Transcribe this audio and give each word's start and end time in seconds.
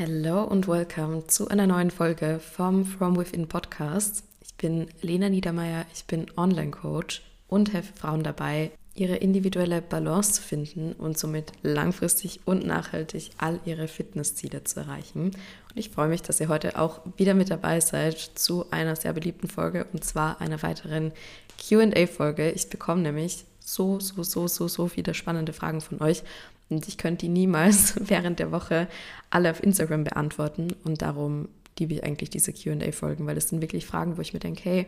Hello 0.00 0.44
und 0.44 0.68
welcome 0.68 1.26
zu 1.26 1.48
einer 1.48 1.66
neuen 1.66 1.90
Folge 1.90 2.38
vom 2.38 2.84
From 2.84 3.16
Within 3.16 3.48
Podcast. 3.48 4.22
Ich 4.40 4.54
bin 4.54 4.86
Lena 5.02 5.28
Niedermeyer, 5.28 5.86
ich 5.92 6.04
bin 6.04 6.26
Online-Coach 6.36 7.20
und 7.48 7.72
helfe 7.72 7.94
Frauen 7.94 8.22
dabei, 8.22 8.70
ihre 8.94 9.16
individuelle 9.16 9.82
Balance 9.82 10.34
zu 10.34 10.42
finden 10.42 10.92
und 10.92 11.18
somit 11.18 11.50
langfristig 11.62 12.38
und 12.44 12.64
nachhaltig 12.64 13.30
all 13.38 13.58
ihre 13.64 13.88
Fitnessziele 13.88 14.62
zu 14.62 14.78
erreichen. 14.78 15.32
Und 15.32 15.74
ich 15.74 15.90
freue 15.90 16.06
mich, 16.06 16.22
dass 16.22 16.38
ihr 16.38 16.46
heute 16.46 16.78
auch 16.78 17.00
wieder 17.16 17.34
mit 17.34 17.50
dabei 17.50 17.80
seid 17.80 18.20
zu 18.20 18.70
einer 18.70 18.94
sehr 18.94 19.14
beliebten 19.14 19.48
Folge 19.48 19.88
und 19.92 20.04
zwar 20.04 20.40
einer 20.40 20.62
weiteren 20.62 21.10
QA-Folge. 21.58 22.52
Ich 22.52 22.70
bekomme 22.70 23.02
nämlich 23.02 23.46
so, 23.58 23.98
so, 23.98 24.22
so, 24.22 24.46
so, 24.46 24.68
so 24.68 24.86
viele 24.86 25.12
spannende 25.12 25.52
Fragen 25.52 25.80
von 25.80 26.00
euch 26.00 26.22
und 26.70 26.86
ich 26.88 26.98
könnte 26.98 27.26
die 27.26 27.32
niemals 27.32 27.94
während 28.08 28.38
der 28.38 28.52
Woche 28.52 28.88
alle 29.30 29.50
auf 29.50 29.62
Instagram 29.62 30.04
beantworten. 30.04 30.68
Und 30.84 31.02
darum 31.02 31.48
liebe 31.78 31.94
ich 31.94 32.04
eigentlich 32.04 32.30
diese 32.30 32.52
QA-Folgen, 32.52 33.26
weil 33.26 33.36
es 33.36 33.48
sind 33.48 33.62
wirklich 33.62 33.86
Fragen, 33.86 34.16
wo 34.16 34.20
ich 34.20 34.32
mir 34.32 34.40
denke, 34.40 34.62
hey, 34.64 34.86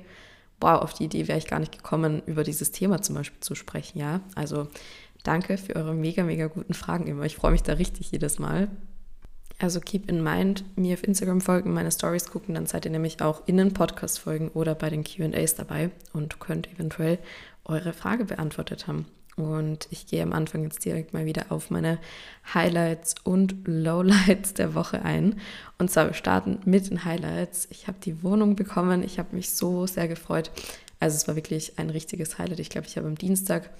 wow, 0.60 0.82
auf 0.82 0.92
die 0.92 1.04
Idee 1.04 1.28
wäre 1.28 1.38
ich 1.38 1.46
gar 1.46 1.58
nicht 1.58 1.72
gekommen, 1.72 2.22
über 2.26 2.44
dieses 2.44 2.70
Thema 2.70 3.00
zum 3.00 3.14
Beispiel 3.14 3.40
zu 3.40 3.54
sprechen. 3.54 3.98
Ja, 3.98 4.20
also 4.34 4.68
danke 5.22 5.56
für 5.56 5.76
eure 5.76 5.94
mega, 5.94 6.22
mega 6.22 6.48
guten 6.48 6.74
Fragen 6.74 7.06
immer. 7.06 7.24
Ich 7.24 7.36
freue 7.36 7.52
mich 7.52 7.62
da 7.62 7.74
richtig 7.74 8.10
jedes 8.10 8.38
Mal. 8.38 8.68
Also 9.58 9.80
keep 9.80 10.10
in 10.10 10.22
mind, 10.22 10.64
mir 10.76 10.94
auf 10.94 11.04
Instagram 11.04 11.42
folgen, 11.42 11.74
meine 11.74 11.92
Stories 11.92 12.30
gucken, 12.30 12.54
dann 12.54 12.64
seid 12.64 12.86
ihr 12.86 12.90
nämlich 12.90 13.20
auch 13.20 13.46
in 13.46 13.58
den 13.58 13.74
Podcast-Folgen 13.74 14.48
oder 14.48 14.74
bei 14.74 14.88
den 14.88 15.04
QAs 15.04 15.54
dabei 15.54 15.90
und 16.14 16.40
könnt 16.40 16.72
eventuell 16.72 17.18
eure 17.66 17.92
Frage 17.92 18.24
beantwortet 18.24 18.86
haben. 18.86 19.06
Und 19.36 19.88
ich 19.90 20.06
gehe 20.06 20.22
am 20.22 20.32
Anfang 20.32 20.64
jetzt 20.64 20.84
direkt 20.84 21.14
mal 21.14 21.24
wieder 21.24 21.46
auf 21.50 21.70
meine 21.70 21.98
Highlights 22.52 23.14
und 23.24 23.56
Lowlights 23.66 24.54
der 24.54 24.74
Woche 24.74 25.02
ein. 25.02 25.40
Und 25.78 25.90
zwar 25.90 26.06
wir 26.06 26.14
starten 26.14 26.58
mit 26.64 26.90
den 26.90 27.04
Highlights. 27.04 27.68
Ich 27.70 27.86
habe 27.86 27.98
die 28.02 28.22
Wohnung 28.22 28.56
bekommen. 28.56 29.02
Ich 29.02 29.18
habe 29.18 29.34
mich 29.34 29.50
so 29.50 29.86
sehr 29.86 30.08
gefreut. 30.08 30.50
Also 30.98 31.16
es 31.16 31.28
war 31.28 31.36
wirklich 31.36 31.78
ein 31.78 31.90
richtiges 31.90 32.38
Highlight. 32.38 32.60
Ich 32.60 32.70
glaube, 32.70 32.86
ich 32.86 32.96
habe 32.96 33.06
am 33.06 33.16
Dienstag 33.16 33.70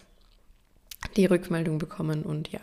die 1.16 1.26
Rückmeldung 1.26 1.78
bekommen 1.78 2.22
und 2.22 2.52
ja, 2.52 2.60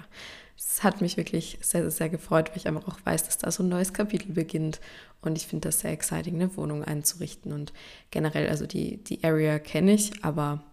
es 0.58 0.84
hat 0.84 1.02
mich 1.02 1.18
wirklich 1.18 1.60
sehr, 1.62 1.82
sehr, 1.82 1.92
sehr 1.92 2.10
gefreut, 2.10 2.50
weil 2.50 2.58
ich 2.58 2.68
einfach 2.68 2.88
auch 2.88 3.00
weiß, 3.04 3.24
dass 3.26 3.38
da 3.38 3.52
so 3.52 3.64
ein 3.64 3.70
neues 3.70 3.94
Kapitel 3.94 4.34
beginnt. 4.34 4.80
Und 5.22 5.38
ich 5.38 5.48
finde 5.48 5.68
das 5.68 5.82
sehr 5.82 5.92
exciting, 5.92 6.36
eine 6.36 6.56
Wohnung 6.58 6.84
einzurichten. 6.84 7.54
Und 7.54 7.74
generell, 8.10 8.50
also 8.50 8.66
die, 8.66 8.98
die 8.98 9.24
Area 9.24 9.60
kenne 9.60 9.94
ich, 9.94 10.24
aber 10.24 10.64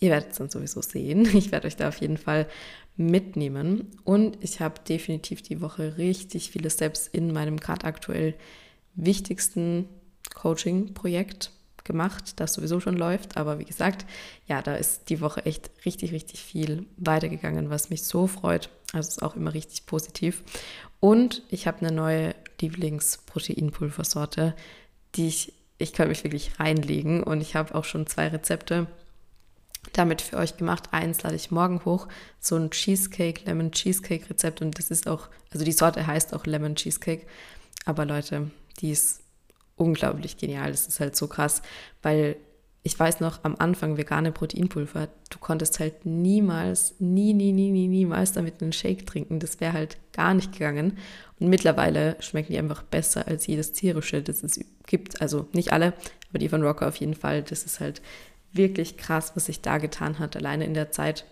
Ihr 0.00 0.10
werdet 0.10 0.32
es 0.32 0.38
dann 0.38 0.50
sowieso 0.50 0.82
sehen. 0.82 1.28
Ich 1.36 1.52
werde 1.52 1.66
euch 1.66 1.76
da 1.76 1.88
auf 1.88 2.00
jeden 2.00 2.16
Fall 2.16 2.46
mitnehmen. 2.96 3.90
Und 4.04 4.38
ich 4.42 4.60
habe 4.60 4.80
definitiv 4.88 5.42
die 5.42 5.60
Woche 5.60 5.96
richtig 5.98 6.50
viele 6.50 6.70
Steps 6.70 7.06
in 7.06 7.32
meinem 7.32 7.58
gerade 7.58 7.86
aktuell 7.86 8.34
wichtigsten 8.94 9.88
Coaching-Projekt 10.34 11.52
gemacht, 11.84 12.38
das 12.40 12.54
sowieso 12.54 12.80
schon 12.80 12.96
läuft. 12.96 13.36
Aber 13.36 13.58
wie 13.58 13.64
gesagt, 13.64 14.06
ja, 14.46 14.62
da 14.62 14.74
ist 14.74 15.08
die 15.10 15.20
Woche 15.20 15.44
echt 15.46 15.70
richtig, 15.84 16.12
richtig 16.12 16.40
viel 16.40 16.86
weitergegangen, 16.96 17.70
was 17.70 17.90
mich 17.90 18.04
so 18.04 18.26
freut. 18.26 18.70
Also 18.92 19.08
ist 19.08 19.22
auch 19.22 19.36
immer 19.36 19.54
richtig 19.54 19.86
positiv. 19.86 20.42
Und 20.98 21.42
ich 21.48 21.66
habe 21.66 21.78
eine 21.80 21.92
neue 21.92 22.34
Lieblingsproteinpulversorte, 22.60 24.54
die 25.14 25.28
ich, 25.28 25.52
ich 25.78 25.92
kann 25.92 26.08
mich 26.08 26.24
wirklich 26.24 26.58
reinlegen. 26.58 27.22
Und 27.22 27.40
ich 27.40 27.54
habe 27.54 27.74
auch 27.74 27.84
schon 27.84 28.06
zwei 28.06 28.28
Rezepte 28.28 28.86
damit 29.92 30.22
für 30.22 30.36
euch 30.36 30.56
gemacht. 30.56 30.88
Eins 30.92 31.22
lade 31.22 31.36
ich 31.36 31.50
morgen 31.50 31.84
hoch, 31.84 32.08
so 32.38 32.56
ein 32.56 32.70
Cheesecake, 32.70 33.44
Lemon 33.46 33.72
Cheesecake 33.72 34.28
Rezept 34.28 34.62
und 34.62 34.78
das 34.78 34.90
ist 34.90 35.08
auch, 35.08 35.28
also 35.52 35.64
die 35.64 35.72
Sorte 35.72 36.06
heißt 36.06 36.34
auch 36.34 36.46
Lemon 36.46 36.76
Cheesecake, 36.76 37.26
aber 37.84 38.04
Leute, 38.04 38.50
die 38.80 38.90
ist 38.90 39.22
unglaublich 39.76 40.36
genial. 40.36 40.70
Das 40.70 40.86
ist 40.86 41.00
halt 41.00 41.16
so 41.16 41.26
krass, 41.26 41.62
weil 42.02 42.36
ich 42.82 42.98
weiß 42.98 43.20
noch, 43.20 43.44
am 43.44 43.56
Anfang 43.58 43.98
vegane 43.98 44.32
Proteinpulver, 44.32 45.08
du 45.28 45.38
konntest 45.38 45.80
halt 45.80 46.06
niemals, 46.06 46.94
nie, 46.98 47.34
nie, 47.34 47.52
nie, 47.52 47.70
nie, 47.70 47.88
niemals 47.88 48.32
damit 48.32 48.62
einen 48.62 48.72
Shake 48.72 49.06
trinken. 49.06 49.38
Das 49.38 49.60
wäre 49.60 49.74
halt 49.74 49.98
gar 50.12 50.32
nicht 50.32 50.52
gegangen. 50.52 50.96
Und 51.38 51.48
mittlerweile 51.48 52.16
schmecken 52.20 52.52
die 52.52 52.58
einfach 52.58 52.82
besser 52.82 53.28
als 53.28 53.46
jedes 53.46 53.72
tierische, 53.72 54.22
das 54.22 54.42
es 54.42 54.60
gibt. 54.86 55.20
Also 55.20 55.46
nicht 55.52 55.72
alle, 55.72 55.92
aber 56.30 56.38
die 56.38 56.48
von 56.48 56.62
Rocker 56.62 56.88
auf 56.88 56.96
jeden 56.96 57.14
Fall. 57.14 57.42
Das 57.42 57.64
ist 57.64 57.80
halt 57.80 58.00
wirklich 58.52 58.96
krass, 58.96 59.32
was 59.34 59.46
sich 59.46 59.60
da 59.60 59.78
getan 59.78 60.18
hat. 60.18 60.36
Alleine 60.36 60.64
in 60.64 60.74
der 60.74 60.90
Zeit, 60.90 61.24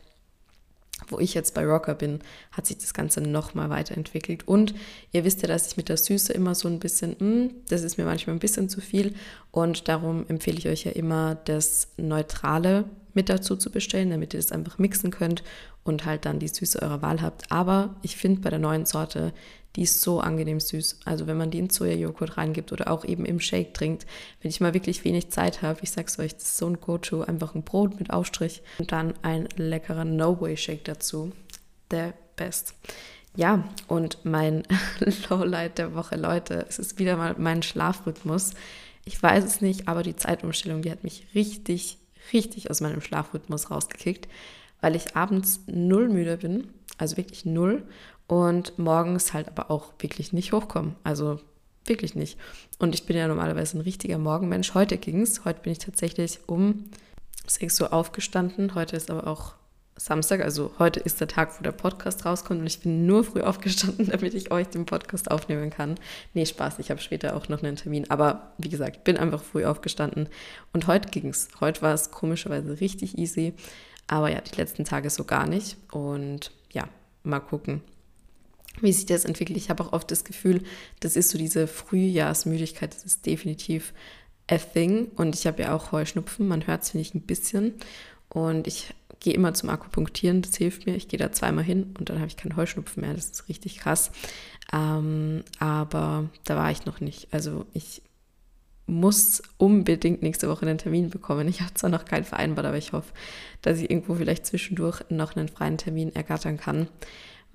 wo 1.09 1.19
ich 1.19 1.35
jetzt 1.35 1.55
bei 1.55 1.65
Rocker 1.65 1.95
bin, 1.95 2.21
hat 2.53 2.67
sich 2.67 2.79
das 2.79 2.95
Ganze 2.95 3.21
nochmal 3.21 3.71
weiterentwickelt. 3.71 4.47
Und 4.47 4.75
ihr 5.13 5.25
wisst 5.25 5.43
ja, 5.43 5.49
dass 5.49 5.69
ich 5.69 5.77
mit 5.77 5.89
der 5.89 5.97
Süße 5.97 6.33
immer 6.33 6.55
so 6.55 6.69
ein 6.69 6.81
bisschen, 6.81 7.11
mh, 7.11 7.19
hm, 7.19 7.51
das 7.69 7.83
ist 7.83 7.99
mir 7.99 8.05
manchmal 8.05 8.37
ein 8.37 8.41
bisschen 8.41 8.69
zu 8.69 8.81
viel. 8.81 9.15
Und 9.51 9.89
darum 9.89 10.27
empfehle 10.29 10.59
ich 10.59 10.69
euch 10.69 10.85
ja 10.85 10.93
immer, 10.93 11.37
das 11.45 11.89
Neutrale 11.97 12.85
mit 13.19 13.29
dazu 13.29 13.57
zu 13.57 13.73
bestellen, 13.73 14.11
damit 14.11 14.33
ihr 14.33 14.39
das 14.39 14.53
einfach 14.53 14.79
mixen 14.79 15.11
könnt 15.11 15.43
und 15.83 16.05
halt 16.05 16.25
dann 16.25 16.39
die 16.39 16.47
Süße 16.47 16.81
eurer 16.81 17.03
Wahl 17.03 17.21
habt. 17.21 17.51
Aber 17.51 17.97
ich 18.01 18.17
finde 18.17 18.43
bei 18.43 18.51
der 18.51 18.61
neuen 18.61 18.87
Sorte, 18.87 19.33
die 19.75 19.83
ist 19.83 20.03
so 20.03 20.21
angenehm 20.21 20.61
süß. 20.61 21.01
Also 21.05 21.27
wenn 21.27 21.37
man 21.37 21.51
die 21.51 21.59
in 21.59 21.69
Sojajoghurt 21.69 22.37
reingibt 22.37 22.71
oder 22.71 22.89
auch 22.93 23.05
eben 23.05 23.25
im 23.25 23.41
Shake 23.41 23.75
trinkt, 23.75 24.07
wenn 24.41 24.51
ich 24.51 24.61
mal 24.61 24.73
wirklich 24.73 25.05
wenig 25.05 25.31
Zeit 25.31 25.63
habe, 25.63 25.81
ich 25.83 25.91
sag's 25.91 26.21
euch, 26.21 26.33
das 26.35 26.45
ist 26.45 26.59
so 26.59 26.69
ein 26.69 26.81
Go-To, 26.81 27.23
einfach 27.23 27.57
ein 27.57 27.65
Brot 27.65 27.99
mit 27.99 28.11
Aufstrich 28.11 28.63
und 28.79 28.93
dann 28.93 29.15
ein 29.23 29.49
leckerer 29.57 30.05
No-Way-Shake 30.05 30.85
dazu. 30.85 31.33
The 31.91 32.13
best. 32.37 32.75
Ja, 33.35 33.65
und 33.89 34.19
mein 34.25 34.63
Lowlight 35.29 35.79
der 35.79 35.93
Woche, 35.97 36.15
Leute, 36.15 36.67
es 36.69 36.79
ist 36.79 37.01
wieder 37.01 37.17
mal 37.17 37.35
mein 37.37 37.65
Schlafrhythmus. 37.65 38.53
Ich 39.05 39.21
weiß 39.21 39.45
es 39.45 39.61
nicht, 39.61 39.89
aber 39.89 40.05
die 40.05 40.15
Zeitumstellung, 40.15 40.83
die 40.83 40.93
hat 40.93 41.03
mich 41.03 41.27
richtig, 41.35 41.99
richtig 42.33 42.71
aus 42.71 42.81
meinem 42.81 43.01
Schlafrhythmus 43.01 43.71
rausgekickt, 43.71 44.29
weil 44.81 44.97
ich 44.97 45.17
abends 45.17 45.61
null 45.67 46.09
müde 46.09 46.37
bin, 46.37 46.69
also 46.99 47.17
wirklich 47.17 47.45
null 47.45 47.87
und 48.27 48.79
morgens 48.79 49.33
halt 49.33 49.49
aber 49.49 49.71
auch 49.71 49.93
wirklich 49.99 50.33
nicht 50.33 50.53
hochkommen. 50.53 50.95
Also 51.05 51.41
wirklich 51.87 52.15
nicht. 52.15 52.39
Und 52.79 52.95
ich 52.95 53.07
bin 53.07 53.17
ja 53.17 53.27
normalerweise 53.27 53.79
ein 53.79 53.81
richtiger 53.81 54.19
Morgenmensch. 54.19 54.75
Heute 54.75 54.99
ging 54.99 55.23
es. 55.23 55.45
Heute 55.45 55.61
bin 55.61 55.73
ich 55.73 55.79
tatsächlich 55.79 56.41
um 56.47 56.85
6 57.47 57.81
Uhr 57.81 57.93
aufgestanden. 57.93 58.75
Heute 58.75 58.97
ist 58.97 59.11
aber 59.11 59.27
auch 59.27 59.55
Samstag, 59.99 60.41
also 60.41 60.73
heute 60.79 61.01
ist 61.01 61.21
der 61.21 61.27
Tag, 61.29 61.59
wo 61.59 61.63
der 61.63 61.73
Podcast 61.73 62.25
rauskommt 62.25 62.61
und 62.61 62.67
ich 62.67 62.81
bin 62.81 63.05
nur 63.05 63.25
früh 63.25 63.41
aufgestanden, 63.41 64.07
damit 64.11 64.33
ich 64.35 64.51
euch 64.53 64.69
den 64.69 64.87
Podcast 64.87 65.31
aufnehmen 65.31 65.71
kann. 65.71 65.97
Nee, 66.35 66.47
Spaß, 66.47 66.79
ich 66.79 66.91
habe 66.91 67.01
später 67.01 67.37
auch 67.37 67.49
noch 67.49 67.63
einen 67.63 67.77
Termin, 67.77 68.09
aber 68.09 68.53
wie 68.59 68.69
gesagt, 68.69 69.05
bin 69.05 69.17
einfach 69.17 69.43
früh 69.43 69.65
aufgestanden 69.65 70.29
und 70.73 70.87
heute 70.87 71.09
ging 71.09 71.29
es. 71.29 71.49
Heute 71.61 71.83
war 71.83 71.95
es 71.95 72.11
komischerweise 72.11 72.81
richtig 72.81 73.19
easy, 73.19 73.55
aber 74.07 74.31
ja, 74.31 74.41
die 74.41 74.57
letzten 74.57 74.85
Tage 74.85 75.11
so 75.11 75.25
gar 75.25 75.49
nicht 75.49 75.77
und 75.91 76.53
ja, 76.73 76.89
mal 77.25 77.41
gucken, 77.41 77.83
wie 78.81 78.93
sich 78.93 79.07
das 79.07 79.25
entwickelt. 79.25 79.59
Ich 79.59 79.69
habe 79.69 79.83
auch 79.83 79.93
oft 79.93 80.11
das 80.11 80.25
Gefühl, 80.25 80.63
das 81.01 81.17
ist 81.17 81.31
so 81.31 81.39
diese 81.39 81.67
Frühjahrsmüdigkeit, 81.67 82.95
das 82.95 83.05
ist 83.05 83.27
definitiv 83.27 83.93
a 84.49 84.59
thing. 84.59 85.09
Und 85.17 85.35
ich 85.35 85.47
habe 85.47 85.63
ja 85.63 85.75
auch 85.75 85.91
Heuschnupfen, 85.93 86.47
man 86.47 86.67
hört 86.67 86.83
es, 86.83 86.91
finde 86.91 87.03
ich, 87.03 87.15
ein 87.15 87.23
bisschen. 87.23 87.75
Und 88.29 88.67
ich 88.67 88.95
gehe 89.21 89.35
immer 89.35 89.55
zum 89.55 89.69
Akupunktieren, 89.69 90.43
das 90.43 90.57
hilft 90.57 90.87
mir. 90.87 90.97
Ich 90.97 91.09
gehe 91.09 91.19
da 91.19 91.33
zweimal 91.33 91.65
hin 91.65 91.95
und 91.99 92.09
dann 92.09 92.19
habe 92.19 92.29
ich 92.29 92.37
keinen 92.37 92.57
Heuschnupfen 92.57 93.03
mehr. 93.03 93.15
Das 93.15 93.31
ist 93.31 93.49
richtig 93.49 93.79
krass. 93.79 94.11
Ähm, 94.73 95.43
aber 95.59 96.29
da 96.45 96.57
war 96.57 96.71
ich 96.71 96.85
noch 96.85 97.01
nicht. 97.01 97.29
Also 97.33 97.67
ich 97.73 98.03
muss 98.87 99.43
unbedingt 99.59 100.23
nächste 100.23 100.49
Woche 100.49 100.67
einen 100.67 100.79
Termin 100.79 101.11
bekommen. 101.11 101.47
Ich 101.49 101.61
habe 101.61 101.75
zwar 101.75 101.91
noch 101.91 102.05
keinen 102.05 102.25
vereinbart, 102.25 102.67
aber 102.67 102.79
ich 102.79 102.93
hoffe, 102.93 103.13
dass 103.61 103.79
ich 103.79 103.91
irgendwo 103.91 104.15
vielleicht 104.15 104.47
zwischendurch 104.47 105.03
noch 105.11 105.37
einen 105.37 105.49
freien 105.49 105.79
Termin 105.79 106.15
ergattern 106.15 106.57
kann 106.57 106.89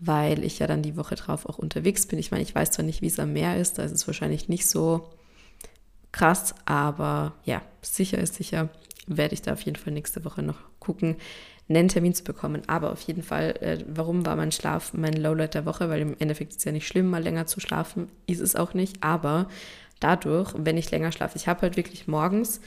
weil 0.05 0.43
ich 0.43 0.59
ja 0.59 0.67
dann 0.67 0.81
die 0.81 0.97
Woche 0.97 1.15
drauf 1.15 1.45
auch 1.45 1.57
unterwegs 1.57 2.05
bin. 2.05 2.19
Ich 2.19 2.31
meine, 2.31 2.43
ich 2.43 2.53
weiß 2.53 2.71
zwar 2.71 2.85
nicht, 2.85 3.01
wie 3.01 3.07
es 3.07 3.19
am 3.19 3.33
Meer 3.33 3.57
ist, 3.57 3.77
da 3.77 3.83
ist 3.83 3.91
es 3.91 4.07
wahrscheinlich 4.07 4.49
nicht 4.49 4.67
so 4.67 5.09
krass, 6.11 6.55
aber 6.65 7.33
ja, 7.45 7.61
sicher 7.81 8.17
ist 8.17 8.35
sicher, 8.35 8.69
werde 9.07 9.33
ich 9.33 9.41
da 9.41 9.53
auf 9.53 9.61
jeden 9.61 9.77
Fall 9.77 9.93
nächste 9.93 10.25
Woche 10.25 10.43
noch 10.43 10.59
gucken, 10.79 11.15
einen 11.69 11.87
Termin 11.87 12.13
zu 12.13 12.23
bekommen. 12.23 12.63
Aber 12.67 12.91
auf 12.91 13.01
jeden 13.01 13.23
Fall, 13.23 13.55
äh, 13.61 13.83
warum 13.87 14.25
war 14.25 14.35
mein 14.35 14.51
Schlaf 14.51 14.93
mein 14.93 15.13
Lowlight 15.13 15.53
der 15.53 15.65
Woche? 15.65 15.89
Weil 15.89 16.01
im 16.01 16.15
Endeffekt 16.19 16.51
ist 16.51 16.59
es 16.59 16.65
ja 16.65 16.71
nicht 16.71 16.87
schlimm, 16.87 17.09
mal 17.09 17.23
länger 17.23 17.45
zu 17.45 17.59
schlafen, 17.59 18.09
ist 18.27 18.41
es 18.41 18.55
auch 18.55 18.73
nicht. 18.73 19.03
Aber 19.03 19.47
dadurch, 19.99 20.53
wenn 20.57 20.77
ich 20.77 20.91
länger 20.91 21.11
schlafe, 21.11 21.37
ich 21.37 21.47
habe 21.47 21.61
halt 21.61 21.77
wirklich 21.77 22.07
morgens 22.07 22.59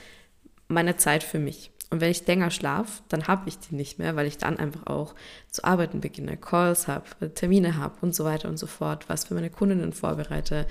meine 0.68 0.96
Zeit 0.96 1.22
für 1.22 1.38
mich. 1.38 1.70
Und 1.90 2.00
wenn 2.00 2.10
ich 2.10 2.26
länger 2.26 2.50
schlafe, 2.50 3.02
dann 3.08 3.28
habe 3.28 3.48
ich 3.48 3.58
die 3.58 3.76
nicht 3.76 3.98
mehr, 3.98 4.16
weil 4.16 4.26
ich 4.26 4.38
dann 4.38 4.58
einfach 4.58 4.86
auch 4.86 5.14
zu 5.50 5.62
arbeiten 5.62 6.00
beginne, 6.00 6.36
Calls 6.36 6.88
habe, 6.88 7.32
Termine 7.34 7.76
habe 7.76 7.94
und 8.00 8.14
so 8.14 8.24
weiter 8.24 8.48
und 8.48 8.56
so 8.56 8.66
fort, 8.66 9.08
was 9.08 9.26
für 9.26 9.34
meine 9.34 9.50
Kundinnen 9.50 9.92
vorbereite 9.92 10.66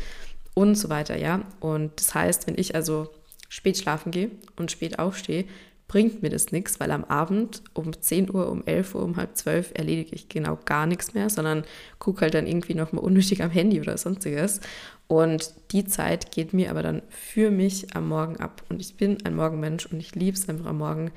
und 0.54 0.76
so 0.76 0.90
weiter, 0.90 1.18
ja. 1.18 1.42
Und 1.62 2.00
das 2.00 2.14
heißt, 2.14 2.48
wenn 2.48 2.58
ich 2.58 2.76
also 2.76 3.14
spät 3.48 3.78
schlafen 3.78 4.12
gehe 4.12 4.32
und 4.58 4.72
spät 4.72 5.00
aufstehe, 5.00 5.46
bringt 5.88 6.24
mir 6.24 6.30
das 6.30 6.52
nichts, 6.52 6.80
weil 6.80 6.92
am 6.92 7.04
Abend 7.04 7.62
um 7.74 8.00
10 8.00 8.34
Uhr, 8.34 8.50
um 8.50 8.66
11 8.66 8.96
Uhr, 8.96 9.04
um 9.04 9.18
halb 9.18 9.38
12 9.38 9.72
erledige 9.76 10.16
ich 10.16 10.30
genau 10.30 10.58
gar 10.66 10.88
nichts 10.88 11.14
mehr, 11.14 11.30
sondern 11.30 11.64
gucke 12.00 12.22
halt 12.22 12.34
dann 12.34 12.48
irgendwie 12.48 12.74
nochmal 12.74 13.04
unnötig 13.04 13.44
am 13.44 13.52
Handy 13.52 13.80
oder 13.80 13.98
sonstiges. 13.98 14.62
Und 15.08 15.54
die 15.72 15.86
Zeit 15.86 16.32
geht 16.32 16.54
mir 16.54 16.72
aber 16.72 16.82
dann 16.82 17.04
für 17.10 17.52
mich 17.52 17.96
am 17.96 18.08
Morgen 18.08 18.38
ab. 18.38 18.64
Und 18.70 18.82
ich 18.82 18.98
bin 18.98 19.24
ein 19.26 19.36
Morgenmensch 19.36 19.86
und 19.86 20.00
ich 20.00 20.16
liebe 20.16 20.36
es 20.36 20.50
einfach 20.50 20.66
am 20.66 20.80
Morgen, 20.80 21.12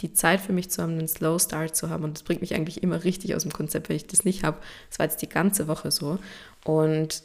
die 0.00 0.12
Zeit 0.12 0.40
für 0.40 0.52
mich 0.52 0.70
zu 0.70 0.82
haben, 0.82 0.92
einen 0.92 1.08
Slow 1.08 1.38
Start 1.38 1.76
zu 1.76 1.90
haben. 1.90 2.04
Und 2.04 2.16
das 2.16 2.22
bringt 2.22 2.40
mich 2.40 2.54
eigentlich 2.54 2.82
immer 2.82 3.04
richtig 3.04 3.34
aus 3.34 3.42
dem 3.42 3.52
Konzept, 3.52 3.88
wenn 3.88 3.96
ich 3.96 4.06
das 4.06 4.24
nicht 4.24 4.42
habe. 4.42 4.58
Das 4.88 4.98
war 4.98 5.06
jetzt 5.06 5.20
die 5.20 5.28
ganze 5.28 5.68
Woche 5.68 5.90
so. 5.90 6.18
Und 6.64 7.22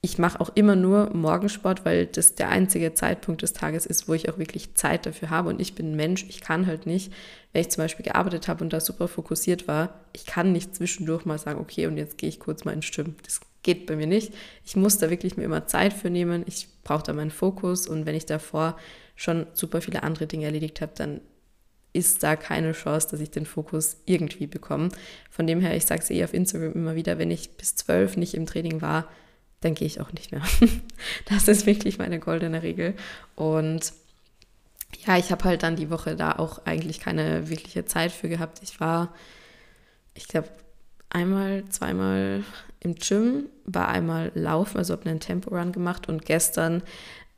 ich 0.00 0.18
mache 0.18 0.40
auch 0.40 0.50
immer 0.54 0.76
nur 0.76 1.10
Morgensport, 1.12 1.84
weil 1.84 2.06
das 2.06 2.36
der 2.36 2.50
einzige 2.50 2.94
Zeitpunkt 2.94 3.42
des 3.42 3.52
Tages 3.52 3.84
ist, 3.84 4.08
wo 4.08 4.14
ich 4.14 4.28
auch 4.28 4.38
wirklich 4.38 4.74
Zeit 4.74 5.06
dafür 5.06 5.30
habe. 5.30 5.48
Und 5.48 5.60
ich 5.60 5.74
bin 5.74 5.96
Mensch, 5.96 6.24
ich 6.28 6.40
kann 6.40 6.66
halt 6.66 6.86
nicht, 6.86 7.12
wenn 7.52 7.62
ich 7.62 7.70
zum 7.70 7.82
Beispiel 7.82 8.04
gearbeitet 8.04 8.46
habe 8.46 8.62
und 8.62 8.72
da 8.72 8.80
super 8.80 9.08
fokussiert 9.08 9.66
war, 9.66 10.04
ich 10.12 10.24
kann 10.24 10.52
nicht 10.52 10.76
zwischendurch 10.76 11.24
mal 11.24 11.38
sagen, 11.38 11.58
okay, 11.58 11.86
und 11.86 11.96
jetzt 11.96 12.16
gehe 12.16 12.28
ich 12.28 12.38
kurz 12.38 12.64
mal 12.64 12.72
ins 12.72 12.84
Stimmen. 12.84 13.16
Das 13.24 13.40
geht 13.64 13.86
bei 13.86 13.96
mir 13.96 14.06
nicht. 14.06 14.32
Ich 14.64 14.76
muss 14.76 14.98
da 14.98 15.10
wirklich 15.10 15.36
mir 15.36 15.44
immer 15.44 15.66
Zeit 15.66 15.92
für 15.92 16.10
nehmen. 16.10 16.44
Ich 16.46 16.68
brauche 16.84 17.02
da 17.02 17.12
meinen 17.12 17.32
Fokus. 17.32 17.88
Und 17.88 18.06
wenn 18.06 18.14
ich 18.14 18.26
davor 18.26 18.76
schon 19.16 19.46
super 19.52 19.80
viele 19.80 20.04
andere 20.04 20.28
Dinge 20.28 20.44
erledigt 20.44 20.80
habe, 20.80 20.92
dann 20.94 21.20
ist 21.92 22.22
da 22.22 22.36
keine 22.36 22.72
Chance, 22.72 23.08
dass 23.10 23.20
ich 23.20 23.32
den 23.32 23.46
Fokus 23.46 23.96
irgendwie 24.04 24.46
bekomme. 24.46 24.90
Von 25.28 25.48
dem 25.48 25.60
her, 25.60 25.74
ich 25.74 25.86
sage 25.86 26.02
es 26.02 26.10
eh 26.10 26.22
auf 26.22 26.34
Instagram 26.34 26.74
immer 26.74 26.94
wieder, 26.94 27.18
wenn 27.18 27.32
ich 27.32 27.56
bis 27.56 27.74
zwölf 27.74 28.16
nicht 28.16 28.34
im 28.34 28.46
Training 28.46 28.80
war, 28.80 29.08
dann 29.60 29.74
gehe 29.74 29.86
ich 29.86 30.00
auch 30.00 30.12
nicht 30.12 30.32
mehr. 30.32 30.42
das 31.26 31.48
ist 31.48 31.66
wirklich 31.66 31.98
meine 31.98 32.18
goldene 32.18 32.62
Regel. 32.62 32.94
Und 33.34 33.92
ja, 35.06 35.16
ich 35.18 35.30
habe 35.30 35.44
halt 35.44 35.62
dann 35.62 35.76
die 35.76 35.90
Woche 35.90 36.16
da 36.16 36.32
auch 36.32 36.64
eigentlich 36.64 37.00
keine 37.00 37.48
wirkliche 37.48 37.84
Zeit 37.84 38.12
für 38.12 38.28
gehabt. 38.28 38.60
Ich 38.62 38.80
war, 38.80 39.14
ich 40.14 40.28
glaube, 40.28 40.48
einmal, 41.10 41.64
zweimal 41.68 42.44
im 42.80 42.94
Gym, 42.94 43.46
war 43.64 43.88
einmal 43.88 44.30
laufen, 44.34 44.78
also 44.78 44.92
habe 44.92 45.08
einen 45.08 45.20
Tempo-Run 45.20 45.72
gemacht 45.72 46.08
und 46.08 46.24
gestern 46.24 46.82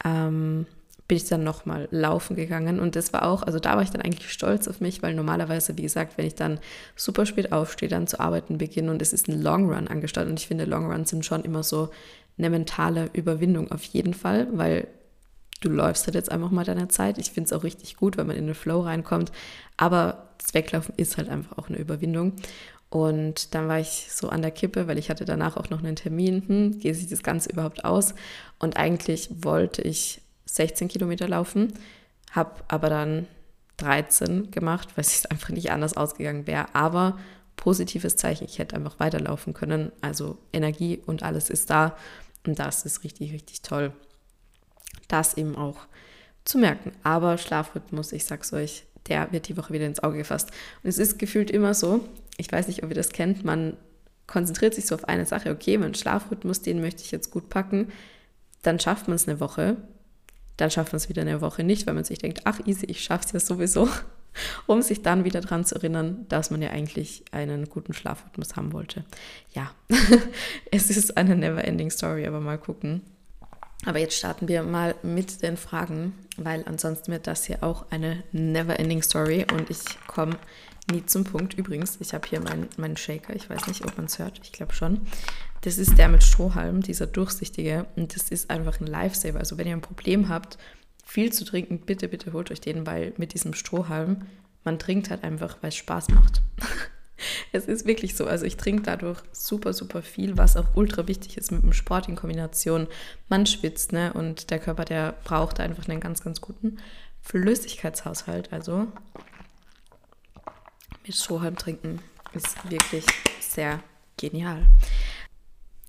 ähm, 0.05 0.67
bin 1.11 1.17
ich 1.17 1.25
dann 1.25 1.43
nochmal 1.43 1.89
laufen 1.91 2.37
gegangen 2.37 2.79
und 2.79 2.95
das 2.95 3.13
war 3.13 3.25
auch, 3.25 3.43
also 3.43 3.59
da 3.59 3.75
war 3.75 3.83
ich 3.83 3.91
dann 3.91 4.01
eigentlich 4.01 4.31
stolz 4.31 4.69
auf 4.69 4.81
mich, 4.81 5.03
weil 5.03 5.13
normalerweise, 5.13 5.77
wie 5.77 5.83
gesagt, 5.83 6.17
wenn 6.17 6.25
ich 6.25 6.37
dann 6.37 6.61
super 6.95 7.27
spät 7.27 7.51
aufstehe, 7.51 7.89
dann 7.89 8.07
zu 8.07 8.21
arbeiten 8.21 8.59
beginne 8.59 8.93
und 8.93 9.03
es 9.03 9.13
ist 9.13 9.27
ein 9.27 9.43
Long 9.43 9.69
Run 9.69 9.89
angestartet 9.89 10.31
und 10.31 10.39
ich 10.39 10.47
finde, 10.47 10.67
Long 10.67 10.89
Runs 10.89 11.11
sind 11.11 11.25
schon 11.25 11.43
immer 11.43 11.65
so 11.65 11.91
eine 12.39 12.49
mentale 12.49 13.11
Überwindung 13.13 13.73
auf 13.73 13.83
jeden 13.83 14.15
Fall, 14.15 14.47
weil 14.53 14.87
du 15.61 15.69
läufst 15.69 16.07
halt 16.07 16.15
jetzt 16.15 16.31
einfach 16.31 16.53
mal 16.53 16.65
deine 16.65 16.87
Zeit. 16.87 17.19
Ich 17.19 17.33
finde 17.33 17.49
es 17.49 17.53
auch 17.53 17.65
richtig 17.65 17.97
gut, 17.97 18.17
wenn 18.17 18.29
man 18.29 18.37
in 18.37 18.47
den 18.47 18.55
Flow 18.55 18.83
reinkommt, 18.83 19.33
aber 19.77 20.29
das 20.39 20.55
Weglaufen 20.55 20.95
ist 20.97 21.17
halt 21.17 21.29
einfach 21.29 21.59
auch 21.59 21.69
eine 21.69 21.79
Überwindung. 21.79 22.35
Und 22.89 23.53
dann 23.57 23.67
war 23.67 23.81
ich 23.81 24.07
so 24.11 24.29
an 24.29 24.43
der 24.43 24.53
Kippe, 24.53 24.87
weil 24.87 24.99
ich 24.99 25.11
hatte 25.11 25.25
danach 25.25 25.57
auch 25.57 25.71
noch 25.71 25.81
einen 25.81 25.97
Termin. 25.97 26.45
Hm, 26.47 26.79
gehe 26.79 26.95
sich 26.95 27.09
das 27.09 27.25
Ganze 27.25 27.51
überhaupt 27.51 27.85
aus? 27.85 28.15
Und 28.61 28.77
eigentlich 28.77 29.29
wollte 29.43 29.83
ich 29.83 30.23
16 30.55 30.89
Kilometer 30.89 31.29
laufen, 31.29 31.73
habe 32.33 32.63
aber 32.69 32.89
dann 32.91 33.27
13 33.79 34.51
gemacht, 34.51 34.89
weil 34.97 35.05
es 35.05 35.27
einfach 35.31 35.51
nicht 35.51 35.71
anders 35.71 35.97
ausgegangen 35.97 36.47
wäre. 36.47 36.75
Aber 36.75 37.19
positives 37.57 38.17
Zeichen, 38.17 38.45
ich 38.45 38.59
hätte 38.59 38.77
einfach 38.77 38.99
weiterlaufen 38.99 39.55
können. 39.55 39.93
Also 40.01 40.39
Energie 40.53 41.03
und 41.07 41.23
alles 41.23 41.51
ist 41.51 41.71
da. 41.71 41.97
Und 42.47 42.59
das 42.59 42.87
ist 42.87 43.05
richtig, 43.05 43.33
richtig 43.33 43.61
toll, 43.61 43.93
das 45.09 45.37
eben 45.37 45.57
auch 45.57 45.77
zu 46.45 46.59
merken. 46.59 46.93
Aber 47.03 47.37
Schlafrhythmus, 47.37 48.13
ich 48.13 48.25
sag's 48.25 48.53
euch, 48.55 48.85
der 49.09 49.31
wird 49.33 49.49
die 49.49 49.57
Woche 49.57 49.75
wieder 49.75 49.87
ins 49.87 50.03
Auge 50.03 50.19
gefasst. 50.19 50.51
Und 50.83 50.89
es 50.89 50.99
ist 50.99 51.19
gefühlt 51.19 51.51
immer 51.51 51.75
so, 51.75 52.09
ich 52.39 52.51
weiß 52.51 52.69
nicht, 52.69 52.83
ob 52.83 52.89
ihr 52.89 52.95
das 52.95 53.11
kennt, 53.11 53.45
man 53.45 53.77
konzentriert 54.27 54.75
sich 54.75 54.87
so 54.87 54.95
auf 54.95 55.05
eine 55.07 55.27
Sache, 55.27 55.51
okay, 55.51 55.77
mein 55.77 55.95
Schlafrhythmus, 55.95 56.63
den 56.63 56.81
möchte 56.81 57.03
ich 57.03 57.11
jetzt 57.11 57.31
gut 57.31 57.51
packen. 57.51 57.89
Dann 58.63 58.79
schafft 58.79 59.09
man 59.09 59.17
es 59.17 59.29
eine 59.29 59.41
Woche 59.41 59.77
dann 60.61 60.71
schafft 60.71 60.93
man 60.93 60.99
es 60.99 61.09
wieder 61.09 61.23
eine 61.23 61.41
Woche 61.41 61.65
nicht, 61.65 61.87
weil 61.87 61.95
man 61.95 62.05
sich 62.05 62.19
denkt, 62.19 62.43
ach 62.45 62.61
easy, 62.67 62.87
ich 62.87 63.03
schaffe 63.03 63.25
es 63.27 63.33
ja 63.33 63.41
sowieso, 63.41 63.89
um 64.67 64.83
sich 64.83 65.03
dann 65.03 65.25
wieder 65.25 65.41
daran 65.41 65.65
zu 65.65 65.75
erinnern, 65.75 66.27
dass 66.29 66.51
man 66.51 66.63
ja 66.63 66.71
eigentlich 66.71 67.25
einen 67.33 67.69
guten 67.69 67.95
Schlafrhythmus 67.95 68.57
haben 68.57 68.73
wollte. 68.73 69.05
Ja, 69.55 69.73
es 70.71 70.91
ist 70.91 71.17
eine 71.17 71.37
never-ending 71.37 71.91
Story, 71.91 72.27
aber 72.27 72.41
mal 72.41 72.59
gucken. 72.59 73.03
Aber 73.87 73.99
jetzt 73.99 74.15
starten 74.15 74.47
wir 74.47 74.63
mal 74.63 74.95
mit 75.03 75.43
den 75.43 75.57
Fragen, 75.57 76.13
weil 76.37 76.65
ansonsten 76.67 77.13
wird 77.13 77.27
das 77.27 77.47
hier 77.47 77.65
auch 77.65 77.91
eine 77.91 78.23
never-ending 78.33 79.03
Story 79.03 79.47
und 79.51 79.71
ich 79.71 79.79
komme 80.07 80.37
nie 80.91 81.07
zum 81.07 81.25
Punkt. 81.25 81.55
Übrigens, 81.55 81.99
ich 82.01 82.13
habe 82.13 82.29
hier 82.29 82.41
meinen 82.41 82.69
mein 82.77 82.99
Shaker, 82.99 83.35
ich 83.35 83.49
weiß 83.49 83.69
nicht, 83.69 83.85
ob 83.87 83.97
man 83.97 84.07
es 84.07 84.19
hört, 84.19 84.39
ich 84.43 84.53
glaube 84.53 84.75
schon. 84.75 85.01
Das 85.63 85.77
ist 85.77 85.99
der 85.99 86.09
mit 86.09 86.23
Strohhalm, 86.23 86.81
dieser 86.83 87.07
durchsichtige. 87.07 87.87
Und 87.97 88.15
das 88.15 88.31
ist 88.31 88.51
einfach 88.51 88.81
ein 88.81 88.87
Lifesaver. 88.87 89.39
Also 89.39 89.59
wenn 89.59 89.67
ihr 89.67 89.75
ein 89.75 89.83
Problem 89.83 90.29
habt, 90.29 90.59
viel 91.05 91.33
zu 91.33 91.45
trinken, 91.45 91.81
bitte, 91.81 92.09
bitte 92.09 92.33
holt 92.33 92.51
euch 92.51 92.61
den, 92.61 92.87
weil 92.87 93.13
mit 93.17 93.35
diesem 93.35 93.53
Strohhalm, 93.53 94.27
man 94.65 94.79
trinkt 94.79 95.11
halt 95.11 95.25
einfach, 95.25 95.59
weil 95.61 95.69
es 95.69 95.77
Spaß 95.77 96.09
macht. 96.11 96.41
es 97.53 97.67
ist 97.67 97.87
wirklich 97.87 98.17
so. 98.17 98.27
Also 98.27 98.47
ich 98.47 98.57
trinke 98.57 98.83
dadurch 98.83 99.21
super, 99.33 99.73
super 99.73 100.03
viel, 100.03 100.39
was 100.39 100.57
auch 100.57 100.77
ultra 100.77 101.09
wichtig 101.09 101.37
ist 101.37 101.51
mit 101.51 101.63
dem 101.63 101.73
Sport 101.73 102.09
in 102.09 102.17
Kombination. 102.17 102.87
Man 103.29 103.47
schwitzt, 103.47 103.93
ne? 103.93 104.13
Und 104.13 104.51
der 104.51 104.59
Körper, 104.59 104.85
der 104.85 105.15
braucht 105.25 105.61
einfach 105.61 105.89
einen 105.89 106.01
ganz, 106.01 106.23
ganz 106.23 106.41
guten 106.41 106.79
Flüssigkeitshaushalt. 107.23 108.53
Also 108.53 108.87
mit 111.05 111.15
Strohhalm 111.15 111.57
trinken 111.57 112.01
ist 112.33 112.71
wirklich 112.71 113.05
sehr 113.41 113.81
genial. 114.17 114.67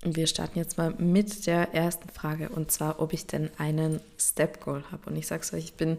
Wir 0.04 0.26
starten 0.26 0.58
jetzt 0.58 0.78
mal 0.78 0.90
mit 0.98 1.46
der 1.46 1.74
ersten 1.74 2.08
Frage 2.08 2.48
und 2.48 2.72
zwar, 2.72 3.00
ob 3.00 3.12
ich 3.12 3.28
denn 3.28 3.50
einen 3.56 4.00
Step 4.18 4.60
Goal 4.60 4.82
habe. 4.90 5.08
Und 5.08 5.16
ich 5.16 5.28
sage 5.28 5.42
es 5.42 5.52
euch, 5.52 5.64
ich 5.64 5.74
bin 5.74 5.98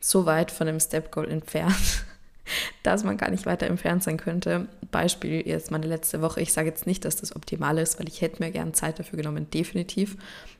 so 0.00 0.26
weit 0.26 0.50
von 0.50 0.66
dem 0.66 0.80
Step 0.80 1.12
Goal 1.12 1.30
entfernt, 1.30 2.04
dass 2.82 3.04
man 3.04 3.16
gar 3.16 3.30
nicht 3.30 3.46
weiter 3.46 3.68
entfernt 3.68 4.02
sein 4.02 4.16
könnte. 4.16 4.66
Beispiel 4.90 5.46
jetzt 5.46 5.70
meine 5.70 5.86
letzte 5.86 6.20
Woche. 6.20 6.40
Ich 6.40 6.52
sage 6.52 6.68
jetzt 6.68 6.86
nicht, 6.86 7.04
dass 7.04 7.14
das 7.14 7.36
optimal 7.36 7.78
ist, 7.78 8.00
weil 8.00 8.08
ich 8.08 8.22
hätte 8.22 8.42
mir 8.42 8.50
gerne 8.50 8.72
Zeit 8.72 8.98
dafür 8.98 9.18
genommen, 9.18 9.48
definitiv. 9.50 10.16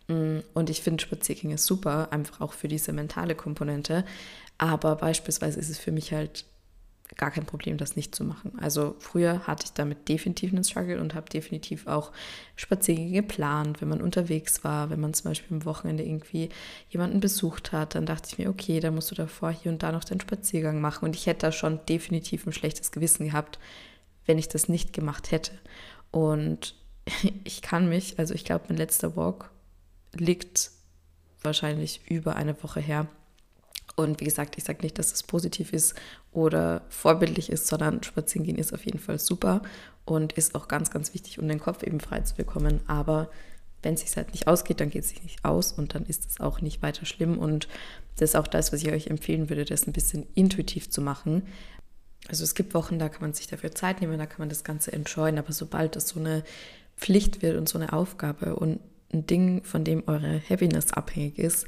Mm, 0.07 0.39
und 0.55 0.71
ich 0.71 0.81
finde 0.81 1.03
Spaziergänge 1.03 1.59
super, 1.59 2.13
einfach 2.13 2.41
auch 2.41 2.53
für 2.53 2.69
diese 2.69 2.93
mentale 2.93 3.35
Komponente. 3.35 4.05
Aber 4.57 4.95
beispielsweise 4.95 5.59
ist 5.59 5.69
es 5.69 5.79
für 5.79 5.91
mich 5.91 6.13
halt 6.13 6.45
gar 7.17 7.31
kein 7.31 7.47
Problem, 7.47 7.77
das 7.77 7.97
nicht 7.97 8.15
zu 8.15 8.25
machen. 8.25 8.53
Also 8.61 8.97
früher 8.99 9.47
hatte 9.47 9.67
ich 9.67 9.73
damit 9.73 10.09
definitiv 10.09 10.53
einen 10.53 10.65
Struggle 10.65 11.01
und 11.01 11.15
habe 11.15 11.29
definitiv 11.29 11.87
auch 11.87 12.13
Spaziergänge 12.57 13.23
geplant, 13.23 13.81
wenn 13.81 13.89
man 13.89 14.01
unterwegs 14.01 14.65
war, 14.65 14.91
wenn 14.91 15.01
man 15.01 15.15
zum 15.15 15.31
Beispiel 15.31 15.57
am 15.57 15.65
Wochenende 15.65 16.05
irgendwie 16.05 16.49
jemanden 16.89 17.21
besucht 17.21 17.73
hat, 17.73 17.95
dann 17.95 18.07
dachte 18.07 18.29
ich 18.31 18.39
mir, 18.39 18.49
okay, 18.49 18.81
dann 18.81 18.95
musst 18.95 19.11
du 19.11 19.15
davor 19.15 19.51
hier 19.51 19.71
und 19.71 19.83
da 19.83 19.93
noch 19.93 20.05
den 20.05 20.21
Spaziergang 20.21 20.81
machen. 20.81 21.05
Und 21.05 21.17
ich 21.17 21.27
hätte 21.27 21.47
da 21.47 21.53
schon 21.53 21.81
definitiv 21.87 22.47
ein 22.47 22.53
schlechtes 22.53 22.93
Gewissen 22.93 23.27
gehabt, 23.27 23.59
wenn 24.27 24.39
ich 24.39 24.49
das 24.49 24.69
nicht 24.69 24.93
gemacht 24.93 25.31
hätte. 25.31 25.53
Und 26.11 26.75
ich 27.45 27.63
kann 27.63 27.89
mich, 27.89 28.19
also 28.19 28.35
ich 28.35 28.45
glaube, 28.45 28.67
mein 28.69 28.79
letzter 28.79 29.17
Walk 29.17 29.51
liegt 30.13 30.71
wahrscheinlich 31.43 32.01
über 32.09 32.37
eine 32.37 32.63
Woche 32.63 32.81
her. 32.81 33.07
Und 33.97 34.21
wie 34.21 34.25
gesagt, 34.25 34.59
ich 34.59 34.65
sage 34.65 34.83
nicht, 34.83 34.99
dass 34.99 35.13
es 35.13 35.23
positiv 35.23 35.73
ist 35.73 35.95
oder 36.33 36.83
vorbildlich 36.89 37.51
ist, 37.51 37.67
sondern 37.67 38.03
spazieren 38.03 38.45
gehen 38.45 38.59
ist 38.59 38.75
auf 38.75 38.85
jeden 38.85 38.99
Fall 38.99 39.19
super 39.19 39.63
und 40.05 40.33
ist 40.33 40.55
auch 40.55 40.69
ganz, 40.69 40.91
ganz 40.91 41.15
wichtig, 41.15 41.39
um 41.39 41.49
den 41.49 41.61
Kopf 41.61 41.83
eben 41.83 42.01
frei 42.01 42.21
zu 42.21 42.35
bekommen. 42.35 42.81
Aber 42.87 43.31
wenn 43.83 43.95
es 43.95 44.01
sich 44.01 44.17
halt 44.17 44.33
nicht 44.33 44.49
ausgeht, 44.49 44.81
dann 44.81 44.91
geht 44.91 45.05
es 45.05 45.11
sich 45.11 45.23
nicht 45.23 45.45
aus 45.45 45.73
und 45.73 45.95
dann 45.95 46.05
ist 46.07 46.29
es 46.29 46.41
auch 46.41 46.61
nicht 46.61 46.83
weiter 46.83 47.07
schlimm. 47.07 47.39
Und 47.39 47.69
das 48.17 48.31
ist 48.31 48.37
auch 48.37 48.47
das, 48.47 48.73
was 48.73 48.83
ich 48.83 48.91
euch 48.91 49.07
empfehlen 49.07 49.49
würde, 49.49 49.65
das 49.65 49.87
ein 49.87 49.93
bisschen 49.93 50.27
intuitiv 50.35 50.91
zu 50.91 51.01
machen. 51.01 51.43
Also 52.29 52.43
es 52.43 52.55
gibt 52.55 52.75
Wochen, 52.75 52.99
da 52.99 53.09
kann 53.09 53.21
man 53.21 53.35
sich 53.35 53.47
dafür 53.47 53.73
Zeit 53.73 54.01
nehmen, 54.01 54.19
da 54.19 54.27
kann 54.27 54.41
man 54.41 54.49
das 54.49 54.65
Ganze 54.65 54.93
entscheuen, 54.93 55.39
aber 55.39 55.53
sobald 55.53 55.95
das 55.95 56.09
so 56.09 56.19
eine 56.19 56.43
Pflicht 56.97 57.43
wird 57.43 57.57
und 57.59 57.69
so 57.69 57.79
eine 57.79 57.93
Aufgabe 57.93 58.57
und 58.57 58.81
ein 59.13 59.27
Ding, 59.27 59.63
von 59.63 59.85
dem 59.85 60.03
eure 60.07 60.41
Happiness 60.49 60.93
abhängig 60.93 61.39
ist, 61.39 61.67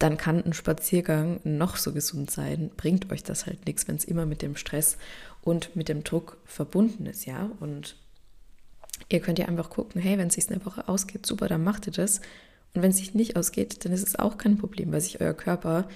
dann 0.00 0.16
kann 0.16 0.42
ein 0.42 0.54
Spaziergang 0.54 1.40
noch 1.44 1.76
so 1.76 1.92
gesund 1.92 2.30
sein, 2.30 2.70
bringt 2.74 3.12
euch 3.12 3.22
das 3.22 3.44
halt 3.44 3.66
nichts, 3.66 3.86
wenn 3.86 3.96
es 3.96 4.04
immer 4.04 4.24
mit 4.24 4.40
dem 4.40 4.56
Stress 4.56 4.96
und 5.42 5.76
mit 5.76 5.90
dem 5.90 6.04
Druck 6.04 6.38
verbunden 6.46 7.04
ist, 7.04 7.26
ja. 7.26 7.50
Und 7.60 7.96
ihr 9.10 9.20
könnt 9.20 9.38
ja 9.38 9.46
einfach 9.46 9.68
gucken, 9.68 10.00
hey, 10.00 10.16
wenn 10.16 10.28
es 10.28 10.34
sich 10.34 10.50
eine 10.50 10.64
Woche 10.64 10.88
ausgeht, 10.88 11.26
super, 11.26 11.48
dann 11.48 11.62
macht 11.62 11.86
ihr 11.86 11.92
das. 11.92 12.20
Und 12.74 12.82
wenn 12.82 12.90
es 12.90 12.96
sich 12.96 13.14
nicht 13.14 13.36
ausgeht, 13.36 13.84
dann 13.84 13.92
ist 13.92 14.06
es 14.06 14.16
auch 14.16 14.38
kein 14.38 14.56
Problem, 14.56 14.90
weil 14.90 15.02
sich 15.02 15.20
euer 15.20 15.34
Körper 15.34 15.86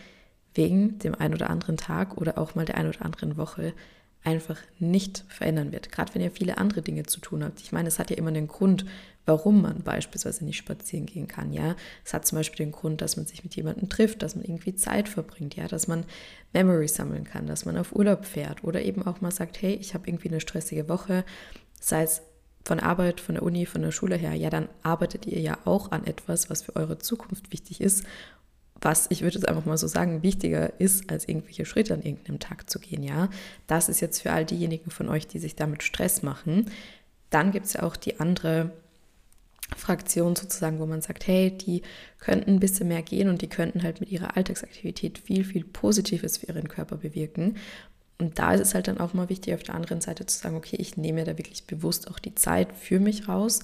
wegen 0.53 0.99
dem 0.99 1.15
einen 1.15 1.35
oder 1.35 1.49
anderen 1.49 1.79
Tag 1.79 2.19
oder 2.19 2.37
auch 2.37 2.55
mal 2.55 2.67
der 2.67 2.77
einen 2.77 2.91
oder 2.91 3.05
anderen 3.07 3.39
Woche 3.39 3.73
einfach 4.25 4.59
nicht 4.79 5.25
verändern 5.29 5.71
wird. 5.71 5.93
Gerade 5.93 6.15
wenn 6.15 6.23
ihr 6.23 6.31
viele 6.31 6.59
andere 6.59 6.83
Dinge 6.83 7.05
zu 7.05 7.21
tun 7.21 7.45
habt. 7.45 7.61
Ich 7.61 7.73
meine, 7.73 7.89
es 7.89 7.99
hat 7.99 8.11
ja 8.11 8.17
immer 8.17 8.29
einen 8.29 8.49
Grund, 8.49 8.87
warum 9.27 9.63
man 9.63 9.83
beispielsweise 9.83 10.45
nicht 10.45 10.57
spazieren 10.57 11.07
gehen 11.07 11.29
kann. 11.29 11.53
Ja, 11.53 11.77
es 12.05 12.15
hat 12.15 12.27
zum 12.27 12.37
Beispiel 12.37 12.65
den 12.65 12.73
Grund, 12.73 13.01
dass 13.01 13.17
man 13.17 13.27
sich 13.27 13.45
mit 13.45 13.55
jemandem 13.55 13.89
trifft, 13.89 14.23
dass 14.23 14.35
man 14.35 14.45
irgendwie 14.45 14.75
Zeit 14.75 15.09
verbringt, 15.09 15.57
ja, 15.57 15.69
dass 15.69 15.89
man 15.89 16.05
Memories 16.53 16.95
sammeln 16.95 17.25
kann, 17.25 17.47
dass 17.47 17.67
man 17.67 17.77
auf 17.77 17.95
Urlaub 17.95 18.25
fährt 18.25 18.65
oder 18.65 18.83
eben 18.83 19.07
auch 19.07 19.21
mal 19.21 19.31
sagt, 19.31 19.61
hey, 19.61 19.75
ich 19.75 19.95
habe 19.95 20.09
irgendwie 20.09 20.29
eine 20.29 20.41
stressige 20.41 20.89
Woche, 20.89 21.25
sei 21.79 22.03
es 22.03 22.23
von 22.65 22.81
Arbeit, 22.81 23.21
von 23.21 23.35
der 23.35 23.45
Uni, 23.45 23.67
von 23.67 23.83
der 23.83 23.91
Schule 23.91 24.17
her, 24.17 24.33
ja, 24.35 24.49
dann 24.49 24.69
arbeitet 24.83 25.27
ihr 25.27 25.41
ja 25.41 25.59
auch 25.67 25.93
an 25.93 26.07
etwas, 26.07 26.49
was 26.49 26.63
für 26.63 26.77
eure 26.77 26.99
Zukunft 26.99 27.53
wichtig 27.53 27.83
ist 27.83 28.05
was 28.81 29.07
ich 29.11 29.23
würde 29.23 29.39
jetzt 29.39 29.49
einfach 29.49 29.65
mal 29.65 29.79
so 29.79 29.87
sagen, 29.87 30.23
wichtiger 30.23 30.79
ist, 30.81 31.11
als 31.11 31.29
irgendwelche 31.29 31.65
Schritte 31.65 31.95
an 31.95 32.03
irgendeinem 32.03 32.39
Tag 32.39 32.69
zu 32.69 32.79
gehen, 32.79 33.03
ja. 33.03 33.29
Das 33.67 33.89
ist 33.89 34.01
jetzt 34.01 34.21
für 34.23 34.33
all 34.33 34.45
diejenigen 34.45 34.91
von 34.91 35.09
euch, 35.09 35.27
die 35.27 35.39
sich 35.39 35.57
damit 35.57 35.83
Stress 35.83 36.23
machen. 36.23 36.71
Dann 37.31 37.53
gibt 37.53 37.67
es 37.67 37.75
ja 37.75 37.83
auch 37.83 37.97
die 37.97 38.21
andere 38.21 38.73
Fraktion 39.77 40.37
sozusagen, 40.37 40.79
wo 40.79 40.87
man 40.87 41.01
sagt, 41.01 41.27
hey, 41.27 41.51
die 41.51 41.83
könnten 42.19 42.51
ein 42.51 42.61
bisschen 42.61 42.89
mehr 42.89 43.03
gehen 43.03 43.29
und 43.29 43.43
die 43.43 43.49
könnten 43.49 43.83
halt 43.83 44.01
mit 44.01 44.11
ihrer 44.11 44.37
Alltagsaktivität 44.37 45.19
viel, 45.19 45.45
viel 45.45 45.65
Positives 45.65 46.39
für 46.39 46.47
ihren 46.47 46.69
Körper 46.69 46.97
bewirken. 46.97 47.57
Und 48.19 48.39
da 48.39 48.53
ist 48.53 48.61
es 48.61 48.75
halt 48.75 48.89
dann 48.89 48.99
auch 48.99 49.15
mal 49.15 49.29
wichtig, 49.29 49.55
auf 49.55 49.63
der 49.63 49.75
anderen 49.75 50.01
Seite 50.01 50.27
zu 50.27 50.39
sagen, 50.39 50.57
okay, 50.57 50.77
ich 50.79 50.97
nehme 50.97 51.25
da 51.25 51.37
wirklich 51.39 51.65
bewusst 51.65 52.09
auch 52.09 52.19
die 52.19 52.35
Zeit 52.35 52.73
für 52.73 53.01
mich 53.01 53.29
raus 53.29 53.61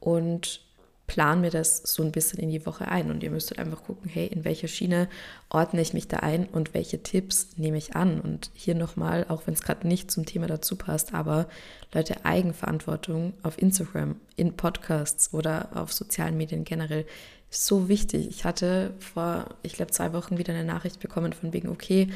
und 0.00 0.62
plan 1.06 1.40
mir 1.40 1.50
das 1.50 1.82
so 1.84 2.02
ein 2.02 2.12
bisschen 2.12 2.38
in 2.38 2.50
die 2.50 2.64
Woche 2.64 2.88
ein. 2.88 3.10
Und 3.10 3.22
ihr 3.22 3.30
müsstet 3.30 3.58
einfach 3.58 3.82
gucken, 3.82 4.10
hey, 4.10 4.26
in 4.26 4.44
welcher 4.44 4.68
Schiene 4.68 5.08
ordne 5.50 5.80
ich 5.80 5.92
mich 5.92 6.08
da 6.08 6.18
ein 6.18 6.46
und 6.46 6.74
welche 6.74 7.02
Tipps 7.02 7.48
nehme 7.56 7.76
ich 7.78 7.94
an. 7.96 8.20
Und 8.20 8.50
hier 8.54 8.74
nochmal, 8.74 9.26
auch 9.28 9.46
wenn 9.46 9.54
es 9.54 9.62
gerade 9.62 9.86
nicht 9.86 10.10
zum 10.10 10.24
Thema 10.26 10.46
dazu 10.46 10.76
passt, 10.76 11.12
aber 11.12 11.48
Leute, 11.92 12.24
Eigenverantwortung 12.24 13.34
auf 13.42 13.60
Instagram, 13.60 14.16
in 14.36 14.56
Podcasts 14.56 15.34
oder 15.34 15.68
auf 15.74 15.92
sozialen 15.92 16.36
Medien 16.36 16.64
generell 16.64 17.04
so 17.50 17.88
wichtig. 17.88 18.28
Ich 18.28 18.44
hatte 18.44 18.94
vor, 18.98 19.46
ich 19.62 19.74
glaube, 19.74 19.92
zwei 19.92 20.12
Wochen 20.14 20.38
wieder 20.38 20.54
eine 20.54 20.64
Nachricht 20.64 21.00
bekommen 21.00 21.34
von 21.34 21.52
wegen, 21.52 21.68
okay, 21.68 22.08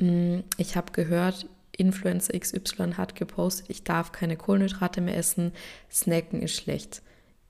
mm, 0.00 0.40
ich 0.56 0.76
habe 0.76 0.92
gehört, 0.92 1.46
Influencer 1.76 2.38
XY 2.38 2.92
hat 2.96 3.16
gepostet, 3.16 3.66
ich 3.68 3.82
darf 3.82 4.12
keine 4.12 4.36
Kohlenhydrate 4.36 5.00
mehr 5.00 5.16
essen, 5.16 5.52
Snacken 5.90 6.40
ist 6.40 6.54
schlecht. 6.54 7.02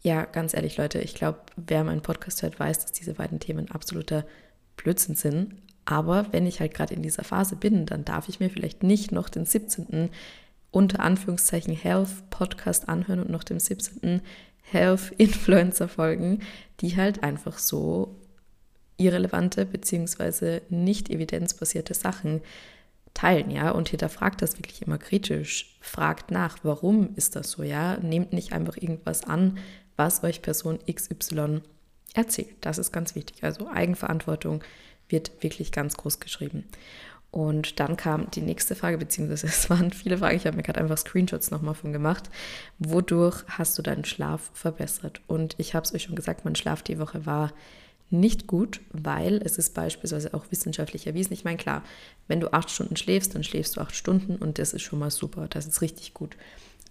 Ja, 0.06 0.26
ganz 0.26 0.52
ehrlich, 0.52 0.76
Leute, 0.76 0.98
ich 0.98 1.14
glaube, 1.14 1.38
wer 1.56 1.82
meinen 1.82 2.02
Podcast 2.02 2.42
hört, 2.42 2.60
weiß, 2.60 2.78
dass 2.80 2.92
diese 2.92 3.14
beiden 3.14 3.40
Themen 3.40 3.70
absoluter 3.70 4.26
Blödsinn 4.76 5.14
sind. 5.14 5.54
Aber 5.86 6.26
wenn 6.30 6.46
ich 6.46 6.60
halt 6.60 6.74
gerade 6.74 6.92
in 6.92 7.02
dieser 7.02 7.24
Phase 7.24 7.56
bin, 7.56 7.86
dann 7.86 8.04
darf 8.04 8.28
ich 8.28 8.38
mir 8.38 8.50
vielleicht 8.50 8.82
nicht 8.82 9.12
noch 9.12 9.30
den 9.30 9.46
17. 9.46 10.10
unter 10.70 11.00
Anführungszeichen 11.00 11.74
Health 11.74 12.28
Podcast 12.28 12.86
anhören 12.86 13.20
und 13.20 13.30
noch 13.30 13.44
dem 13.44 13.58
17. 13.58 14.20
Health 14.70 15.12
Influencer 15.16 15.88
folgen, 15.88 16.40
die 16.80 16.96
halt 16.96 17.22
einfach 17.22 17.56
so 17.58 18.14
irrelevante 18.98 19.64
bzw. 19.64 20.60
nicht 20.68 21.08
evidenzbasierte 21.08 21.94
Sachen 21.94 22.42
teilen, 23.14 23.50
ja, 23.50 23.70
und 23.70 23.88
hinterfragt 23.88 24.42
das 24.42 24.58
wirklich 24.58 24.82
immer 24.82 24.98
kritisch, 24.98 25.78
fragt 25.80 26.30
nach, 26.30 26.58
warum 26.62 27.14
ist 27.14 27.36
das 27.36 27.50
so, 27.52 27.62
ja, 27.62 27.96
nehmt 27.98 28.32
nicht 28.32 28.52
einfach 28.52 28.76
irgendwas 28.76 29.24
an, 29.24 29.58
was 29.96 30.22
euch 30.22 30.42
Person 30.42 30.78
XY 30.90 31.62
erzählt. 32.14 32.56
Das 32.60 32.78
ist 32.78 32.92
ganz 32.92 33.14
wichtig. 33.14 33.42
Also 33.42 33.68
Eigenverantwortung 33.68 34.62
wird 35.08 35.42
wirklich 35.42 35.72
ganz 35.72 35.96
groß 35.96 36.20
geschrieben. 36.20 36.64
Und 37.30 37.80
dann 37.80 37.96
kam 37.96 38.30
die 38.30 38.42
nächste 38.42 38.76
Frage, 38.76 38.96
beziehungsweise 38.96 39.46
es 39.48 39.68
waren 39.68 39.90
viele 39.90 40.18
Fragen, 40.18 40.36
ich 40.36 40.46
habe 40.46 40.56
mir 40.56 40.62
gerade 40.62 40.80
einfach 40.80 40.98
Screenshots 40.98 41.50
nochmal 41.50 41.74
von 41.74 41.92
gemacht. 41.92 42.30
Wodurch 42.78 43.44
hast 43.48 43.76
du 43.76 43.82
deinen 43.82 44.04
Schlaf 44.04 44.50
verbessert? 44.54 45.20
Und 45.26 45.56
ich 45.58 45.74
habe 45.74 45.84
es 45.84 45.92
euch 45.92 46.04
schon 46.04 46.14
gesagt, 46.14 46.44
mein 46.44 46.54
Schlaf 46.54 46.82
die 46.82 46.98
Woche 46.98 47.26
war 47.26 47.52
nicht 48.10 48.46
gut, 48.46 48.80
weil 48.92 49.40
es 49.44 49.58
ist 49.58 49.74
beispielsweise 49.74 50.32
auch 50.34 50.44
wissenschaftlich 50.50 51.06
erwiesen. 51.06 51.32
Ich 51.32 51.44
meine, 51.44 51.56
klar, 51.56 51.82
wenn 52.28 52.38
du 52.38 52.52
acht 52.52 52.70
Stunden 52.70 52.96
schläfst, 52.96 53.34
dann 53.34 53.42
schläfst 53.42 53.76
du 53.76 53.80
acht 53.80 53.96
Stunden 53.96 54.36
und 54.36 54.58
das 54.58 54.72
ist 54.72 54.82
schon 54.82 55.00
mal 55.00 55.10
super, 55.10 55.48
das 55.48 55.66
ist 55.66 55.80
richtig 55.80 56.14
gut. 56.14 56.36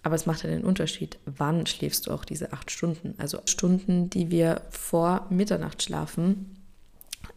Aber 0.04 0.14
es 0.14 0.26
macht 0.26 0.44
ja 0.44 0.50
den 0.50 0.64
Unterschied, 0.64 1.18
wann 1.24 1.66
schläfst 1.66 2.06
du 2.06 2.12
auch 2.12 2.26
diese 2.26 2.52
acht 2.52 2.70
Stunden. 2.70 3.14
Also 3.18 3.40
Stunden, 3.46 4.10
die 4.10 4.30
wir 4.30 4.60
vor 4.70 5.26
Mitternacht 5.30 5.82
schlafen, 5.82 6.54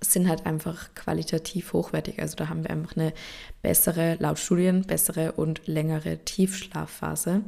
sind 0.02 0.28
halt 0.28 0.46
einfach 0.46 0.94
qualitativ 0.94 1.72
hochwertig. 1.72 2.20
Also 2.22 2.36
da 2.36 2.50
haben 2.50 2.64
wir 2.64 2.70
einfach 2.70 2.98
eine 2.98 3.14
bessere, 3.62 4.18
laut 4.20 4.38
Studien, 4.38 4.84
bessere 4.84 5.32
und 5.32 5.66
längere 5.66 6.20
Tiefschlafphase, 6.20 7.42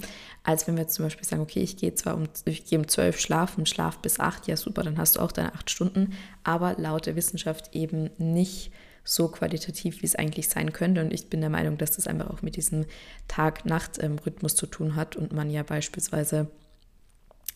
als 0.44 0.66
wenn 0.66 0.76
wir 0.76 0.84
jetzt 0.84 0.96
zum 0.96 1.06
Beispiel 1.06 1.28
sagen, 1.28 1.42
okay, 1.42 1.62
ich 1.62 1.76
gehe 1.76 1.94
zwar 1.96 2.16
um, 2.16 2.24
ich 2.46 2.66
gehe 2.66 2.80
um 2.80 2.88
zwölf 2.88 3.20
schlafen, 3.20 3.66
schlaf 3.66 4.00
bis 4.00 4.22
acht, 4.22 4.48
ja 4.48 4.56
super, 4.56 4.84
dann 4.84 4.98
hast 4.98 5.18
du 5.18 5.20
auch 5.20 5.34
deine 5.34 5.54
acht 5.54 5.70
Stunden, 5.70 6.14
aber 6.44 6.76
laut 6.78 7.06
der 7.06 7.18
Wissenschaft 7.18 7.76
eben 7.76 8.10
nicht 8.18 8.72
so 9.10 9.28
qualitativ, 9.28 10.02
wie 10.02 10.06
es 10.06 10.16
eigentlich 10.16 10.50
sein 10.50 10.72
könnte. 10.72 11.02
Und 11.02 11.12
ich 11.12 11.30
bin 11.30 11.42
der 11.42 11.50
Meinung, 11.50 11.80
dass 11.80 11.92
das 11.92 12.06
einfach 12.06 12.30
auch 12.30 12.44
mit 12.44 12.56
diesem 12.56 12.86
Tag-Nacht-Rhythmus 13.28 14.56
zu 14.56 14.68
tun 14.68 14.96
hat 14.96 15.16
und 15.16 15.34
man 15.34 15.50
ja 15.50 15.64
beispielsweise, 15.64 16.48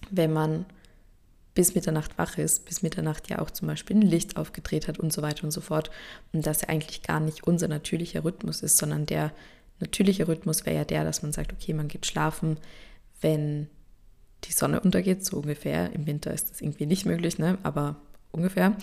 wenn 0.09 0.33
man 0.33 0.65
bis 1.53 1.75
Mitternacht 1.75 2.17
wach 2.17 2.39
ist, 2.39 2.65
bis 2.65 2.81
Mitternacht 2.81 3.29
ja 3.29 3.37
auch 3.37 3.51
zum 3.51 3.67
Beispiel 3.67 3.97
ein 3.97 4.01
Licht 4.01 4.35
aufgedreht 4.35 4.87
hat 4.87 4.97
und 4.97 5.13
so 5.13 5.21
weiter 5.21 5.43
und 5.43 5.51
so 5.51 5.61
fort. 5.61 5.91
Und 6.31 6.47
dass 6.47 6.61
ja 6.61 6.69
eigentlich 6.69 7.03
gar 7.03 7.19
nicht 7.19 7.45
unser 7.45 7.67
natürlicher 7.67 8.23
Rhythmus 8.23 8.63
ist, 8.63 8.77
sondern 8.77 9.05
der 9.05 9.31
natürliche 9.79 10.27
Rhythmus 10.27 10.65
wäre 10.65 10.77
ja 10.77 10.85
der, 10.85 11.03
dass 11.03 11.21
man 11.21 11.33
sagt, 11.33 11.53
okay, 11.53 11.75
man 11.75 11.87
geht 11.87 12.07
schlafen, 12.07 12.57
wenn 13.21 13.67
die 14.45 14.53
Sonne 14.53 14.79
untergeht, 14.79 15.23
so 15.23 15.37
ungefähr. 15.37 15.93
Im 15.93 16.07
Winter 16.07 16.33
ist 16.33 16.49
das 16.49 16.61
irgendwie 16.61 16.87
nicht 16.87 17.05
möglich, 17.05 17.37
ne? 17.37 17.59
aber 17.61 17.97
ungefähr. 18.33 18.75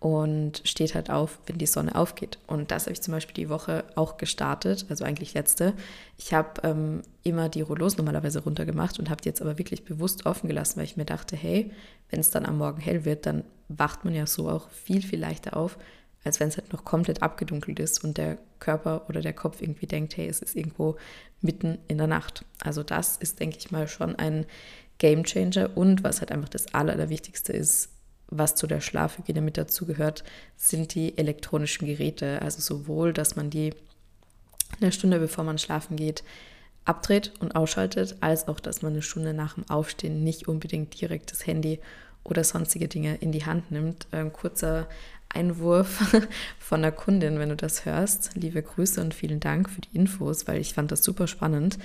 Und 0.00 0.60
steht 0.64 0.94
halt 0.94 1.08
auf, 1.08 1.38
wenn 1.46 1.56
die 1.56 1.64
Sonne 1.64 1.94
aufgeht. 1.94 2.38
Und 2.46 2.70
das 2.70 2.84
habe 2.84 2.92
ich 2.92 3.00
zum 3.00 3.12
Beispiel 3.12 3.34
die 3.34 3.48
Woche 3.48 3.84
auch 3.94 4.18
gestartet, 4.18 4.84
also 4.90 5.02
eigentlich 5.02 5.32
letzte. 5.32 5.72
Ich 6.18 6.34
habe 6.34 6.60
ähm, 6.62 7.02
immer 7.22 7.48
die 7.48 7.62
Rollos 7.62 7.96
normalerweise 7.96 8.42
runtergemacht 8.42 8.98
und 8.98 9.08
habe 9.08 9.22
die 9.22 9.30
jetzt 9.30 9.40
aber 9.40 9.56
wirklich 9.56 9.86
bewusst 9.86 10.26
offen 10.26 10.48
gelassen, 10.48 10.76
weil 10.76 10.84
ich 10.84 10.98
mir 10.98 11.06
dachte, 11.06 11.36
hey, 11.36 11.70
wenn 12.10 12.20
es 12.20 12.28
dann 12.28 12.44
am 12.44 12.58
Morgen 12.58 12.82
hell 12.82 13.06
wird, 13.06 13.24
dann 13.24 13.44
wacht 13.68 14.04
man 14.04 14.14
ja 14.14 14.26
so 14.26 14.50
auch 14.50 14.68
viel, 14.68 15.00
viel 15.00 15.20
leichter 15.20 15.56
auf, 15.56 15.78
als 16.22 16.38
wenn 16.38 16.48
es 16.48 16.58
halt 16.58 16.72
noch 16.72 16.84
komplett 16.84 17.22
abgedunkelt 17.22 17.78
ist 17.78 18.04
und 18.04 18.18
der 18.18 18.36
Körper 18.58 19.06
oder 19.08 19.22
der 19.22 19.32
Kopf 19.32 19.62
irgendwie 19.62 19.86
denkt, 19.86 20.18
hey, 20.18 20.28
es 20.28 20.42
ist 20.42 20.54
irgendwo 20.54 20.96
mitten 21.40 21.78
in 21.88 21.96
der 21.96 22.08
Nacht. 22.08 22.44
Also 22.62 22.82
das 22.82 23.16
ist, 23.16 23.40
denke 23.40 23.56
ich 23.58 23.70
mal, 23.70 23.88
schon 23.88 24.16
ein 24.16 24.44
Game 24.98 25.24
Changer 25.24 25.76
und 25.76 26.04
was 26.04 26.20
halt 26.20 26.30
einfach 26.30 26.48
das 26.48 26.72
Allerwichtigste 26.74 27.52
ist, 27.52 27.90
was 28.38 28.54
zu 28.54 28.66
der 28.66 28.80
Schlafhygiene 28.80 29.40
mit 29.40 29.56
dazugehört, 29.56 30.24
sind 30.56 30.94
die 30.94 31.16
elektronischen 31.18 31.86
Geräte. 31.86 32.42
Also 32.42 32.60
sowohl, 32.60 33.12
dass 33.12 33.36
man 33.36 33.50
die 33.50 33.74
eine 34.80 34.92
Stunde 34.92 35.18
bevor 35.18 35.44
man 35.44 35.58
schlafen 35.58 35.96
geht 35.96 36.24
abdreht 36.84 37.32
und 37.40 37.56
ausschaltet, 37.56 38.16
als 38.20 38.48
auch, 38.48 38.60
dass 38.60 38.82
man 38.82 38.92
eine 38.92 39.02
Stunde 39.02 39.34
nach 39.34 39.54
dem 39.54 39.68
Aufstehen 39.70 40.22
nicht 40.22 40.48
unbedingt 40.48 41.00
direkt 41.00 41.32
das 41.32 41.46
Handy 41.46 41.80
oder 42.24 42.44
sonstige 42.44 42.88
Dinge 42.88 43.16
in 43.16 43.32
die 43.32 43.44
Hand 43.44 43.70
nimmt. 43.70 44.06
Ein 44.12 44.32
kurzer 44.32 44.86
Einwurf 45.28 46.16
von 46.58 46.82
der 46.82 46.92
Kundin, 46.92 47.38
wenn 47.38 47.48
du 47.48 47.56
das 47.56 47.84
hörst. 47.84 48.30
Liebe 48.34 48.62
Grüße 48.62 49.00
und 49.00 49.14
vielen 49.14 49.40
Dank 49.40 49.68
für 49.68 49.80
die 49.80 49.96
Infos, 49.96 50.46
weil 50.46 50.60
ich 50.60 50.74
fand 50.74 50.92
das 50.92 51.02
super 51.02 51.26
spannend. 51.26 51.78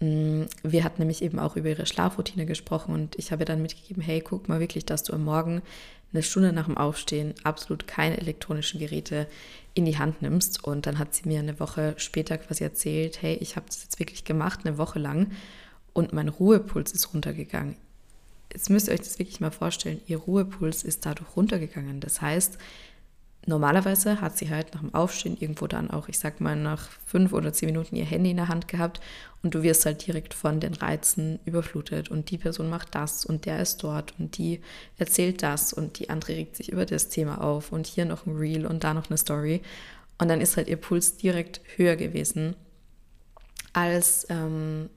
Mm, 0.00 0.42
wir 0.62 0.84
hatten 0.84 1.00
nämlich 1.00 1.22
eben 1.22 1.38
auch 1.38 1.56
über 1.56 1.68
ihre 1.68 1.86
Schlafroutine 1.86 2.46
gesprochen 2.46 2.94
und 2.94 3.16
ich 3.16 3.32
habe 3.32 3.44
dann 3.44 3.62
mitgegeben, 3.62 4.02
hey, 4.02 4.20
guck 4.20 4.48
mal 4.48 4.60
wirklich, 4.60 4.84
dass 4.84 5.02
du 5.02 5.12
am 5.12 5.24
Morgen 5.24 5.62
eine 6.12 6.22
Stunde 6.22 6.52
nach 6.52 6.66
dem 6.66 6.76
Aufstehen 6.76 7.34
absolut 7.42 7.86
keine 7.86 8.18
elektronischen 8.18 8.80
Geräte 8.80 9.26
in 9.74 9.84
die 9.84 9.98
Hand 9.98 10.22
nimmst. 10.22 10.64
Und 10.64 10.86
dann 10.86 10.98
hat 10.98 11.14
sie 11.14 11.28
mir 11.28 11.40
eine 11.40 11.60
Woche 11.60 11.94
später 11.98 12.38
quasi 12.38 12.64
erzählt, 12.64 13.20
hey, 13.22 13.34
ich 13.40 13.56
habe 13.56 13.66
das 13.66 13.82
jetzt 13.82 13.98
wirklich 13.98 14.24
gemacht, 14.24 14.60
eine 14.64 14.78
Woche 14.78 14.98
lang 14.98 15.32
und 15.92 16.12
mein 16.12 16.28
Ruhepuls 16.28 16.92
ist 16.92 17.12
runtergegangen. 17.12 17.76
Jetzt 18.52 18.70
müsst 18.70 18.88
ihr 18.88 18.94
euch 18.94 19.00
das 19.00 19.18
wirklich 19.18 19.40
mal 19.40 19.50
vorstellen, 19.50 20.00
ihr 20.06 20.18
Ruhepuls 20.18 20.82
ist 20.82 21.04
dadurch 21.04 21.36
runtergegangen. 21.36 22.00
Das 22.00 22.20
heißt, 22.22 22.58
normalerweise 23.46 24.20
hat 24.20 24.36
sie 24.36 24.50
halt 24.50 24.74
nach 24.74 24.80
dem 24.80 24.94
Aufstehen 24.94 25.36
irgendwo 25.38 25.66
dann 25.66 25.90
auch, 25.90 26.08
ich 26.08 26.18
sag 26.18 26.40
mal, 26.40 26.56
nach 26.56 26.88
fünf 27.04 27.32
oder 27.32 27.52
zehn 27.52 27.68
Minuten 27.68 27.96
ihr 27.96 28.04
Handy 28.04 28.30
in 28.30 28.36
der 28.36 28.48
Hand 28.48 28.68
gehabt 28.68 29.00
und 29.42 29.54
du 29.54 29.62
wirst 29.62 29.86
halt 29.86 30.06
direkt 30.06 30.34
von 30.34 30.60
den 30.60 30.74
Reizen 30.74 31.38
überflutet 31.44 32.10
und 32.10 32.30
die 32.30 32.38
Person 32.38 32.68
macht 32.68 32.94
das 32.94 33.24
und 33.24 33.46
der 33.46 33.60
ist 33.60 33.82
dort 33.82 34.14
und 34.18 34.36
die 34.38 34.60
erzählt 34.98 35.42
das 35.42 35.72
und 35.72 35.98
die 35.98 36.10
andere 36.10 36.32
regt 36.32 36.56
sich 36.56 36.72
über 36.72 36.86
das 36.86 37.08
Thema 37.08 37.40
auf 37.40 37.72
und 37.72 37.86
hier 37.86 38.04
noch 38.04 38.26
ein 38.26 38.36
Reel 38.36 38.66
und 38.66 38.84
da 38.84 38.94
noch 38.94 39.08
eine 39.08 39.18
Story 39.18 39.62
und 40.18 40.28
dann 40.28 40.40
ist 40.40 40.56
halt 40.56 40.68
ihr 40.68 40.76
Puls 40.76 41.16
direkt 41.16 41.60
höher 41.76 41.96
gewesen, 41.96 42.56
als 43.72 44.26
ähm, 44.30 44.88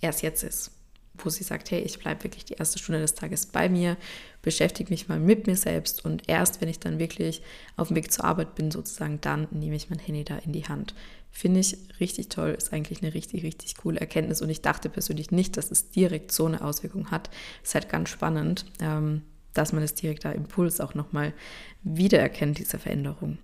er 0.00 0.10
es 0.10 0.22
jetzt 0.22 0.44
ist. 0.44 0.75
Wo 1.18 1.30
sie 1.30 1.44
sagt, 1.44 1.70
hey, 1.70 1.80
ich 1.80 1.98
bleibe 1.98 2.24
wirklich 2.24 2.44
die 2.44 2.54
erste 2.54 2.78
Stunde 2.78 3.00
des 3.00 3.14
Tages 3.14 3.46
bei 3.46 3.68
mir, 3.68 3.96
beschäftige 4.42 4.90
mich 4.90 5.08
mal 5.08 5.18
mit 5.18 5.46
mir 5.46 5.56
selbst 5.56 6.04
und 6.04 6.28
erst 6.28 6.60
wenn 6.60 6.68
ich 6.68 6.78
dann 6.78 6.98
wirklich 6.98 7.42
auf 7.76 7.88
dem 7.88 7.96
Weg 7.96 8.12
zur 8.12 8.24
Arbeit 8.24 8.54
bin, 8.54 8.70
sozusagen, 8.70 9.20
dann 9.20 9.48
nehme 9.50 9.76
ich 9.76 9.90
mein 9.90 9.98
Handy 9.98 10.24
da 10.24 10.36
in 10.38 10.52
die 10.52 10.66
Hand. 10.66 10.94
Finde 11.30 11.60
ich 11.60 11.76
richtig 12.00 12.28
toll, 12.28 12.54
ist 12.56 12.72
eigentlich 12.72 13.02
eine 13.02 13.12
richtig, 13.12 13.42
richtig 13.42 13.76
coole 13.76 14.00
Erkenntnis 14.00 14.40
und 14.40 14.48
ich 14.48 14.62
dachte 14.62 14.88
persönlich 14.88 15.30
nicht, 15.30 15.56
dass 15.56 15.70
es 15.70 15.90
direkt 15.90 16.32
so 16.32 16.46
eine 16.46 16.62
Auswirkung 16.62 17.10
hat. 17.10 17.28
Ist 17.62 17.74
halt 17.74 17.88
ganz 17.88 18.08
spannend, 18.08 18.64
ähm, 18.80 19.22
dass 19.52 19.72
man 19.72 19.82
das 19.82 19.94
direkter 19.94 20.34
Impuls 20.34 20.80
auch 20.80 20.94
nochmal 20.94 21.32
wiedererkennt, 21.82 22.58
diese 22.58 22.78
Veränderung. 22.78 23.38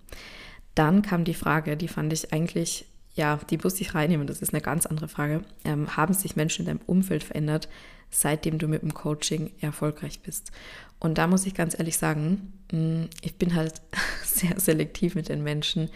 Dann 0.75 1.01
kam 1.01 1.23
die 1.23 1.33
Frage, 1.33 1.77
die 1.77 1.87
fand 1.87 2.13
ich 2.13 2.33
eigentlich 2.33 2.85
ja, 3.13 3.39
die 3.49 3.57
musste 3.57 3.81
ich 3.81 3.93
reinnehmen, 3.93 4.27
das 4.27 4.41
ist 4.41 4.53
eine 4.53 4.61
ganz 4.61 4.85
andere 4.85 5.07
Frage. 5.07 5.43
Ähm, 5.63 5.95
haben 5.95 6.13
sich 6.13 6.35
Menschen 6.35 6.63
in 6.63 6.67
deinem 6.67 6.85
Umfeld 6.87 7.23
verändert, 7.23 7.69
seitdem 8.09 8.57
du 8.57 8.67
mit 8.67 8.81
dem 8.81 8.93
Coaching 8.93 9.51
erfolgreich 9.61 10.21
bist? 10.21 10.51
Und 10.99 11.17
da 11.17 11.27
muss 11.27 11.45
ich 11.45 11.53
ganz 11.53 11.77
ehrlich 11.77 11.97
sagen, 11.97 12.53
mm, 12.71 13.03
ich 13.21 13.35
bin 13.35 13.55
halt 13.55 13.81
sehr 14.23 14.59
selektiv 14.59 15.15
mit 15.15 15.29
den 15.29 15.43
Menschen, 15.43 15.89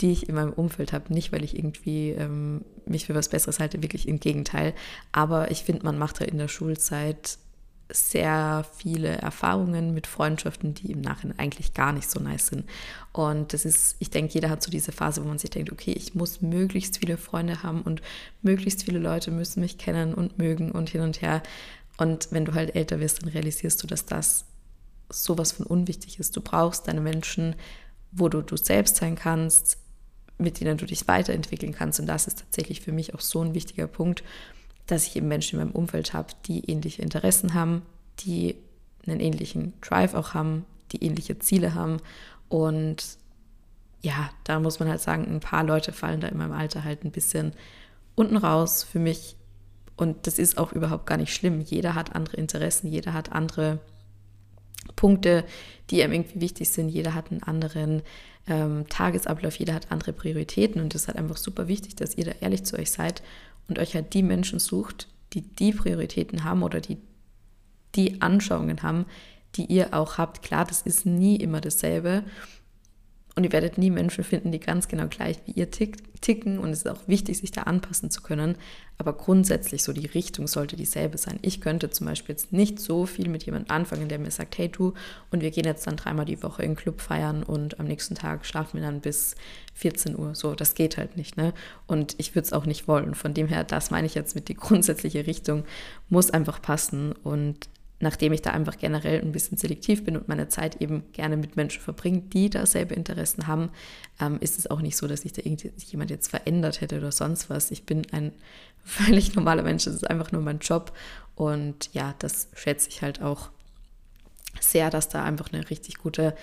die 0.00 0.12
ich 0.12 0.28
in 0.28 0.34
meinem 0.34 0.52
Umfeld 0.52 0.92
habe. 0.92 1.12
Nicht, 1.12 1.32
weil 1.32 1.44
ich 1.44 1.56
irgendwie 1.56 2.10
ähm, 2.10 2.64
mich 2.86 3.06
für 3.06 3.14
was 3.14 3.28
Besseres 3.28 3.60
halte, 3.60 3.82
wirklich 3.82 4.08
im 4.08 4.18
Gegenteil. 4.18 4.74
Aber 5.12 5.50
ich 5.50 5.64
finde, 5.64 5.84
man 5.84 5.98
macht 5.98 6.20
halt 6.20 6.30
in 6.30 6.38
der 6.38 6.48
Schulzeit 6.48 7.38
sehr 7.92 8.64
viele 8.76 9.18
Erfahrungen 9.18 9.94
mit 9.94 10.06
Freundschaften, 10.06 10.74
die 10.74 10.92
im 10.92 11.00
Nachhinein 11.00 11.38
eigentlich 11.38 11.74
gar 11.74 11.92
nicht 11.92 12.10
so 12.10 12.20
nice 12.20 12.48
sind. 12.48 12.68
Und 13.12 13.52
das 13.52 13.64
ist, 13.64 13.96
ich 13.98 14.10
denke, 14.10 14.34
jeder 14.34 14.50
hat 14.50 14.62
so 14.62 14.70
diese 14.70 14.92
Phase, 14.92 15.22
wo 15.22 15.28
man 15.28 15.38
sich 15.38 15.50
denkt, 15.50 15.70
okay, 15.70 15.92
ich 15.92 16.14
muss 16.14 16.40
möglichst 16.40 16.98
viele 16.98 17.16
Freunde 17.16 17.62
haben 17.62 17.82
und 17.82 18.02
möglichst 18.40 18.84
viele 18.84 18.98
Leute 18.98 19.30
müssen 19.30 19.60
mich 19.60 19.78
kennen 19.78 20.14
und 20.14 20.38
mögen 20.38 20.70
und 20.72 20.90
hin 20.90 21.02
und 21.02 21.20
her. 21.20 21.42
Und 21.98 22.28
wenn 22.30 22.44
du 22.44 22.54
halt 22.54 22.74
älter 22.74 23.00
wirst, 23.00 23.22
dann 23.22 23.28
realisierst 23.28 23.82
du, 23.82 23.86
dass 23.86 24.06
das 24.06 24.46
sowas 25.10 25.52
von 25.52 25.66
unwichtig 25.66 26.18
ist. 26.18 26.34
Du 26.36 26.40
brauchst 26.40 26.88
deine 26.88 27.00
Menschen, 27.00 27.54
wo 28.10 28.28
du 28.28 28.40
du 28.40 28.56
selbst 28.56 28.96
sein 28.96 29.14
kannst, 29.14 29.78
mit 30.38 30.60
denen 30.60 30.78
du 30.78 30.86
dich 30.86 31.06
weiterentwickeln 31.06 31.72
kannst. 31.72 32.00
Und 32.00 32.06
das 32.06 32.26
ist 32.26 32.40
tatsächlich 32.40 32.80
für 32.80 32.92
mich 32.92 33.14
auch 33.14 33.20
so 33.20 33.42
ein 33.42 33.54
wichtiger 33.54 33.86
Punkt 33.86 34.22
dass 34.86 35.06
ich 35.06 35.16
eben 35.16 35.28
Menschen 35.28 35.58
in 35.58 35.66
meinem 35.66 35.74
Umfeld 35.74 36.12
habe, 36.12 36.32
die 36.46 36.68
ähnliche 36.70 37.02
Interessen 37.02 37.54
haben, 37.54 37.82
die 38.20 38.56
einen 39.06 39.20
ähnlichen 39.20 39.72
Drive 39.80 40.14
auch 40.14 40.34
haben, 40.34 40.64
die 40.92 41.04
ähnliche 41.04 41.38
Ziele 41.38 41.74
haben. 41.74 41.98
Und 42.48 43.16
ja, 44.02 44.30
da 44.44 44.60
muss 44.60 44.80
man 44.80 44.88
halt 44.88 45.00
sagen, 45.00 45.26
ein 45.26 45.40
paar 45.40 45.64
Leute 45.64 45.92
fallen 45.92 46.20
da 46.20 46.28
in 46.28 46.38
meinem 46.38 46.52
Alter 46.52 46.84
halt 46.84 47.04
ein 47.04 47.12
bisschen 47.12 47.52
unten 48.14 48.36
raus 48.36 48.84
für 48.84 48.98
mich. 48.98 49.36
Und 49.96 50.26
das 50.26 50.38
ist 50.38 50.58
auch 50.58 50.72
überhaupt 50.72 51.06
gar 51.06 51.16
nicht 51.16 51.34
schlimm. 51.34 51.60
Jeder 51.60 51.94
hat 51.94 52.14
andere 52.14 52.36
Interessen, 52.36 52.88
jeder 52.88 53.12
hat 53.12 53.32
andere 53.32 53.78
Punkte, 54.96 55.44
die 55.90 56.02
einem 56.02 56.14
irgendwie 56.14 56.40
wichtig 56.40 56.70
sind. 56.70 56.88
Jeder 56.88 57.14
hat 57.14 57.30
einen 57.30 57.42
anderen 57.42 58.02
ähm, 58.48 58.86
Tagesablauf, 58.88 59.56
jeder 59.56 59.74
hat 59.74 59.92
andere 59.92 60.12
Prioritäten. 60.12 60.80
Und 60.80 60.94
es 60.94 61.02
ist 61.02 61.08
halt 61.08 61.18
einfach 61.18 61.36
super 61.36 61.68
wichtig, 61.68 61.94
dass 61.96 62.16
ihr 62.16 62.24
da 62.24 62.32
ehrlich 62.40 62.64
zu 62.64 62.76
euch 62.76 62.90
seid 62.90 63.22
und 63.68 63.78
euch 63.78 63.94
halt 63.94 64.14
die 64.14 64.22
Menschen 64.22 64.58
sucht, 64.58 65.08
die 65.32 65.42
die 65.42 65.72
Prioritäten 65.72 66.44
haben 66.44 66.62
oder 66.62 66.80
die 66.80 66.98
die 67.94 68.22
Anschauungen 68.22 68.82
haben, 68.82 69.06
die 69.54 69.66
ihr 69.66 69.94
auch 69.94 70.18
habt. 70.18 70.42
Klar, 70.42 70.64
das 70.64 70.82
ist 70.82 71.04
nie 71.04 71.36
immer 71.36 71.60
dasselbe 71.60 72.24
und 73.34 73.44
ihr 73.44 73.52
werdet 73.52 73.78
nie 73.78 73.90
Menschen 73.90 74.24
finden, 74.24 74.52
die 74.52 74.60
ganz 74.60 74.88
genau 74.88 75.06
gleich 75.08 75.38
wie 75.46 75.52
ihr 75.52 75.70
ticken. 75.70 76.58
Und 76.58 76.70
es 76.70 76.80
ist 76.80 76.88
auch 76.88 77.08
wichtig, 77.08 77.38
sich 77.38 77.50
da 77.50 77.62
anpassen 77.62 78.10
zu 78.10 78.20
können. 78.20 78.56
Aber 78.98 79.14
grundsätzlich 79.14 79.82
so 79.82 79.92
die 79.92 80.06
Richtung 80.06 80.46
sollte 80.46 80.76
dieselbe 80.76 81.16
sein. 81.16 81.38
Ich 81.40 81.60
könnte 81.60 81.88
zum 81.90 82.06
Beispiel 82.06 82.34
jetzt 82.34 82.52
nicht 82.52 82.78
so 82.78 83.06
viel 83.06 83.28
mit 83.28 83.44
jemandem 83.44 83.74
anfangen, 83.74 84.08
der 84.08 84.18
mir 84.18 84.30
sagt, 84.30 84.58
hey 84.58 84.68
du, 84.68 84.92
und 85.30 85.40
wir 85.40 85.50
gehen 85.50 85.64
jetzt 85.64 85.86
dann 85.86 85.96
dreimal 85.96 86.26
die 86.26 86.42
Woche 86.42 86.62
in 86.62 86.72
den 86.72 86.76
Club 86.76 87.00
feiern 87.00 87.42
und 87.42 87.80
am 87.80 87.86
nächsten 87.86 88.14
Tag 88.14 88.44
schlafen 88.44 88.80
wir 88.80 88.86
dann 88.86 89.00
bis 89.00 89.34
14 89.74 90.16
Uhr. 90.16 90.34
So, 90.34 90.54
das 90.54 90.74
geht 90.74 90.98
halt 90.98 91.16
nicht. 91.16 91.36
Ne? 91.38 91.54
Und 91.86 92.14
ich 92.18 92.34
würde 92.34 92.44
es 92.44 92.52
auch 92.52 92.66
nicht 92.66 92.86
wollen. 92.86 93.14
Von 93.14 93.32
dem 93.32 93.48
her, 93.48 93.64
das 93.64 93.90
meine 93.90 94.06
ich 94.06 94.14
jetzt 94.14 94.34
mit 94.34 94.48
die 94.48 94.54
grundsätzliche 94.56 95.26
Richtung, 95.26 95.64
muss 96.10 96.30
einfach 96.30 96.60
passen. 96.60 97.12
Und 97.24 97.68
nachdem 98.02 98.32
ich 98.32 98.42
da 98.42 98.50
einfach 98.50 98.76
generell 98.78 99.20
ein 99.20 99.30
bisschen 99.30 99.56
selektiv 99.56 100.04
bin 100.04 100.16
und 100.16 100.26
meine 100.26 100.48
Zeit 100.48 100.80
eben 100.82 101.04
gerne 101.12 101.36
mit 101.36 101.54
Menschen 101.54 101.80
verbringe, 101.80 102.20
die 102.20 102.50
dasselbe 102.50 102.94
Interessen 102.94 103.46
haben, 103.46 103.70
ähm, 104.20 104.38
ist 104.40 104.58
es 104.58 104.68
auch 104.68 104.80
nicht 104.80 104.96
so, 104.96 105.06
dass 105.06 105.20
sich 105.20 105.32
da 105.32 105.42
irgendjemand 105.42 106.10
jetzt 106.10 106.28
verändert 106.28 106.80
hätte 106.80 106.98
oder 106.98 107.12
sonst 107.12 107.48
was. 107.48 107.70
Ich 107.70 107.86
bin 107.86 108.02
ein 108.10 108.32
völlig 108.84 109.36
normaler 109.36 109.62
Mensch, 109.62 109.84
das 109.84 109.94
ist 109.94 110.10
einfach 110.10 110.32
nur 110.32 110.42
mein 110.42 110.58
Job 110.58 110.92
und 111.36 111.90
ja, 111.92 112.14
das 112.18 112.48
schätze 112.54 112.88
ich 112.88 113.02
halt 113.02 113.22
auch 113.22 113.50
sehr, 114.60 114.90
dass 114.90 115.08
da 115.08 115.22
einfach 115.22 115.52
eine 115.52 115.70
richtig 115.70 115.98
gute 115.98 116.34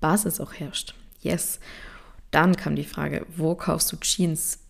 Basis 0.00 0.40
auch 0.40 0.54
herrscht. 0.54 0.94
Yes. 1.20 1.60
Dann 2.30 2.56
kam 2.56 2.74
die 2.74 2.84
Frage, 2.84 3.26
wo 3.36 3.54
kaufst 3.54 3.92
du 3.92 3.98
Jeans? 3.98 4.60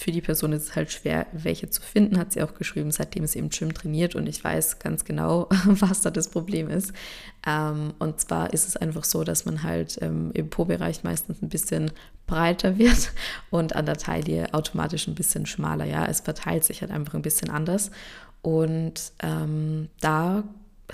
Für 0.00 0.12
die 0.12 0.22
Person 0.22 0.54
ist 0.54 0.62
es 0.62 0.76
halt 0.76 0.90
schwer, 0.90 1.26
welche 1.32 1.68
zu 1.68 1.82
finden, 1.82 2.18
hat 2.18 2.32
sie 2.32 2.42
auch 2.42 2.54
geschrieben, 2.54 2.90
seitdem 2.90 3.26
sie 3.26 3.38
im 3.38 3.50
Gym 3.50 3.74
trainiert 3.74 4.14
und 4.14 4.26
ich 4.26 4.42
weiß 4.42 4.78
ganz 4.78 5.04
genau, 5.04 5.46
was 5.66 6.00
da 6.00 6.10
das 6.10 6.28
Problem 6.28 6.70
ist. 6.70 6.94
Ähm, 7.46 7.92
und 7.98 8.18
zwar 8.18 8.54
ist 8.54 8.66
es 8.66 8.78
einfach 8.78 9.04
so, 9.04 9.24
dass 9.24 9.44
man 9.44 9.62
halt 9.62 9.98
ähm, 10.00 10.30
im 10.32 10.48
Po-Bereich 10.48 11.04
meistens 11.04 11.42
ein 11.42 11.50
bisschen 11.50 11.90
breiter 12.26 12.78
wird 12.78 13.12
und 13.50 13.76
an 13.76 13.84
der 13.84 13.98
Taille 13.98 14.54
automatisch 14.54 15.06
ein 15.06 15.14
bisschen 15.14 15.44
schmaler. 15.44 15.84
Ja, 15.84 16.06
es 16.06 16.20
verteilt 16.20 16.64
sich 16.64 16.80
halt 16.80 16.92
einfach 16.92 17.12
ein 17.12 17.22
bisschen 17.22 17.50
anders 17.50 17.90
und 18.40 19.12
ähm, 19.22 19.88
da 20.00 20.44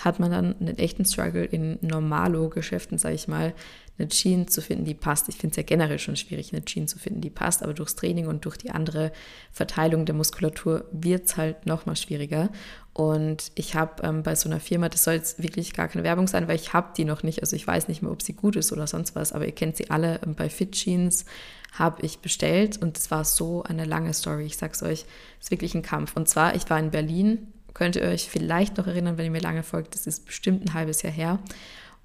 hat 0.01 0.19
man 0.19 0.33
dann 0.33 0.57
einen 0.59 0.79
echten 0.79 1.05
Struggle 1.05 1.45
in 1.45 1.79
Normalo-Geschäften, 1.81 2.99
sage 2.99 3.14
ich 3.14 3.29
mal, 3.29 3.55
eine 3.99 4.09
Jeans 4.09 4.53
zu 4.53 4.61
finden, 4.61 4.85
die 4.85 4.95
passt. 4.95 5.29
Ich 5.29 5.37
finde 5.37 5.53
es 5.53 5.57
ja 5.57 5.63
generell 5.63 5.99
schon 5.99 6.17
schwierig, 6.17 6.53
eine 6.53 6.65
Jeans 6.65 6.93
zu 6.93 6.99
finden, 6.99 7.21
die 7.21 7.31
passt, 7.31 7.63
aber 7.63 7.75
durchs 7.75 7.95
Training 7.95 8.27
und 8.27 8.45
durch 8.45 8.57
die 8.57 8.71
andere 8.71 9.13
Verteilung 9.53 10.05
der 10.05 10.15
Muskulatur 10.15 10.85
wird 10.93 11.27
es 11.27 11.37
halt 11.37 11.67
noch 11.67 11.87
mal 11.87 11.97
schwieriger. 11.97 12.51
Und 12.93 13.53
ich 13.55 13.75
habe 13.75 14.03
ähm, 14.03 14.23
bei 14.23 14.35
so 14.35 14.49
einer 14.49 14.61
Firma, 14.61 14.89
das 14.89 15.05
soll 15.05 15.15
jetzt 15.15 15.43
wirklich 15.43 15.73
gar 15.75 15.89
keine 15.89 16.05
Werbung 16.05 16.27
sein, 16.29 16.49
weil 16.49 16.57
ich 16.57 16.73
habe 16.73 16.93
die 16.97 17.05
noch 17.05 17.23
nicht, 17.23 17.41
also 17.41 17.55
ich 17.57 17.67
weiß 17.67 17.89
nicht 17.89 18.03
mehr, 18.03 18.11
ob 18.11 18.23
sie 18.23 18.33
gut 18.33 18.57
ist 18.57 18.73
oder 18.73 18.87
sonst 18.87 19.15
was, 19.15 19.33
aber 19.33 19.47
ihr 19.47 19.53
kennt 19.53 19.77
sie 19.77 19.91
alle. 19.91 20.21
Ähm, 20.25 20.35
bei 20.35 20.49
Fit 20.49 20.73
Jeans 20.73 21.25
habe 21.73 22.05
ich 22.05 22.21
bestellt 22.21 22.81
und 22.81 22.97
es 22.97 23.11
war 23.11 23.25
so 23.25 23.63
eine 23.63 23.85
lange 23.85 24.15
Story. 24.15 24.47
Ich 24.47 24.57
sag's 24.57 24.83
euch, 24.83 25.05
es 25.39 25.47
ist 25.47 25.51
wirklich 25.51 25.75
ein 25.75 25.83
Kampf. 25.83 26.17
Und 26.17 26.29
zwar, 26.29 26.55
ich 26.55 26.69
war 26.71 26.79
in 26.79 26.91
Berlin, 26.91 27.53
könnt 27.75 27.97
ihr 27.97 28.03
euch 28.03 28.31
vielleicht 28.31 28.79
noch 28.79 28.87
erinnern, 28.87 29.19
wenn 29.19 29.27
ihr 29.27 29.31
mir 29.31 29.41
lange 29.41 29.63
folgt, 29.63 29.95
das 29.95 30.07
ist 30.07 30.25
bestimmt 30.25 30.65
ein 30.65 30.73
halbes 30.73 31.03
Jahr 31.03 31.13
her. 31.13 31.39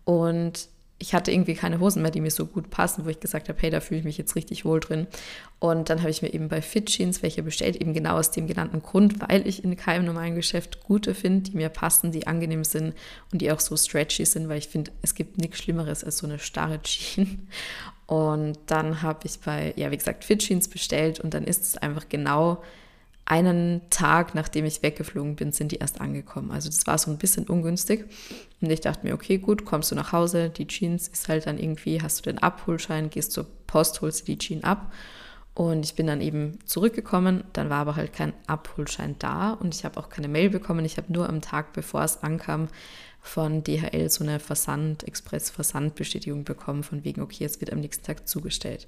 Und 0.04 0.68
ich 1.02 1.16
hatte 1.16 1.32
irgendwie 1.32 1.56
keine 1.56 1.80
Hosen 1.80 2.04
mehr, 2.04 2.12
die 2.12 2.22
mir 2.22 2.30
so 2.30 2.46
gut 2.46 2.70
passen, 2.70 3.06
wo 3.06 3.10
ich 3.10 3.20
gesagt 3.20 3.50
habe, 3.50 3.60
hey, 3.60 3.72
da 3.72 3.80
fühle 3.80 4.00
ich 4.00 4.06
mich 4.06 4.20
jetzt 4.20 4.36
richtig 4.36 4.66
wohl 4.66 4.80
drin. 4.80 5.08
Und 5.60 5.90
dann 5.90 6.00
habe 6.02 6.12
ich 6.12 6.22
mir 6.22 6.32
eben 6.32 6.48
bei 6.48 6.62
Fit 6.62 6.90
Jeans 6.90 7.24
welche 7.24 7.42
bestellt, 7.42 7.76
eben 7.76 7.94
genau 7.94 8.18
aus 8.18 8.30
dem 8.30 8.46
genannten 8.46 8.84
Grund, 8.84 9.20
weil 9.20 9.48
ich 9.48 9.64
in 9.64 9.76
keinem 9.76 10.06
normalen 10.06 10.36
Geschäft 10.36 10.84
gute 10.84 11.16
finde, 11.16 11.50
die 11.50 11.58
mir 11.58 11.70
passen, 11.70 12.12
die 12.12 12.28
angenehm 12.28 12.64
sind 12.64 12.94
und 13.32 13.42
die 13.42 13.52
auch 13.52 13.60
so 13.60 13.76
stretchy 13.76 14.26
sind, 14.26 14.48
weil 14.48 14.60
ich 14.60 14.68
finde, 14.68 14.92
es 15.02 15.16
gibt 15.16 15.40
nichts 15.40 15.58
Schlimmeres 15.58 16.04
als 16.04 16.20
so 16.20 16.28
eine 16.28 16.38
starre 16.38 16.80
Jeans. 16.84 17.30
Und 18.06 18.60
dann 18.68 19.02
habe 19.02 19.22
ich 19.24 19.40
bei, 19.40 19.74
ja, 19.78 19.90
wie 19.90 19.98
gesagt, 19.98 20.24
Fit 20.24 20.40
Jeans 20.40 20.68
bestellt 20.68 21.20
und 21.20 21.34
dann 21.34 21.46
ist 21.46 21.64
es 21.64 21.78
einfach 21.78 22.10
genau 22.10 22.62
einen 23.26 23.90
Tag, 23.90 24.36
nachdem 24.36 24.66
ich 24.66 24.84
weggeflogen 24.84 25.36
bin, 25.36 25.52
sind 25.52 25.72
die 25.72 25.78
erst 25.78 26.02
angekommen. 26.02 26.52
Also 26.52 26.70
das 26.70 26.86
war 26.88 26.98
so 26.98 27.12
ein 27.12 27.18
bisschen 27.18 27.48
ungünstig. 27.48 28.06
Und 28.60 28.70
ich 28.70 28.82
dachte 28.82 29.06
mir, 29.06 29.14
okay, 29.14 29.38
gut, 29.38 29.66
kommst 29.66 29.92
du 29.92 29.96
nach 29.96 30.12
Hause, 30.12 30.50
die 30.50 30.68
Jeans 30.68 31.08
ist 31.08 31.30
halt 31.30 31.48
dann 31.48 31.58
irgendwie, 31.58 32.02
hast 32.02 32.20
du 32.20 32.30
den 32.30 32.40
Abholschein, 32.40 33.10
gehst 33.10 33.32
zur 33.32 33.46
Post, 33.68 34.02
holst 34.02 34.22
du 34.22 34.34
die 34.34 34.38
Jeans 34.38 34.64
ab. 34.64 34.92
Und 35.54 35.86
ich 35.86 35.96
bin 35.96 36.08
dann 36.08 36.22
eben 36.22 36.60
zurückgekommen, 36.66 37.44
dann 37.54 37.70
war 37.70 37.80
aber 37.80 37.96
halt 37.96 38.14
kein 38.14 38.34
Abholschein 38.48 39.16
da 39.20 39.52
und 39.52 39.76
ich 39.76 39.84
habe 39.84 40.00
auch 40.00 40.10
keine 40.10 40.30
Mail 40.30 40.50
bekommen. 40.50 40.86
Ich 40.86 40.98
habe 40.98 41.12
nur 41.12 41.28
am 41.28 41.42
Tag, 41.42 41.74
bevor 41.74 42.04
es 42.04 42.24
ankam, 42.24 42.70
von 43.22 43.64
DHL 43.64 44.10
so 44.10 44.24
eine 44.24 44.40
Versand, 44.40 45.04
Express-Versandbestätigung 45.04 46.46
bekommen, 46.46 46.84
von 46.84 47.04
wegen, 47.04 47.22
okay, 47.22 47.44
es 47.44 47.60
wird 47.60 47.72
am 47.72 47.82
nächsten 47.82 48.06
Tag 48.06 48.28
zugestellt. 48.28 48.88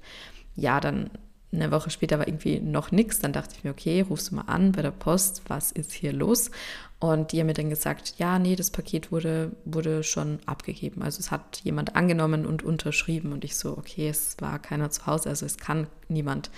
Ja, 0.56 0.80
dann 0.80 1.10
eine 1.54 1.70
Woche 1.70 1.90
später 1.90 2.18
war 2.18 2.28
irgendwie 2.28 2.60
noch 2.60 2.90
nichts. 2.90 3.20
Dann 3.20 3.32
dachte 3.32 3.54
ich 3.56 3.64
mir, 3.64 3.70
okay, 3.70 4.02
rufst 4.02 4.30
du 4.30 4.36
mal 4.36 4.42
an 4.42 4.72
bei 4.72 4.82
der 4.82 4.90
Post, 4.90 5.42
was 5.48 5.72
ist 5.72 5.92
hier 5.92 6.12
los? 6.12 6.50
Und 6.98 7.32
die 7.32 7.40
haben 7.40 7.46
mir 7.46 7.54
dann 7.54 7.70
gesagt, 7.70 8.14
ja, 8.18 8.38
nee, 8.38 8.56
das 8.56 8.70
Paket 8.70 9.12
wurde, 9.12 9.52
wurde 9.64 10.02
schon 10.02 10.38
abgegeben. 10.46 11.02
Also 11.02 11.20
es 11.20 11.30
hat 11.30 11.60
jemand 11.62 11.96
angenommen 11.96 12.46
und 12.46 12.62
unterschrieben. 12.62 13.32
Und 13.32 13.44
ich 13.44 13.56
so, 13.56 13.76
okay, 13.76 14.08
es 14.08 14.36
war 14.40 14.58
keiner 14.58 14.90
zu 14.90 15.06
Hause, 15.06 15.28
also 15.28 15.46
es 15.46 15.58
kann 15.58 15.86
niemand 16.08 16.50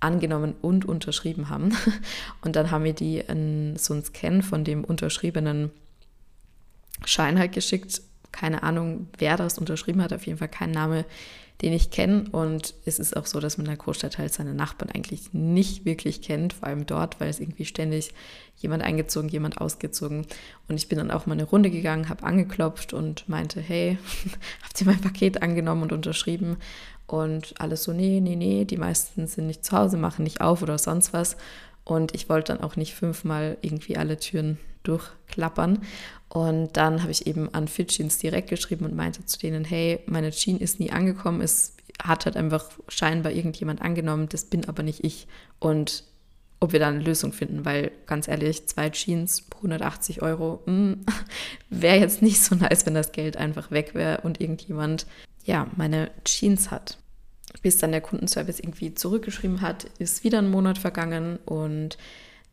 angenommen 0.00 0.54
und 0.60 0.84
unterschrieben 0.84 1.48
haben. 1.48 1.76
Und 2.40 2.56
dann 2.56 2.72
haben 2.72 2.82
wir 2.82 2.92
die 2.92 3.18
in 3.18 3.76
so 3.76 3.94
einen 3.94 4.02
Scan 4.02 4.42
von 4.42 4.64
dem 4.64 4.82
unterschriebenen 4.82 5.70
Schein 7.04 7.38
halt 7.38 7.52
geschickt 7.52 8.02
keine 8.32 8.62
Ahnung, 8.62 9.08
wer 9.18 9.36
das 9.36 9.58
unterschrieben 9.58 10.02
hat, 10.02 10.12
auf 10.12 10.26
jeden 10.26 10.38
Fall 10.38 10.48
kein 10.48 10.70
Name, 10.70 11.04
den 11.60 11.72
ich 11.72 11.90
kenne. 11.90 12.24
Und 12.32 12.74
es 12.84 12.98
ist 12.98 13.16
auch 13.16 13.26
so, 13.26 13.40
dass 13.40 13.58
man 13.58 13.66
in 13.66 13.72
der 13.72 13.78
Großstadt 13.78 14.18
halt 14.18 14.32
seine 14.32 14.54
Nachbarn 14.54 14.90
eigentlich 14.90 15.32
nicht 15.32 15.84
wirklich 15.84 16.22
kennt, 16.22 16.52
vor 16.52 16.68
allem 16.68 16.86
dort, 16.86 17.20
weil 17.20 17.28
es 17.28 17.40
irgendwie 17.40 17.64
ständig 17.64 18.12
jemand 18.56 18.82
eingezogen, 18.82 19.28
jemand 19.28 19.60
ausgezogen. 19.60 20.26
Und 20.68 20.76
ich 20.76 20.88
bin 20.88 20.98
dann 20.98 21.10
auch 21.10 21.26
mal 21.26 21.34
eine 21.34 21.44
Runde 21.44 21.70
gegangen, 21.70 22.08
habe 22.08 22.24
angeklopft 22.24 22.92
und 22.92 23.28
meinte, 23.28 23.60
hey, 23.60 23.98
habt 24.62 24.80
ihr 24.80 24.86
mein 24.86 25.00
Paket 25.00 25.42
angenommen 25.42 25.82
und 25.82 25.92
unterschrieben? 25.92 26.56
Und 27.06 27.54
alles 27.60 27.84
so, 27.84 27.92
nee, 27.92 28.20
nee, 28.20 28.36
nee, 28.36 28.64
die 28.64 28.78
meisten 28.78 29.26
sind 29.26 29.46
nicht 29.46 29.64
zu 29.64 29.76
Hause, 29.76 29.96
machen 29.96 30.22
nicht 30.22 30.40
auf 30.40 30.62
oder 30.62 30.78
sonst 30.78 31.12
was. 31.12 31.36
Und 31.84 32.14
ich 32.14 32.28
wollte 32.28 32.52
dann 32.52 32.62
auch 32.62 32.76
nicht 32.76 32.94
fünfmal 32.94 33.58
irgendwie 33.60 33.96
alle 33.96 34.16
Türen 34.16 34.58
durchklappern. 34.84 35.80
Und 36.32 36.78
dann 36.78 37.02
habe 37.02 37.12
ich 37.12 37.26
eben 37.26 37.52
an 37.52 37.68
Fitchins 37.68 38.16
direkt 38.16 38.48
geschrieben 38.48 38.86
und 38.86 38.96
meinte 38.96 39.26
zu 39.26 39.38
denen, 39.38 39.66
hey, 39.66 40.00
meine 40.06 40.30
Jean 40.30 40.56
ist 40.56 40.80
nie 40.80 40.90
angekommen, 40.90 41.42
es 41.42 41.76
hat 42.02 42.24
halt 42.24 42.38
einfach 42.38 42.70
scheinbar 42.88 43.32
irgendjemand 43.32 43.82
angenommen, 43.82 44.30
das 44.30 44.46
bin 44.46 44.66
aber 44.66 44.82
nicht 44.82 45.04
ich. 45.04 45.26
Und 45.58 46.04
ob 46.58 46.72
wir 46.72 46.80
da 46.80 46.88
eine 46.88 47.00
Lösung 47.00 47.34
finden, 47.34 47.66
weil 47.66 47.92
ganz 48.06 48.28
ehrlich, 48.28 48.66
zwei 48.66 48.88
Jeans, 48.88 49.44
180 49.56 50.22
Euro, 50.22 50.62
mm, 50.66 51.04
wäre 51.68 51.98
jetzt 51.98 52.22
nicht 52.22 52.40
so 52.40 52.54
nice, 52.54 52.86
wenn 52.86 52.94
das 52.94 53.12
Geld 53.12 53.36
einfach 53.36 53.70
weg 53.70 53.94
wäre 53.94 54.22
und 54.22 54.40
irgendjemand, 54.40 55.06
ja, 55.44 55.66
meine 55.76 56.10
Jeans 56.24 56.70
hat. 56.70 56.96
Bis 57.60 57.76
dann 57.76 57.92
der 57.92 58.00
Kundenservice 58.00 58.58
irgendwie 58.58 58.94
zurückgeschrieben 58.94 59.60
hat, 59.60 59.84
ist 59.98 60.24
wieder 60.24 60.38
ein 60.38 60.50
Monat 60.50 60.78
vergangen 60.78 61.38
und 61.44 61.98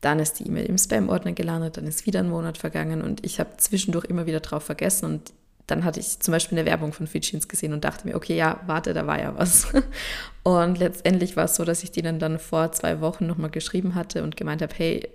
dann 0.02 0.20
ist 0.20 0.40
die 0.40 0.48
E-Mail 0.48 0.66
im 0.66 0.78
Spam-Ordner 0.78 1.34
gelandet, 1.34 1.78
dann 1.78 1.88
ist 1.88 2.06
wieder 2.06 2.20
ein 2.20 2.30
Monat 2.30 2.58
vergangen 2.58 3.02
und 3.02 3.26
ich 3.26 3.40
habe 3.40 3.58
zwischendurch 3.58 4.06
immer 4.06 4.26
wieder 4.26 4.40
drauf 4.40 4.64
vergessen 4.64 5.06
und 5.06 5.34
dann 5.70 5.84
hatte 5.84 6.00
ich 6.00 6.20
zum 6.20 6.32
Beispiel 6.32 6.58
eine 6.58 6.68
Werbung 6.68 6.94
von 6.94 7.08
Fitchins 7.08 7.48
gesehen 7.48 7.74
und 7.74 7.84
dachte 7.84 8.08
mir, 8.08 8.16
okay, 8.16 8.36
ja, 8.36 8.60
warte, 8.66 8.94
da 8.94 9.06
war 9.06 9.20
ja 9.20 9.38
was. 9.38 9.68
Und 10.44 10.80
letztendlich 10.80 11.36
war 11.36 11.46
es 11.46 11.56
so, 11.56 11.64
dass 11.64 11.84
ich 11.84 11.92
denen 11.92 12.18
dann 12.18 12.40
vor 12.40 12.72
zwei 12.72 13.02
Wochen 13.02 13.28
nochmal 13.28 13.52
geschrieben 13.52 13.94
hatte 13.94 14.24
und 14.24 14.36
gemeint 14.36 14.64
habe, 14.64 14.74
hey, 14.76 15.08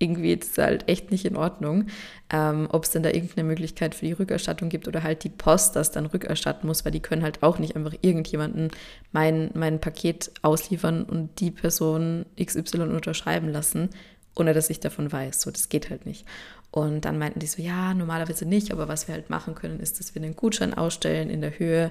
irgendwie 0.00 0.32
ist 0.32 0.52
es 0.52 0.58
halt 0.58 0.88
echt 0.88 1.10
nicht 1.10 1.26
in 1.26 1.36
Ordnung, 1.36 1.86
ähm, 2.32 2.66
ob 2.70 2.84
es 2.84 2.90
denn 2.90 3.02
da 3.02 3.10
irgendeine 3.10 3.46
Möglichkeit 3.46 3.94
für 3.94 4.06
die 4.06 4.12
Rückerstattung 4.12 4.70
gibt 4.70 4.88
oder 4.88 5.02
halt 5.02 5.24
die 5.24 5.28
Post 5.28 5.76
das 5.76 5.92
dann 5.92 6.06
rückerstatten 6.06 6.66
muss, 6.66 6.84
weil 6.84 6.92
die 6.92 7.00
können 7.00 7.22
halt 7.22 7.42
auch 7.42 7.58
nicht 7.58 7.76
einfach 7.76 7.94
irgendjemanden 8.00 8.70
mein, 9.12 9.50
mein 9.52 9.78
Paket 9.78 10.32
ausliefern 10.40 11.04
und 11.04 11.38
die 11.38 11.50
Person 11.50 12.24
XY 12.42 12.80
unterschreiben 12.80 13.50
lassen, 13.50 13.90
ohne 14.34 14.54
dass 14.54 14.70
ich 14.70 14.80
davon 14.80 15.10
weiß. 15.10 15.40
So, 15.40 15.50
das 15.50 15.68
geht 15.68 15.90
halt 15.90 16.06
nicht. 16.06 16.26
Und 16.70 17.04
dann 17.04 17.18
meinten 17.18 17.40
die 17.40 17.46
so, 17.46 17.60
ja, 17.60 17.94
normalerweise 17.94 18.46
nicht, 18.46 18.72
aber 18.72 18.88
was 18.88 19.08
wir 19.08 19.14
halt 19.14 19.28
machen 19.28 19.54
können, 19.54 19.80
ist, 19.80 19.98
dass 19.98 20.14
wir 20.14 20.22
einen 20.22 20.36
Gutschein 20.36 20.74
ausstellen 20.74 21.28
in 21.30 21.40
der 21.40 21.58
Höhe 21.58 21.90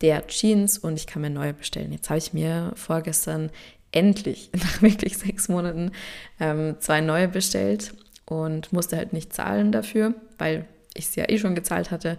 der 0.00 0.26
Jeans 0.26 0.78
und 0.78 0.96
ich 0.96 1.06
kann 1.06 1.22
mir 1.22 1.30
neue 1.30 1.54
bestellen. 1.54 1.92
Jetzt 1.92 2.08
habe 2.10 2.18
ich 2.18 2.32
mir 2.32 2.72
vorgestern 2.76 3.50
endlich, 3.90 4.50
nach 4.56 4.82
wirklich 4.82 5.18
sechs 5.18 5.48
Monaten, 5.48 5.92
ähm, 6.40 6.76
zwei 6.80 7.00
neue 7.00 7.28
bestellt 7.28 7.94
und 8.26 8.72
musste 8.72 8.96
halt 8.96 9.12
nicht 9.12 9.32
zahlen 9.32 9.72
dafür, 9.72 10.14
weil 10.38 10.66
ich 10.94 11.06
es 11.06 11.16
ja 11.16 11.28
eh 11.28 11.38
schon 11.38 11.54
gezahlt 11.54 11.90
hatte. 11.90 12.18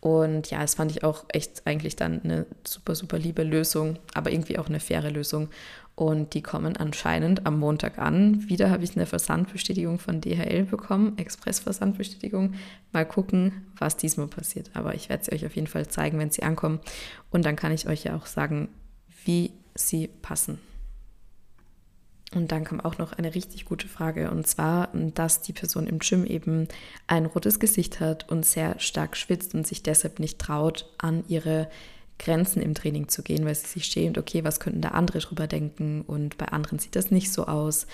Und 0.00 0.50
ja, 0.50 0.60
das 0.60 0.74
fand 0.74 0.90
ich 0.90 1.02
auch 1.02 1.24
echt 1.28 1.62
eigentlich 1.64 1.96
dann 1.96 2.20
eine 2.22 2.46
super, 2.64 2.94
super 2.94 3.18
liebe 3.18 3.42
Lösung, 3.42 3.98
aber 4.12 4.30
irgendwie 4.30 4.58
auch 4.58 4.68
eine 4.68 4.80
faire 4.80 5.10
Lösung. 5.10 5.48
Und 5.96 6.34
die 6.34 6.42
kommen 6.42 6.76
anscheinend 6.76 7.46
am 7.46 7.58
Montag 7.60 7.98
an. 7.98 8.48
Wieder 8.48 8.70
habe 8.70 8.82
ich 8.82 8.96
eine 8.96 9.06
Versandbestätigung 9.06 10.00
von 10.00 10.20
DHL 10.20 10.64
bekommen, 10.64 11.16
Express-Versandbestätigung. 11.18 12.54
Mal 12.92 13.06
gucken, 13.06 13.66
was 13.78 13.96
diesmal 13.96 14.26
passiert. 14.26 14.70
Aber 14.74 14.94
ich 14.94 15.08
werde 15.08 15.24
sie 15.24 15.32
euch 15.32 15.46
auf 15.46 15.54
jeden 15.54 15.68
Fall 15.68 15.86
zeigen, 15.86 16.18
wenn 16.18 16.30
sie 16.30 16.42
ankommen. 16.42 16.80
Und 17.30 17.44
dann 17.44 17.54
kann 17.54 17.70
ich 17.70 17.86
euch 17.86 18.04
ja 18.04 18.16
auch 18.16 18.26
sagen, 18.26 18.68
wie 19.24 19.52
sie 19.76 20.08
passen. 20.08 20.58
Und 22.34 22.50
dann 22.50 22.64
kam 22.64 22.80
auch 22.80 22.98
noch 22.98 23.12
eine 23.12 23.34
richtig 23.34 23.64
gute 23.64 23.86
Frage, 23.86 24.30
und 24.30 24.46
zwar, 24.46 24.88
dass 24.92 25.42
die 25.42 25.52
Person 25.52 25.86
im 25.86 26.00
Gym 26.00 26.24
eben 26.24 26.66
ein 27.06 27.26
rotes 27.26 27.60
Gesicht 27.60 28.00
hat 28.00 28.28
und 28.28 28.44
sehr 28.44 28.80
stark 28.80 29.16
schwitzt 29.16 29.54
und 29.54 29.66
sich 29.66 29.84
deshalb 29.84 30.18
nicht 30.18 30.40
traut, 30.40 30.92
an 30.98 31.24
ihre 31.28 31.68
Grenzen 32.18 32.62
im 32.62 32.74
Training 32.74 33.08
zu 33.08 33.22
gehen, 33.22 33.44
weil 33.44 33.54
sie 33.54 33.66
sich 33.66 33.86
schämt, 33.86 34.18
okay, 34.18 34.44
was 34.44 34.60
könnten 34.60 34.80
da 34.80 34.90
andere 34.90 35.18
drüber 35.18 35.46
denken 35.46 36.02
und 36.02 36.38
bei 36.38 36.46
anderen 36.46 36.78
sieht 36.78 36.96
das 36.96 37.10
nicht 37.10 37.32
so 37.32 37.46
aus. 37.46 37.86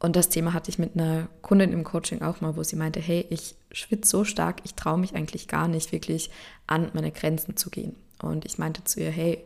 Und 0.00 0.14
das 0.14 0.28
Thema 0.28 0.52
hatte 0.52 0.70
ich 0.70 0.78
mit 0.78 0.94
einer 0.94 1.28
Kundin 1.42 1.72
im 1.72 1.82
Coaching 1.82 2.22
auch 2.22 2.40
mal, 2.40 2.56
wo 2.56 2.62
sie 2.62 2.76
meinte, 2.76 3.00
hey, 3.00 3.26
ich 3.30 3.56
schwitze 3.72 4.10
so 4.10 4.24
stark, 4.24 4.60
ich 4.64 4.74
traue 4.74 4.98
mich 4.98 5.14
eigentlich 5.14 5.48
gar 5.48 5.66
nicht 5.66 5.90
wirklich 5.90 6.30
an 6.68 6.90
meine 6.94 7.10
Grenzen 7.10 7.56
zu 7.56 7.68
gehen. 7.68 7.96
Und 8.22 8.44
ich 8.44 8.58
meinte 8.58 8.84
zu 8.84 9.00
ihr, 9.00 9.10
hey, 9.10 9.42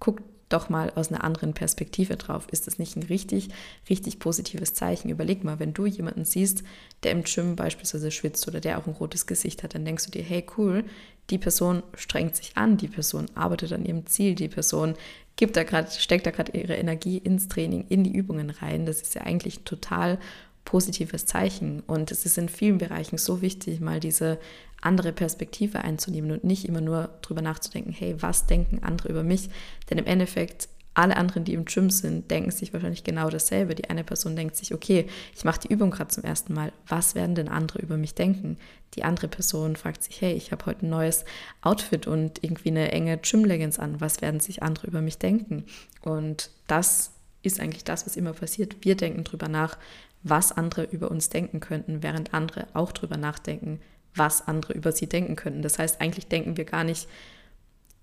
guck 0.00 0.20
doch 0.48 0.68
mal 0.68 0.92
aus 0.94 1.08
einer 1.08 1.24
anderen 1.24 1.54
Perspektive 1.54 2.16
drauf. 2.16 2.46
Ist 2.50 2.66
das 2.66 2.78
nicht 2.78 2.96
ein 2.96 3.02
richtig, 3.02 3.48
richtig 3.90 4.18
positives 4.18 4.74
Zeichen? 4.74 5.08
Überleg 5.08 5.44
mal, 5.44 5.58
wenn 5.58 5.74
du 5.74 5.86
jemanden 5.86 6.24
siehst, 6.24 6.62
der 7.02 7.12
im 7.12 7.24
Gym 7.24 7.56
beispielsweise 7.56 8.10
schwitzt 8.10 8.46
oder 8.46 8.60
der 8.60 8.78
auch 8.78 8.86
ein 8.86 8.92
rotes 8.92 9.26
Gesicht 9.26 9.62
hat, 9.62 9.74
dann 9.74 9.84
denkst 9.84 10.04
du 10.04 10.10
dir, 10.10 10.22
hey 10.22 10.46
cool, 10.56 10.84
die 11.30 11.38
Person 11.38 11.82
strengt 11.96 12.36
sich 12.36 12.56
an, 12.56 12.76
die 12.76 12.88
Person 12.88 13.26
arbeitet 13.34 13.72
an 13.72 13.84
ihrem 13.84 14.06
Ziel, 14.06 14.34
die 14.36 14.48
Person 14.48 14.94
gibt 15.34 15.56
da 15.56 15.64
grad, 15.64 15.92
steckt 15.92 16.26
da 16.26 16.30
gerade 16.30 16.56
ihre 16.56 16.76
Energie 16.76 17.18
ins 17.18 17.48
Training, 17.48 17.86
in 17.88 18.04
die 18.04 18.12
Übungen 18.12 18.50
rein. 18.50 18.86
Das 18.86 19.02
ist 19.02 19.14
ja 19.14 19.22
eigentlich 19.22 19.60
ein 19.60 19.64
total 19.64 20.18
positives 20.64 21.26
Zeichen. 21.26 21.80
Und 21.80 22.10
es 22.10 22.26
ist 22.26 22.38
in 22.38 22.48
vielen 22.48 22.78
Bereichen 22.78 23.18
so 23.18 23.40
wichtig, 23.40 23.80
mal 23.80 24.00
diese 24.00 24.38
andere 24.80 25.12
Perspektive 25.12 25.82
einzunehmen 25.82 26.30
und 26.30 26.44
nicht 26.44 26.66
immer 26.66 26.80
nur 26.80 27.10
drüber 27.22 27.42
nachzudenken, 27.42 27.92
hey, 27.92 28.16
was 28.20 28.46
denken 28.46 28.82
andere 28.82 29.08
über 29.08 29.22
mich? 29.22 29.48
Denn 29.90 29.98
im 29.98 30.06
Endeffekt 30.06 30.68
alle 30.96 31.16
anderen, 31.16 31.44
die 31.44 31.52
im 31.52 31.66
Gym 31.66 31.90
sind, 31.90 32.30
denken 32.30 32.50
sich 32.50 32.72
wahrscheinlich 32.72 33.04
genau 33.04 33.28
dasselbe. 33.28 33.74
Die 33.74 33.90
eine 33.90 34.02
Person 34.02 34.34
denkt 34.34 34.56
sich, 34.56 34.72
okay, 34.72 35.06
ich 35.34 35.44
mache 35.44 35.60
die 35.60 35.72
Übung 35.72 35.90
gerade 35.90 36.08
zum 36.08 36.24
ersten 36.24 36.54
Mal. 36.54 36.72
Was 36.88 37.14
werden 37.14 37.34
denn 37.34 37.48
andere 37.48 37.80
über 37.80 37.98
mich 37.98 38.14
denken? 38.14 38.56
Die 38.94 39.04
andere 39.04 39.28
Person 39.28 39.76
fragt 39.76 40.02
sich, 40.02 40.22
hey, 40.22 40.32
ich 40.32 40.52
habe 40.52 40.64
heute 40.64 40.86
ein 40.86 40.90
neues 40.90 41.26
Outfit 41.60 42.06
und 42.06 42.42
irgendwie 42.42 42.70
eine 42.70 42.92
enge 42.92 43.18
Gym-Leggings 43.18 43.78
an. 43.78 44.00
Was 44.00 44.22
werden 44.22 44.40
sich 44.40 44.62
andere 44.62 44.86
über 44.86 45.02
mich 45.02 45.18
denken? 45.18 45.64
Und 46.00 46.50
das 46.66 47.12
ist 47.42 47.60
eigentlich 47.60 47.84
das, 47.84 48.06
was 48.06 48.16
immer 48.16 48.32
passiert. 48.32 48.76
Wir 48.80 48.96
denken 48.96 49.22
drüber 49.22 49.48
nach, 49.48 49.76
was 50.22 50.50
andere 50.50 50.84
über 50.84 51.10
uns 51.10 51.28
denken 51.28 51.60
könnten, 51.60 52.02
während 52.02 52.32
andere 52.32 52.68
auch 52.72 52.92
drüber 52.92 53.18
nachdenken, 53.18 53.80
was 54.16 54.46
andere 54.46 54.72
über 54.72 54.92
sie 54.92 55.08
denken 55.08 55.36
könnten. 55.36 55.62
Das 55.62 55.78
heißt, 55.78 56.00
eigentlich 56.00 56.26
denken 56.26 56.56
wir 56.56 56.64
gar 56.64 56.84
nicht 56.84 57.08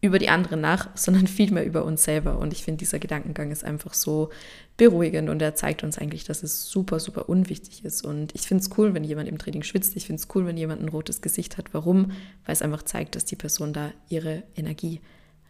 über 0.01 0.19
die 0.19 0.29
anderen 0.29 0.59
nach, 0.61 0.89
sondern 0.95 1.27
vielmehr 1.27 1.65
über 1.65 1.85
uns 1.85 2.03
selber. 2.03 2.37
Und 2.37 2.53
ich 2.53 2.63
finde, 2.63 2.79
dieser 2.79 2.99
Gedankengang 2.99 3.51
ist 3.51 3.63
einfach 3.63 3.93
so 3.93 4.29
beruhigend 4.75 5.29
und 5.29 5.41
er 5.41 5.55
zeigt 5.55 5.83
uns 5.83 5.97
eigentlich, 5.97 6.25
dass 6.25 6.43
es 6.43 6.69
super, 6.69 6.99
super 6.99 7.29
unwichtig 7.29 7.85
ist. 7.85 8.03
Und 8.03 8.35
ich 8.35 8.41
finde 8.41 8.63
es 8.63 8.77
cool, 8.77 8.93
wenn 8.93 9.03
jemand 9.03 9.29
im 9.29 9.37
Training 9.37 9.63
schwitzt. 9.63 9.95
Ich 9.95 10.07
finde 10.07 10.21
es 10.21 10.27
cool, 10.35 10.45
wenn 10.45 10.57
jemand 10.57 10.81
ein 10.81 10.89
rotes 10.89 11.21
Gesicht 11.21 11.57
hat. 11.57 11.73
Warum? 11.73 12.11
Weil 12.45 12.53
es 12.53 12.61
einfach 12.61 12.83
zeigt, 12.83 13.15
dass 13.15 13.25
die 13.25 13.35
Person 13.35 13.71
da 13.71 13.91
ihre 14.09 14.43
Energie 14.55 14.99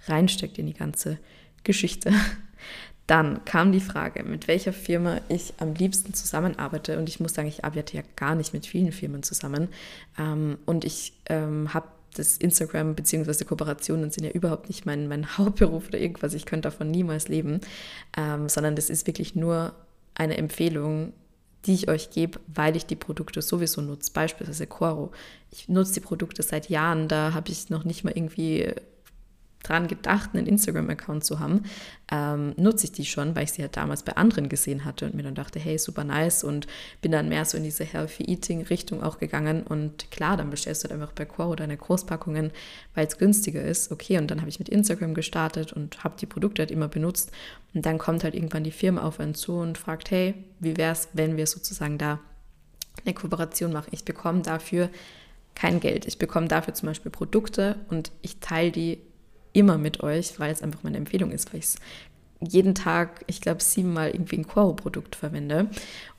reinsteckt 0.08 0.60
in 0.60 0.68
die 0.68 0.74
ganze 0.74 1.18
Geschichte. 1.64 2.12
Dann 3.08 3.44
kam 3.44 3.72
die 3.72 3.82
Frage, 3.82 4.24
mit 4.24 4.48
welcher 4.48 4.72
Firma 4.72 5.20
ich 5.28 5.54
am 5.58 5.74
liebsten 5.74 6.14
zusammenarbeite. 6.14 6.98
Und 6.98 7.10
ich 7.10 7.20
muss 7.20 7.34
sagen, 7.34 7.50
ich 7.50 7.66
arbeite 7.66 7.98
ja 7.98 8.04
gar 8.16 8.36
nicht 8.36 8.54
mit 8.54 8.66
vielen 8.66 8.92
Firmen 8.94 9.24
zusammen. 9.24 9.68
Ähm, 10.18 10.58
und 10.66 10.86
ich 10.86 11.14
ähm, 11.26 11.74
habe 11.74 11.88
das 12.16 12.38
Instagram 12.38 12.96
bzw. 12.96 13.44
Kooperationen 13.44 14.12
sind 14.12 14.24
ja 14.24 14.32
überhaupt 14.32 14.70
nicht 14.70 14.86
mein, 14.86 15.08
mein 15.08 15.38
Hauptberuf 15.38 15.88
oder 15.88 16.00
irgendwas. 16.00 16.34
Ich 16.34 16.46
könnte 16.46 16.70
davon 16.70 16.92
niemals 16.92 17.28
leben, 17.28 17.60
ähm, 18.16 18.48
sondern 18.48 18.76
das 18.76 18.90
ist 18.90 19.06
wirklich 19.06 19.36
nur 19.36 19.74
eine 20.16 20.38
Empfehlung, 20.38 21.12
die 21.66 21.74
ich 21.74 21.90
euch 21.90 22.10
gebe, 22.10 22.40
weil 22.48 22.76
ich 22.76 22.86
die 22.86 22.96
Produkte 22.96 23.42
sowieso 23.42 23.82
nutze. 23.82 24.12
Beispielsweise 24.14 24.68
Coro. 24.68 25.12
Ich 25.52 25.70
nutze 25.70 25.96
die 25.96 26.00
Produkte 26.02 26.44
seit 26.44 26.70
Jahren, 26.70 27.08
da 27.08 27.34
habe 27.34 27.52
ich 27.52 27.70
noch 27.70 27.84
nicht 27.84 28.04
mal 28.04 28.14
irgendwie 28.16 28.74
dran 29.64 29.88
gedacht, 29.88 30.32
einen 30.34 30.46
Instagram-Account 30.46 31.24
zu 31.24 31.40
haben, 31.40 31.64
ähm, 32.12 32.54
nutze 32.58 32.86
ich 32.86 32.92
die 32.92 33.06
schon, 33.06 33.36
weil 33.36 33.46
ich 33.46 33.54
sie 33.54 33.62
ja 33.62 33.68
halt 33.68 33.78
damals 33.78 34.04
bei 34.04 34.16
anderen 34.16 34.50
gesehen 34.50 34.86
hatte 34.86 35.06
und 35.06 35.16
mir 35.16 35.24
dann 35.24 35.36
dachte, 35.36 35.60
hey, 35.60 35.78
super 35.78 36.04
nice 36.04 36.44
und 36.44 36.68
bin 37.02 37.12
dann 37.12 37.30
mehr 37.30 37.46
so 37.46 37.58
in 37.58 37.64
diese 37.64 37.84
Healthy 37.84 38.24
Eating-Richtung 38.26 39.02
auch 39.02 39.20
gegangen 39.20 39.64
und 39.64 40.12
klar, 40.12 40.38
dann 40.38 40.50
bestellst 40.50 40.84
du 40.84 40.90
halt 40.90 41.02
einfach 41.02 41.14
bei 41.14 41.26
Quoro 41.26 41.56
deine 41.56 41.78
Großpackungen, 41.78 42.52
weil 42.94 43.08
es 43.08 43.18
günstiger 43.18 43.64
ist, 43.64 43.92
okay, 43.92 44.18
und 44.18 44.30
dann 44.30 44.42
habe 44.42 44.50
ich 44.50 44.60
mit 44.60 44.70
Instagram 44.70 45.14
gestartet 45.14 45.74
und 45.74 46.04
habe 46.04 46.16
die 46.20 46.26
Produkte 46.26 46.62
halt 46.62 46.72
immer 46.72 46.88
benutzt 46.88 47.32
und 47.74 47.86
dann 47.86 47.98
kommt 47.98 48.24
halt 48.24 48.36
irgendwann 48.36 48.64
die 48.64 48.72
Firma 48.72 49.02
auf 49.02 49.20
einen 49.20 49.34
zu 49.34 49.54
und 49.56 49.78
fragt, 49.78 50.12
hey, 50.12 50.36
wie 50.60 50.78
wäre 50.78 50.92
es, 50.92 51.10
wenn 51.14 51.38
wir 51.38 51.48
sozusagen 51.48 51.98
da 51.98 52.20
eine 53.06 53.14
Kooperation 53.14 53.72
machen? 53.72 53.90
Ich 53.92 54.06
bekomme 54.06 54.42
dafür 54.42 54.90
kein 55.56 55.80
Geld. 55.80 56.06
Ich 56.06 56.18
bekomme 56.18 56.48
dafür 56.48 56.74
zum 56.74 56.88
Beispiel 56.88 57.12
Produkte 57.12 57.78
und 57.90 58.12
ich 58.22 58.40
teile 58.40 58.72
die 58.72 59.00
immer 59.54 59.78
mit 59.78 60.02
euch, 60.04 60.40
weil 60.40 60.52
es 60.52 60.62
einfach 60.62 60.84
meine 60.84 60.98
Empfehlung 60.98 61.32
ist, 61.32 61.54
weil 61.54 61.60
ich 61.60 61.66
es 61.66 61.78
jeden 62.48 62.76
Tag, 62.76 63.24
ich 63.28 63.42
glaube, 63.42 63.62
siebenmal 63.62 64.12
irgendwie 64.12 64.38
ein 64.38 64.48
Quoro-Produkt 64.48 65.16
verwende. 65.16 65.70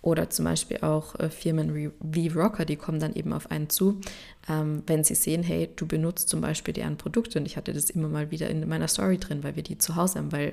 Oder 0.02 0.30
zum 0.30 0.44
Beispiel 0.44 0.78
auch 0.78 1.18
äh, 1.18 1.30
Firmen 1.30 1.92
wie 2.00 2.28
Rocker, 2.28 2.64
die 2.64 2.76
kommen 2.76 3.00
dann 3.00 3.14
eben 3.14 3.32
auf 3.32 3.50
einen 3.50 3.70
zu, 3.70 4.00
ähm, 4.48 4.82
wenn 4.86 5.04
sie 5.04 5.14
sehen, 5.14 5.42
hey, 5.42 5.70
du 5.74 5.86
benutzt 5.86 6.28
zum 6.28 6.40
Beispiel 6.40 6.74
deren 6.74 6.96
Produkte. 6.96 7.38
Und 7.38 7.46
ich 7.46 7.56
hatte 7.56 7.72
das 7.72 7.90
immer 7.90 8.08
mal 8.08 8.30
wieder 8.30 8.48
in 8.50 8.66
meiner 8.68 8.88
Story 8.88 9.18
drin, 9.18 9.42
weil 9.42 9.56
wir 9.56 9.62
die 9.62 9.78
zu 9.78 9.96
Hause 9.96 10.18
haben, 10.18 10.32
weil 10.32 10.52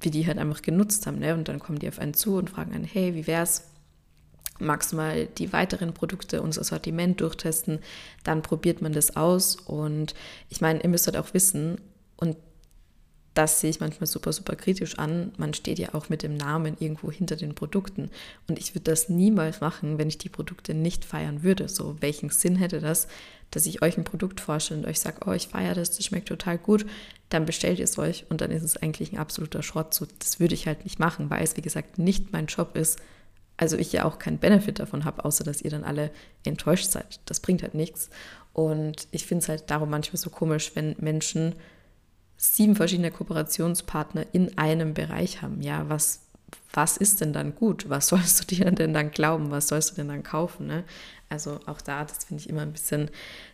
wir 0.00 0.10
die 0.10 0.26
halt 0.26 0.38
einfach 0.38 0.62
genutzt 0.62 1.06
haben. 1.06 1.18
Ne? 1.18 1.34
Und 1.34 1.48
dann 1.48 1.60
kommen 1.60 1.78
die 1.78 1.88
auf 1.88 1.98
einen 1.98 2.14
zu 2.14 2.36
und 2.36 2.50
fragen 2.50 2.72
einen, 2.72 2.84
hey, 2.84 3.14
wie 3.14 3.26
wär's? 3.26 3.64
Magst 4.60 4.92
du 4.92 4.96
mal 4.96 5.26
die 5.26 5.52
weiteren 5.52 5.94
Produkte, 5.94 6.40
unser 6.40 6.62
Sortiment 6.62 7.20
durchtesten? 7.20 7.80
Dann 8.22 8.42
probiert 8.42 8.82
man 8.82 8.92
das 8.92 9.16
aus. 9.16 9.56
Und 9.56 10.14
ich 10.48 10.60
meine, 10.60 10.80
ihr 10.80 10.88
müsst 10.88 11.08
halt 11.08 11.16
auch 11.16 11.34
wissen, 11.34 11.78
und 12.16 12.36
das 13.34 13.60
sehe 13.60 13.70
ich 13.70 13.80
manchmal 13.80 14.06
super, 14.06 14.32
super 14.32 14.54
kritisch 14.54 14.98
an. 14.98 15.32
Man 15.36 15.54
steht 15.54 15.80
ja 15.80 15.92
auch 15.94 16.08
mit 16.08 16.22
dem 16.22 16.36
Namen 16.36 16.76
irgendwo 16.78 17.10
hinter 17.10 17.34
den 17.34 17.56
Produkten. 17.56 18.10
Und 18.48 18.60
ich 18.60 18.74
würde 18.74 18.90
das 18.90 19.08
niemals 19.08 19.60
machen, 19.60 19.98
wenn 19.98 20.08
ich 20.08 20.18
die 20.18 20.28
Produkte 20.28 20.72
nicht 20.72 21.04
feiern 21.04 21.42
würde. 21.42 21.68
So, 21.68 21.96
welchen 22.00 22.30
Sinn 22.30 22.54
hätte 22.54 22.78
das, 22.78 23.08
dass 23.50 23.66
ich 23.66 23.82
euch 23.82 23.98
ein 23.98 24.04
Produkt 24.04 24.40
vorstelle 24.40 24.80
und 24.80 24.86
euch 24.86 25.00
sage, 25.00 25.18
oh, 25.26 25.32
ich 25.32 25.48
feiere 25.48 25.74
das, 25.74 25.96
das 25.96 26.04
schmeckt 26.04 26.28
total 26.28 26.58
gut, 26.58 26.86
dann 27.28 27.44
bestellt 27.44 27.78
ihr 27.78 27.84
es 27.84 27.98
euch 27.98 28.24
und 28.28 28.40
dann 28.40 28.52
ist 28.52 28.62
es 28.62 28.76
eigentlich 28.76 29.12
ein 29.12 29.18
absoluter 29.18 29.62
Schrott. 29.62 29.94
So, 29.94 30.06
das 30.20 30.38
würde 30.38 30.54
ich 30.54 30.68
halt 30.68 30.84
nicht 30.84 31.00
machen, 31.00 31.28
weil 31.28 31.42
es, 31.42 31.56
wie 31.56 31.62
gesagt, 31.62 31.98
nicht 31.98 32.32
mein 32.32 32.46
Job 32.46 32.76
ist. 32.76 33.00
Also 33.56 33.76
ich 33.76 33.92
ja 33.92 34.04
auch 34.04 34.18
keinen 34.18 34.38
Benefit 34.38 34.78
davon 34.78 35.04
habe, 35.04 35.24
außer 35.24 35.44
dass 35.44 35.62
ihr 35.62 35.70
dann 35.70 35.84
alle 35.84 36.10
enttäuscht 36.44 36.90
seid. 36.90 37.20
Das 37.26 37.40
bringt 37.40 37.62
halt 37.62 37.74
nichts. 37.74 38.10
Und 38.52 39.08
ich 39.10 39.26
finde 39.26 39.42
es 39.42 39.48
halt 39.48 39.70
darum 39.70 39.90
manchmal 39.90 40.18
so 40.18 40.30
komisch, 40.30 40.72
wenn 40.74 40.94
Menschen 40.98 41.54
sieben 42.36 42.76
verschiedene 42.76 43.10
Kooperationspartner 43.10 44.26
in 44.32 44.58
einem 44.58 44.94
Bereich 44.94 45.42
haben. 45.42 45.62
Ja, 45.62 45.88
was, 45.88 46.20
was 46.72 46.96
ist 46.96 47.20
denn 47.20 47.32
dann 47.32 47.54
gut? 47.54 47.88
Was 47.88 48.08
sollst 48.08 48.40
du 48.40 48.56
dir 48.56 48.70
denn 48.70 48.94
dann 48.94 49.10
glauben? 49.10 49.50
Was 49.50 49.68
sollst 49.68 49.92
du 49.92 49.94
denn 49.96 50.08
dann 50.08 50.22
kaufen? 50.22 50.66
Ne? 50.66 50.84
Also 51.28 51.60
auch 51.66 51.80
da, 51.80 52.04
das 52.04 52.24
finde 52.24 52.42
ich 52.42 52.48
immer 52.48 52.62
ein 52.62 52.72
bisschen 52.72 53.10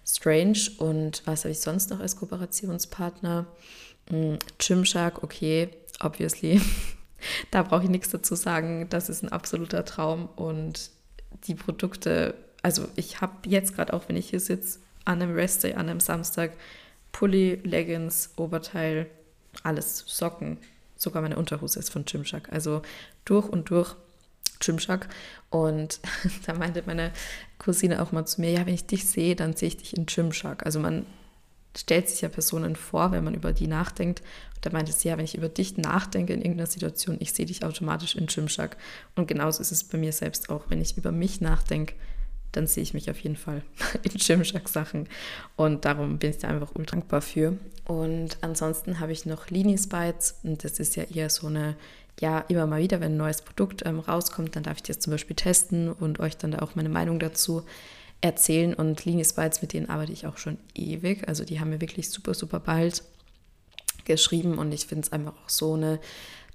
strange. 0.07 0.59
Und 0.79 1.23
was 1.27 1.45
habe 1.45 1.53
ich 1.53 1.61
sonst 1.61 1.91
noch 1.91 2.01
als 2.01 2.17
Kooperationspartner? 2.17 3.47
Hm, 4.09 4.39
Gymshark, 4.59 5.23
okay, 5.23 5.71
obviously. 6.01 6.61
da 7.51 7.63
brauche 7.63 7.85
ich 7.85 7.91
nichts 7.91 8.11
dazu 8.11 8.35
sagen. 8.35 8.89
Das 8.91 9.09
ist 9.09 9.23
ein 9.23 9.33
absoluter 9.33 9.85
Traum. 9.85 10.29
Und 10.37 10.91
die 11.45 11.55
Produkte, 11.55 12.35
also 12.63 12.89
ich 12.97 13.21
habe 13.21 13.49
jetzt 13.49 13.75
gerade 13.75 13.93
auch, 13.93 14.09
wenn 14.09 14.17
ich 14.17 14.31
hier 14.31 14.41
sitze, 14.41 14.81
an 15.05 15.23
einem 15.23 15.35
Restday, 15.35 15.75
an 15.75 15.89
einem 15.89 16.01
Samstag, 16.01 16.53
Pulli, 17.13 17.61
Leggings, 17.65 18.31
Oberteil, 18.37 19.07
alles, 19.63 20.05
Socken. 20.07 20.59
Sogar 20.97 21.23
meine 21.23 21.37
Unterhose 21.37 21.79
ist 21.79 21.91
von 21.91 22.05
Gymshark. 22.05 22.53
Also 22.53 22.83
durch 23.25 23.49
und 23.49 23.71
durch 23.71 23.97
Gymshark. 24.61 25.09
Und 25.49 26.01
da 26.47 26.55
meinte 26.55 26.83
meine 26.87 27.13
Cousine 27.59 28.03
auch 28.03 28.13
mal 28.13 28.27
zu 28.27 28.41
mir, 28.41 28.51
ja, 28.51 28.67
wenn 28.67 28.75
ich 28.75 28.87
dich 28.87 29.07
sehe, 29.07 29.35
dann 29.35 29.57
sehe 29.57 29.69
ich 29.69 29.77
dich 29.77 29.97
in 29.97 30.07
Gymshark. 30.07 30.65
Also 30.65 30.79
man 30.79 31.07
stellt 31.77 32.09
sich 32.09 32.21
ja 32.21 32.29
Personen 32.29 32.77
vor, 32.77 33.13
wenn 33.13 33.25
man 33.25 33.35
über 33.35 33.53
die 33.53 33.67
nachdenkt. 33.67 34.21
Und 34.55 34.67
da 34.67 34.71
meinte 34.71 34.93
sie, 34.93 35.09
ja, 35.09 35.17
wenn 35.17 35.25
ich 35.25 35.37
über 35.37 35.49
dich 35.49 35.77
nachdenke 35.77 36.33
in 36.33 36.41
irgendeiner 36.41 36.67
Situation, 36.67 37.17
ich 37.21 37.33
sehe 37.33 37.47
dich 37.47 37.65
automatisch 37.65 38.17
in 38.17 38.27
Gymshark. 38.27 38.77
Und 39.17 39.27
genauso 39.29 39.61
ist 39.61 39.73
es 39.73 39.85
bei 39.85 39.99
mir 39.99 40.13
selbst 40.13 40.51
auch. 40.51 40.65
Wenn 40.69 40.81
ich 40.81 40.97
über 40.97 41.13
mich 41.13 41.41
nachdenke, 41.41 41.95
dann 42.53 42.67
sehe 42.67 42.83
ich 42.83 42.95
mich 42.95 43.11
auf 43.11 43.19
jeden 43.21 43.37
Fall 43.37 43.63
in 44.03 44.13
Gymshark-Sachen. 44.13 45.09
Und 45.57 45.85
darum 45.85 46.19
bin 46.19 46.31
ich 46.31 46.39
da 46.39 46.49
einfach 46.49 46.75
ultra 46.75 46.97
dankbar 46.97 47.23
für. 47.23 47.57
Und 47.87 48.39
ansonsten 48.41 49.01
habe 49.01 49.13
ich 49.13 49.27
noch 49.27 49.49
Linis 49.49 49.89
Bites. 49.89 50.39
Und 50.43 50.65
das 50.65 50.79
ist 50.79 50.97
ja 50.97 51.05
eher 51.05 51.31
so 51.31 51.47
eine, 51.47 51.77
ja, 52.21 52.41
immer 52.49 52.67
mal 52.67 52.81
wieder, 52.81 53.01
wenn 53.01 53.13
ein 53.13 53.19
neues 53.19 53.43
Produkt 53.43 53.85
ähm, 53.87 54.01
rauskommt, 54.01 54.57
dann 54.57 54.63
darf 54.63 54.77
ich 54.77 54.83
das 54.83 54.99
zum 54.99 55.13
Beispiel 55.13 55.37
testen 55.37 55.91
und 55.93 56.21
euch 56.21 56.37
dann 56.37 56.53
da 56.53 56.59
auch 56.61 56.75
meine 56.75 56.89
Meinung 56.89 57.19
dazu 57.19 57.65
erzählen. 58.21 58.75
Und 58.75 59.05
Linis 59.05 59.33
Bites, 59.33 59.63
mit 59.63 59.73
denen 59.73 59.89
arbeite 59.89 60.13
ich 60.13 60.27
auch 60.27 60.37
schon 60.37 60.59
ewig. 60.75 61.27
Also 61.29 61.45
die 61.45 61.61
haben 61.61 61.71
mir 61.71 61.81
wirklich 61.81 62.11
super, 62.11 62.35
super 62.35 62.61
bald 62.61 63.03
geschrieben. 64.05 64.59
Und 64.59 64.73
ich 64.73 64.87
finde 64.87 65.07
es 65.07 65.13
einfach 65.13 65.33
auch 65.33 65.49
so 65.49 65.75
eine 65.75 66.01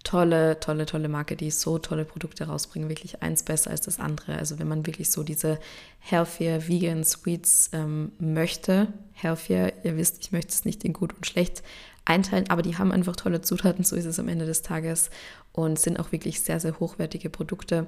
tolle, 0.06 0.60
tolle, 0.62 0.86
tolle 0.86 1.10
Marke, 1.10 1.36
die 1.36 1.52
so 1.52 1.78
tolle 1.80 2.06
Produkte 2.06 2.46
rausbringen, 2.46 2.88
wirklich 2.88 3.22
eins 3.22 3.44
besser 3.44 3.72
als 3.72 3.82
das 3.82 4.00
andere. 4.00 4.38
Also 4.38 4.60
wenn 4.60 4.70
man 4.70 4.86
wirklich 4.86 5.12
so 5.12 5.24
diese 5.24 5.60
healthier, 6.00 6.68
vegan 6.70 7.04
Sweets 7.04 7.72
ähm, 7.74 8.14
möchte, 8.20 8.88
healthier, 9.14 9.74
ihr 9.84 9.98
wisst, 9.98 10.20
ich 10.22 10.32
möchte 10.32 10.54
es 10.54 10.64
nicht 10.64 10.86
in 10.86 10.94
gut 10.94 11.14
und 11.14 11.26
schlecht 11.26 11.64
einteilen, 12.06 12.50
aber 12.50 12.62
die 12.62 12.78
haben 12.78 12.92
einfach 12.92 13.16
tolle 13.16 13.42
Zutaten, 13.42 13.84
so 13.84 13.96
ist 13.96 14.06
es 14.06 14.20
am 14.20 14.30
Ende 14.30 14.46
des 14.46 14.62
Tages 14.62 15.10
und 15.52 15.80
sind 15.80 16.00
auch 16.00 16.12
wirklich 16.12 16.40
sehr, 16.42 16.60
sehr 16.60 16.80
hochwertige 16.80 17.30
Produkte 17.30 17.88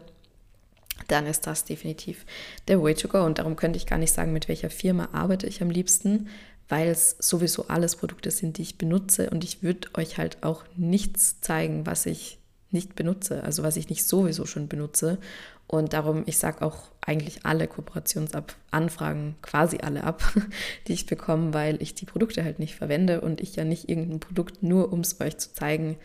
dann 1.07 1.27
ist 1.27 1.45
das 1.45 1.63
definitiv 1.63 2.25
der 2.67 2.81
Way 2.81 2.95
to 2.95 3.07
go. 3.07 3.23
Und 3.23 3.37
darum 3.37 3.55
könnte 3.55 3.77
ich 3.77 3.85
gar 3.85 3.99
nicht 3.99 4.11
sagen, 4.11 4.33
mit 4.33 4.47
welcher 4.47 4.71
Firma 4.71 5.09
arbeite 5.11 5.45
ich 5.45 5.61
am 5.61 5.69
liebsten, 5.69 6.27
weil 6.69 6.89
es 6.89 7.15
sowieso 7.19 7.67
alles 7.67 7.95
Produkte 7.95 8.31
sind, 8.31 8.57
die 8.57 8.63
ich 8.63 8.77
benutze 8.77 9.29
und 9.29 9.43
ich 9.43 9.63
würde 9.63 9.89
euch 9.95 10.17
halt 10.17 10.43
auch 10.43 10.63
nichts 10.75 11.39
zeigen, 11.41 11.85
was 11.85 12.05
ich 12.05 12.39
nicht 12.71 12.95
benutze, 12.95 13.43
also 13.43 13.63
was 13.63 13.77
ich 13.77 13.89
nicht 13.89 14.05
sowieso 14.05 14.45
schon 14.45 14.67
benutze. 14.67 15.19
Und 15.67 15.91
darum, 15.91 16.23
ich 16.25 16.37
sage 16.37 16.61
auch 16.61 16.91
eigentlich 17.01 17.45
alle 17.45 17.67
Kooperationsanfragen, 17.67 19.35
quasi 19.41 19.79
alle 19.81 20.03
ab, 20.03 20.23
die 20.87 20.93
ich 20.93 21.05
bekomme, 21.05 21.53
weil 21.53 21.81
ich 21.81 21.93
die 21.93 22.05
Produkte 22.05 22.43
halt 22.43 22.59
nicht 22.59 22.75
verwende 22.75 23.21
und 23.21 23.41
ich 23.41 23.55
ja 23.55 23.65
nicht 23.65 23.89
irgendein 23.89 24.19
Produkt 24.19 24.63
nur, 24.63 24.93
um 24.93 25.01
es 25.01 25.19
euch 25.19 25.37
zu 25.37 25.53
zeigen, 25.53 25.97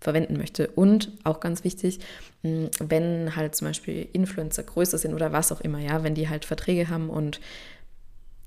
verwenden 0.00 0.38
möchte. 0.38 0.68
Und 0.68 1.12
auch 1.24 1.40
ganz 1.40 1.64
wichtig, 1.64 2.00
wenn 2.42 3.36
halt 3.36 3.54
zum 3.54 3.68
Beispiel 3.68 4.08
Influencer 4.14 4.62
größer 4.62 4.96
sind 4.96 5.12
oder 5.12 5.32
was 5.32 5.52
auch 5.52 5.60
immer, 5.60 5.78
ja, 5.78 6.02
wenn 6.02 6.14
die 6.14 6.30
halt 6.30 6.46
Verträge 6.46 6.88
haben 6.88 7.10
und 7.10 7.40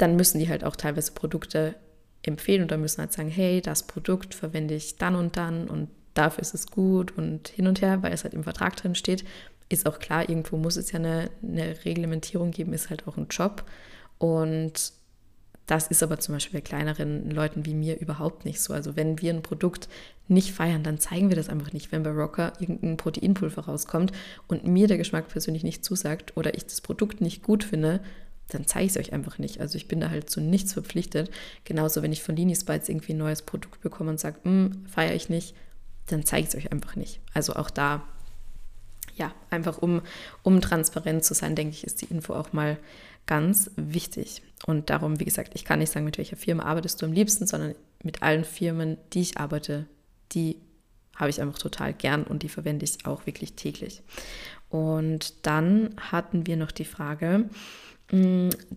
dann 0.03 0.17
müssen 0.17 0.37
die 0.37 0.49
halt 0.49 0.65
auch 0.65 0.75
teilweise 0.75 1.13
Produkte 1.13 1.75
empfehlen 2.23 2.63
und 2.63 2.71
dann 2.71 2.81
müssen 2.81 2.99
halt 2.99 3.13
sagen, 3.13 3.29
hey, 3.29 3.61
das 3.61 3.83
Produkt 3.83 4.35
verwende 4.35 4.75
ich 4.75 4.97
dann 4.97 5.15
und 5.15 5.37
dann 5.37 5.69
und 5.69 5.87
dafür 6.13 6.41
ist 6.41 6.53
es 6.53 6.67
gut 6.67 7.17
und 7.17 7.47
hin 7.47 7.67
und 7.67 7.81
her, 7.81 8.03
weil 8.03 8.11
es 8.11 8.25
halt 8.25 8.33
im 8.33 8.43
Vertrag 8.43 8.75
drin 8.75 8.95
steht. 8.95 9.23
Ist 9.69 9.87
auch 9.87 9.99
klar, 9.99 10.27
irgendwo 10.27 10.57
muss 10.57 10.75
es 10.75 10.91
ja 10.91 10.99
eine, 10.99 11.29
eine 11.41 11.85
Reglementierung 11.85 12.51
geben, 12.51 12.73
ist 12.73 12.89
halt 12.89 13.07
auch 13.07 13.15
ein 13.15 13.27
Job. 13.29 13.63
Und 14.17 14.91
das 15.67 15.87
ist 15.87 16.03
aber 16.03 16.19
zum 16.19 16.35
Beispiel 16.35 16.59
bei 16.59 16.65
kleineren 16.65 17.31
Leuten 17.31 17.65
wie 17.65 17.73
mir 17.73 17.97
überhaupt 17.97 18.43
nicht 18.43 18.59
so. 18.59 18.73
Also 18.73 18.97
wenn 18.97 19.21
wir 19.21 19.33
ein 19.33 19.41
Produkt 19.41 19.87
nicht 20.27 20.51
feiern, 20.51 20.83
dann 20.83 20.99
zeigen 20.99 21.29
wir 21.29 21.37
das 21.37 21.47
einfach 21.47 21.71
nicht. 21.71 21.93
Wenn 21.93 22.03
bei 22.03 22.11
Rocker 22.11 22.51
irgendein 22.59 22.97
Proteinpulver 22.97 23.61
rauskommt 23.63 24.11
und 24.49 24.67
mir 24.67 24.87
der 24.89 24.97
Geschmack 24.97 25.29
persönlich 25.29 25.63
nicht 25.63 25.85
zusagt 25.85 26.35
oder 26.35 26.55
ich 26.55 26.65
das 26.65 26.81
Produkt 26.81 27.21
nicht 27.21 27.41
gut 27.41 27.63
finde, 27.63 28.01
dann 28.49 28.67
zeige 28.67 28.85
ich 28.85 28.91
es 28.91 28.97
euch 28.97 29.13
einfach 29.13 29.37
nicht. 29.37 29.59
Also 29.61 29.77
ich 29.77 29.87
bin 29.87 29.99
da 29.99 30.09
halt 30.09 30.29
zu 30.29 30.41
nichts 30.41 30.73
verpflichtet. 30.73 31.31
Genauso, 31.63 32.01
wenn 32.01 32.11
ich 32.11 32.23
von 32.23 32.35
Linis 32.35 32.63
Bites 32.63 32.89
irgendwie 32.89 33.13
ein 33.13 33.17
neues 33.17 33.41
Produkt 33.41 33.81
bekomme 33.81 34.11
und 34.11 34.19
sage, 34.19 34.37
hm, 34.43 34.85
feiere 34.87 35.15
ich 35.15 35.29
nicht, 35.29 35.55
dann 36.07 36.25
zeige 36.25 36.43
ich 36.43 36.49
es 36.49 36.55
euch 36.55 36.71
einfach 36.71 36.95
nicht. 36.95 37.19
Also 37.33 37.55
auch 37.55 37.69
da, 37.69 38.03
ja, 39.15 39.33
einfach 39.49 39.77
um, 39.77 40.01
um 40.43 40.61
transparent 40.61 41.23
zu 41.23 41.33
sein, 41.33 41.55
denke 41.55 41.73
ich, 41.73 41.83
ist 41.83 42.01
die 42.01 42.05
Info 42.05 42.33
auch 42.33 42.53
mal 42.53 42.77
ganz 43.25 43.71
wichtig. 43.75 44.41
Und 44.65 44.89
darum, 44.89 45.19
wie 45.19 45.25
gesagt, 45.25 45.51
ich 45.55 45.65
kann 45.65 45.79
nicht 45.79 45.91
sagen, 45.91 46.05
mit 46.05 46.17
welcher 46.17 46.37
Firma 46.37 46.63
arbeitest 46.63 47.01
du 47.01 47.05
am 47.05 47.13
liebsten, 47.13 47.47
sondern 47.47 47.75
mit 48.03 48.21
allen 48.21 48.43
Firmen, 48.43 48.97
die 49.13 49.21
ich 49.21 49.37
arbeite, 49.37 49.87
die 50.33 50.57
habe 51.15 51.29
ich 51.29 51.41
einfach 51.41 51.59
total 51.59 51.93
gern 51.93 52.23
und 52.23 52.43
die 52.43 52.49
verwende 52.49 52.85
ich 52.85 53.05
auch 53.05 53.25
wirklich 53.25 53.53
täglich. 53.53 54.01
Und 54.69 55.45
dann 55.45 55.95
hatten 55.97 56.47
wir 56.47 56.57
noch 56.57 56.71
die 56.71 56.85
Frage, 56.85 57.49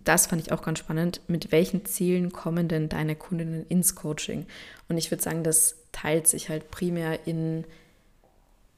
das 0.03 0.25
fand 0.25 0.41
ich 0.41 0.51
auch 0.51 0.63
ganz 0.63 0.79
spannend. 0.79 1.21
Mit 1.27 1.51
welchen 1.51 1.85
Zielen 1.85 2.31
kommen 2.31 2.67
denn 2.67 2.89
deine 2.89 3.15
Kundinnen 3.15 3.67
ins 3.67 3.93
Coaching? 3.93 4.47
Und 4.89 4.97
ich 4.97 5.11
würde 5.11 5.21
sagen, 5.21 5.43
das 5.43 5.75
teilt 5.91 6.27
sich 6.27 6.49
halt 6.49 6.71
primär 6.71 7.27
in 7.27 7.63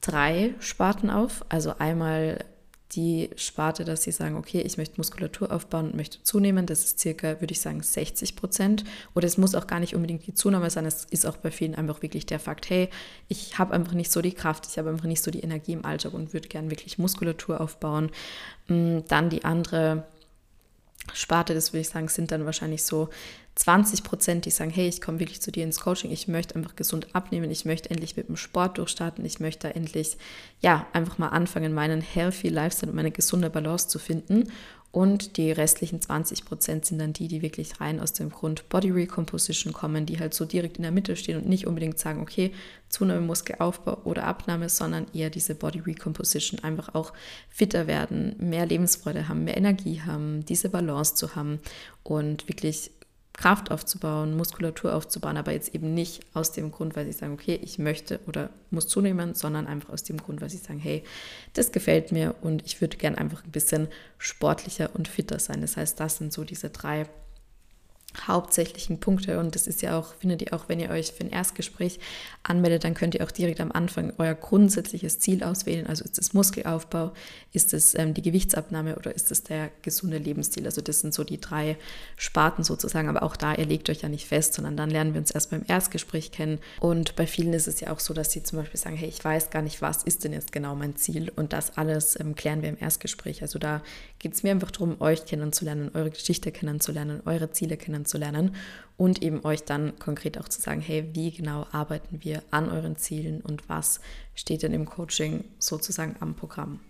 drei 0.02 0.54
Sparten 0.60 1.08
auf. 1.08 1.46
Also 1.48 1.76
einmal 1.78 2.44
die 2.92 3.30
Sparte, 3.36 3.84
dass 3.84 4.02
sie 4.02 4.12
sagen, 4.12 4.36
okay, 4.36 4.60
ich 4.60 4.76
möchte 4.76 4.96
Muskulatur 4.98 5.50
aufbauen 5.50 5.86
und 5.86 5.96
möchte 5.96 6.22
zunehmen. 6.24 6.66
Das 6.66 6.84
ist 6.84 6.98
circa, 6.98 7.40
würde 7.40 7.52
ich 7.52 7.60
sagen, 7.60 7.82
60 7.82 8.36
Prozent. 8.36 8.84
Oder 9.14 9.28
es 9.28 9.38
muss 9.38 9.54
auch 9.54 9.66
gar 9.66 9.80
nicht 9.80 9.94
unbedingt 9.94 10.26
die 10.26 10.34
Zunahme 10.34 10.68
sein. 10.68 10.84
Es 10.84 11.04
ist 11.04 11.24
auch 11.24 11.38
bei 11.38 11.50
vielen 11.50 11.74
einfach 11.74 12.02
wirklich 12.02 12.26
der 12.26 12.40
Fakt, 12.40 12.68
hey, 12.68 12.90
ich 13.28 13.58
habe 13.58 13.72
einfach 13.72 13.92
nicht 13.92 14.12
so 14.12 14.20
die 14.20 14.32
Kraft, 14.32 14.66
ich 14.68 14.76
habe 14.76 14.90
einfach 14.90 15.06
nicht 15.06 15.22
so 15.22 15.30
die 15.30 15.40
Energie 15.40 15.72
im 15.72 15.86
Alltag 15.86 16.12
und 16.12 16.34
würde 16.34 16.48
gern 16.48 16.70
wirklich 16.70 16.98
Muskulatur 16.98 17.62
aufbauen. 17.62 18.10
Mm, 18.66 18.98
dann 19.08 19.30
die 19.30 19.44
andere 19.44 20.04
Sparte, 21.12 21.54
das 21.54 21.72
würde 21.72 21.80
ich 21.80 21.88
sagen, 21.88 22.08
sind 22.08 22.30
dann 22.30 22.44
wahrscheinlich 22.44 22.84
so 22.84 23.08
20 23.56 24.04
Prozent, 24.04 24.44
die 24.44 24.50
sagen, 24.50 24.70
hey, 24.70 24.88
ich 24.88 25.00
komme 25.00 25.18
wirklich 25.18 25.42
zu 25.42 25.50
dir 25.50 25.64
ins 25.64 25.80
Coaching, 25.80 26.10
ich 26.10 26.28
möchte 26.28 26.54
einfach 26.54 26.76
gesund 26.76 27.14
abnehmen, 27.14 27.50
ich 27.50 27.64
möchte 27.64 27.90
endlich 27.90 28.16
mit 28.16 28.28
dem 28.28 28.36
Sport 28.36 28.78
durchstarten, 28.78 29.24
ich 29.24 29.40
möchte 29.40 29.74
endlich, 29.74 30.16
ja, 30.60 30.86
einfach 30.92 31.18
mal 31.18 31.28
anfangen, 31.28 31.74
meinen 31.74 32.00
healthy 32.00 32.48
Lifestyle 32.48 32.90
und 32.90 32.96
meine 32.96 33.10
gesunde 33.10 33.50
Balance 33.50 33.88
zu 33.88 33.98
finden. 33.98 34.50
Und 34.92 35.36
die 35.36 35.52
restlichen 35.52 36.00
20 36.00 36.44
Prozent 36.44 36.84
sind 36.84 36.98
dann 36.98 37.12
die, 37.12 37.28
die 37.28 37.42
wirklich 37.42 37.80
rein 37.80 38.00
aus 38.00 38.12
dem 38.12 38.30
Grund 38.30 38.68
Body 38.68 38.90
Recomposition 38.90 39.72
kommen, 39.72 40.04
die 40.04 40.18
halt 40.18 40.34
so 40.34 40.44
direkt 40.44 40.78
in 40.78 40.82
der 40.82 40.90
Mitte 40.90 41.14
stehen 41.14 41.36
und 41.36 41.48
nicht 41.48 41.68
unbedingt 41.68 41.98
sagen, 41.98 42.20
okay, 42.20 42.52
Zunahme, 42.88 43.20
Muskelaufbau 43.20 43.98
oder 44.02 44.24
Abnahme, 44.24 44.68
sondern 44.68 45.06
eher 45.14 45.30
diese 45.30 45.54
Body 45.54 45.78
Recomposition, 45.78 46.64
einfach 46.64 46.92
auch 46.96 47.12
fitter 47.48 47.86
werden, 47.86 48.34
mehr 48.38 48.66
Lebensfreude 48.66 49.28
haben, 49.28 49.44
mehr 49.44 49.56
Energie 49.56 50.00
haben, 50.00 50.44
diese 50.44 50.70
Balance 50.70 51.14
zu 51.14 51.36
haben 51.36 51.60
und 52.02 52.48
wirklich 52.48 52.90
Kraft 53.40 53.70
aufzubauen, 53.70 54.36
Muskulatur 54.36 54.94
aufzubauen, 54.94 55.38
aber 55.38 55.52
jetzt 55.52 55.74
eben 55.74 55.94
nicht 55.94 56.20
aus 56.34 56.52
dem 56.52 56.70
Grund, 56.70 56.94
weil 56.94 57.06
sie 57.06 57.12
sagen, 57.12 57.32
okay, 57.32 57.58
ich 57.62 57.78
möchte 57.78 58.20
oder 58.26 58.50
muss 58.70 58.86
zunehmen, 58.86 59.34
sondern 59.34 59.66
einfach 59.66 59.94
aus 59.94 60.02
dem 60.02 60.18
Grund, 60.18 60.42
weil 60.42 60.50
sie 60.50 60.58
sagen, 60.58 60.78
hey, 60.78 61.02
das 61.54 61.72
gefällt 61.72 62.12
mir 62.12 62.34
und 62.42 62.62
ich 62.66 62.82
würde 62.82 62.98
gern 62.98 63.14
einfach 63.14 63.42
ein 63.42 63.50
bisschen 63.50 63.88
sportlicher 64.18 64.90
und 64.92 65.08
fitter 65.08 65.38
sein. 65.38 65.62
Das 65.62 65.78
heißt, 65.78 65.98
das 65.98 66.18
sind 66.18 66.34
so 66.34 66.44
diese 66.44 66.68
drei 66.68 67.06
hauptsächlichen 68.26 68.98
Punkte 68.98 69.38
und 69.38 69.54
das 69.54 69.66
ist 69.66 69.82
ja 69.82 69.98
auch, 69.98 70.14
findet 70.14 70.42
ihr 70.42 70.52
auch, 70.52 70.68
wenn 70.68 70.80
ihr 70.80 70.90
euch 70.90 71.12
für 71.12 71.22
ein 71.22 71.30
Erstgespräch 71.30 72.00
anmeldet, 72.42 72.84
dann 72.84 72.94
könnt 72.94 73.14
ihr 73.14 73.24
auch 73.24 73.30
direkt 73.30 73.60
am 73.60 73.70
Anfang 73.70 74.12
euer 74.18 74.34
grundsätzliches 74.34 75.20
Ziel 75.20 75.44
auswählen. 75.44 75.86
Also 75.86 76.04
ist 76.04 76.18
es 76.18 76.32
Muskelaufbau, 76.32 77.12
ist 77.52 77.72
es 77.72 77.94
ähm, 77.94 78.14
die 78.14 78.22
Gewichtsabnahme 78.22 78.96
oder 78.96 79.14
ist 79.14 79.30
es 79.30 79.44
der 79.44 79.70
gesunde 79.82 80.18
Lebensstil? 80.18 80.66
Also 80.66 80.80
das 80.80 81.00
sind 81.00 81.14
so 81.14 81.22
die 81.22 81.40
drei 81.40 81.76
Sparten 82.16 82.64
sozusagen, 82.64 83.08
aber 83.08 83.22
auch 83.22 83.36
da, 83.36 83.54
ihr 83.54 83.66
legt 83.66 83.88
euch 83.90 84.02
ja 84.02 84.08
nicht 84.08 84.26
fest, 84.26 84.54
sondern 84.54 84.76
dann 84.76 84.90
lernen 84.90 85.14
wir 85.14 85.20
uns 85.20 85.30
erst 85.30 85.50
beim 85.50 85.64
Erstgespräch 85.66 86.32
kennen 86.32 86.58
und 86.80 87.14
bei 87.14 87.26
vielen 87.26 87.52
ist 87.52 87.68
es 87.68 87.80
ja 87.80 87.92
auch 87.92 88.00
so, 88.00 88.12
dass 88.12 88.32
sie 88.32 88.42
zum 88.42 88.58
Beispiel 88.58 88.80
sagen, 88.80 88.96
hey, 88.96 89.08
ich 89.08 89.24
weiß 89.24 89.50
gar 89.50 89.62
nicht, 89.62 89.82
was 89.82 90.02
ist 90.02 90.24
denn 90.24 90.32
jetzt 90.32 90.50
genau 90.50 90.74
mein 90.74 90.96
Ziel 90.96 91.30
und 91.36 91.52
das 91.52 91.78
alles 91.78 92.18
ähm, 92.18 92.34
klären 92.34 92.62
wir 92.62 92.70
im 92.70 92.78
Erstgespräch. 92.80 93.42
Also 93.42 93.60
da 93.60 93.82
geht 94.18 94.34
es 94.34 94.42
mir 94.42 94.50
einfach 94.50 94.72
darum, 94.72 95.00
euch 95.00 95.26
kennenzulernen, 95.26 95.92
eure 95.94 96.10
Geschichte 96.10 96.50
kennenzulernen, 96.50 97.22
eure 97.24 97.52
Ziele 97.52 97.76
kennenzulernen 97.76 97.99
und 98.96 99.22
eben 99.22 99.44
euch 99.44 99.64
dann 99.64 99.98
konkret 99.98 100.38
auch 100.38 100.48
zu 100.48 100.60
sagen, 100.60 100.80
hey, 100.80 101.08
wie 101.14 101.30
genau 101.30 101.66
arbeiten 101.72 102.22
wir 102.22 102.42
an 102.50 102.70
euren 102.70 102.96
Zielen 102.96 103.40
und 103.40 103.68
was 103.68 104.00
steht 104.34 104.62
denn 104.62 104.72
im 104.72 104.86
Coaching 104.86 105.44
sozusagen 105.58 106.16
am 106.20 106.34
Programm. 106.34 106.80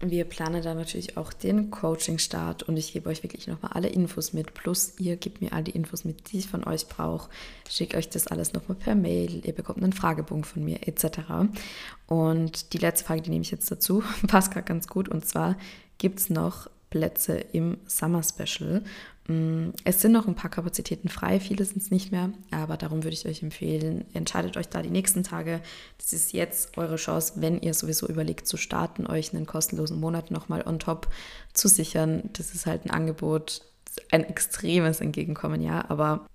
Wir 0.00 0.24
planen 0.24 0.62
da 0.62 0.74
natürlich 0.74 1.16
auch 1.16 1.32
den 1.32 1.70
Coaching-Start 1.70 2.64
und 2.64 2.76
ich 2.76 2.92
gebe 2.92 3.08
euch 3.08 3.22
wirklich 3.22 3.46
nochmal 3.46 3.72
alle 3.72 3.88
Infos 3.88 4.32
mit. 4.32 4.52
Plus, 4.52 4.94
ihr 4.98 5.16
gebt 5.16 5.40
mir 5.40 5.52
all 5.52 5.62
die 5.62 5.70
Infos 5.70 6.04
mit, 6.04 6.32
die 6.32 6.38
ich 6.38 6.48
von 6.48 6.64
euch 6.64 6.88
brauche. 6.88 7.30
Schickt 7.70 7.94
euch 7.94 8.10
das 8.10 8.26
alles 8.26 8.52
nochmal 8.52 8.76
per 8.76 8.96
Mail. 8.96 9.46
Ihr 9.46 9.54
bekommt 9.54 9.82
einen 9.82 9.92
Fragebogen 9.92 10.44
von 10.44 10.64
mir, 10.64 10.86
etc. 10.86 11.20
Und 12.06 12.72
die 12.72 12.78
letzte 12.78 13.06
Frage, 13.06 13.22
die 13.22 13.30
nehme 13.30 13.42
ich 13.42 13.50
jetzt 13.50 13.70
dazu, 13.70 14.02
passt 14.26 14.52
gerade 14.52 14.66
ganz 14.66 14.88
gut. 14.88 15.08
Und 15.08 15.24
zwar, 15.24 15.56
gibt 15.98 16.18
es 16.18 16.28
noch 16.28 16.68
Plätze 16.90 17.38
im 17.52 17.78
Summer 17.86 18.22
Special. 18.22 18.82
Mm, 19.26 19.70
es 19.84 20.02
sind 20.02 20.12
noch 20.12 20.26
ein 20.26 20.34
paar 20.34 20.50
Kapazitäten 20.50 21.08
frei, 21.08 21.40
viele 21.40 21.64
sind 21.64 21.82
es 21.82 21.90
nicht 21.90 22.12
mehr, 22.12 22.30
aber 22.50 22.76
darum 22.76 23.04
würde 23.04 23.14
ich 23.14 23.26
euch 23.26 23.42
empfehlen, 23.42 24.04
entscheidet 24.12 24.56
euch 24.56 24.68
da 24.68 24.82
die 24.82 24.90
nächsten 24.90 25.22
Tage. 25.22 25.60
Das 25.98 26.12
ist 26.12 26.32
jetzt 26.32 26.76
eure 26.76 26.96
Chance, 26.96 27.34
wenn 27.36 27.60
ihr 27.60 27.72
sowieso 27.72 28.06
überlegt 28.06 28.46
zu 28.46 28.56
starten, 28.56 29.06
euch 29.06 29.34
einen 29.34 29.46
kostenlosen 29.46 29.98
Monat 29.98 30.30
nochmal 30.30 30.62
on 30.66 30.78
top 30.78 31.08
zu 31.54 31.68
sichern. 31.68 32.28
Das 32.34 32.54
ist 32.54 32.66
halt 32.66 32.84
ein 32.84 32.90
Angebot, 32.90 33.62
ein 34.10 34.24
extremes 34.24 35.00
Entgegenkommen, 35.00 35.62
ja, 35.62 35.88
aber 35.88 36.26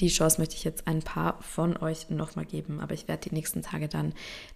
die 0.00 0.08
Chance 0.08 0.40
möchte 0.40 0.56
ich 0.56 0.64
jetzt 0.64 0.86
ein 0.86 1.00
paar 1.00 1.40
von 1.42 1.76
euch 1.78 2.10
nochmal 2.10 2.44
geben, 2.44 2.80
aber 2.80 2.94
ich 2.94 3.08
werde 3.08 3.28
die 3.28 3.34
nächsten 3.34 3.62
Tage 3.62 3.88
dann 3.88 4.12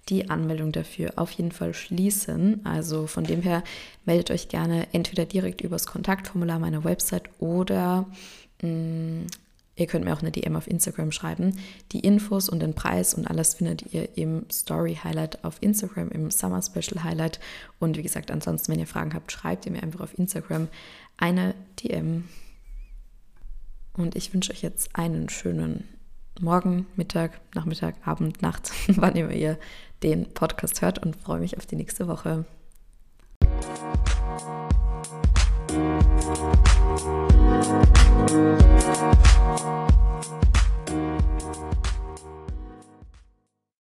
die 0.08 0.28
Anmeldung 0.28 0.72
dafür 0.72 1.14
auf 1.16 1.30
jeden 1.32 1.52
Fall 1.52 1.72
schließen. 1.72 2.64
Also 2.64 3.06
von 3.06 3.24
dem 3.24 3.42
her 3.42 3.62
meldet 4.04 4.30
euch 4.30 4.48
gerne 4.48 4.86
entweder 4.92 5.24
direkt 5.24 5.62
übers 5.62 5.86
Kontaktformular 5.86 6.58
meiner 6.58 6.84
Website 6.84 7.30
oder 7.38 8.06
mh, 8.60 8.68
mm, 8.68 9.26
Ihr 9.80 9.86
könnt 9.86 10.04
mir 10.04 10.12
auch 10.12 10.20
eine 10.20 10.30
DM 10.30 10.56
auf 10.56 10.66
Instagram 10.66 11.10
schreiben. 11.10 11.56
Die 11.92 12.00
Infos 12.00 12.50
und 12.50 12.60
den 12.60 12.74
Preis 12.74 13.14
und 13.14 13.26
alles 13.26 13.54
findet 13.54 13.94
ihr 13.94 14.14
im 14.18 14.44
Story 14.52 14.98
Highlight 15.02 15.42
auf 15.42 15.56
Instagram, 15.62 16.10
im 16.10 16.30
Summer 16.30 16.60
Special 16.60 17.02
Highlight. 17.02 17.40
Und 17.78 17.96
wie 17.96 18.02
gesagt, 18.02 18.30
ansonsten, 18.30 18.72
wenn 18.72 18.78
ihr 18.78 18.86
Fragen 18.86 19.14
habt, 19.14 19.32
schreibt 19.32 19.64
ihr 19.64 19.72
mir 19.72 19.82
einfach 19.82 20.00
auf 20.00 20.18
Instagram 20.18 20.68
eine 21.16 21.54
DM. 21.82 22.24
Und 23.92 24.16
ich 24.16 24.32
wünsche 24.32 24.52
euch 24.52 24.62
jetzt 24.62 24.96
einen 24.96 25.28
schönen 25.28 25.88
Morgen, 26.40 26.86
Mittag, 26.96 27.40
Nachmittag, 27.54 27.96
Abend, 28.04 28.40
Nacht, 28.42 28.70
wann 28.96 29.16
immer 29.16 29.32
ihr 29.32 29.58
den 30.02 30.32
Podcast 30.32 30.80
hört 30.82 30.98
und 30.98 31.16
freue 31.16 31.40
mich 31.40 31.56
auf 31.56 31.66
die 31.66 31.76
nächste 31.76 32.08
Woche. 32.08 32.44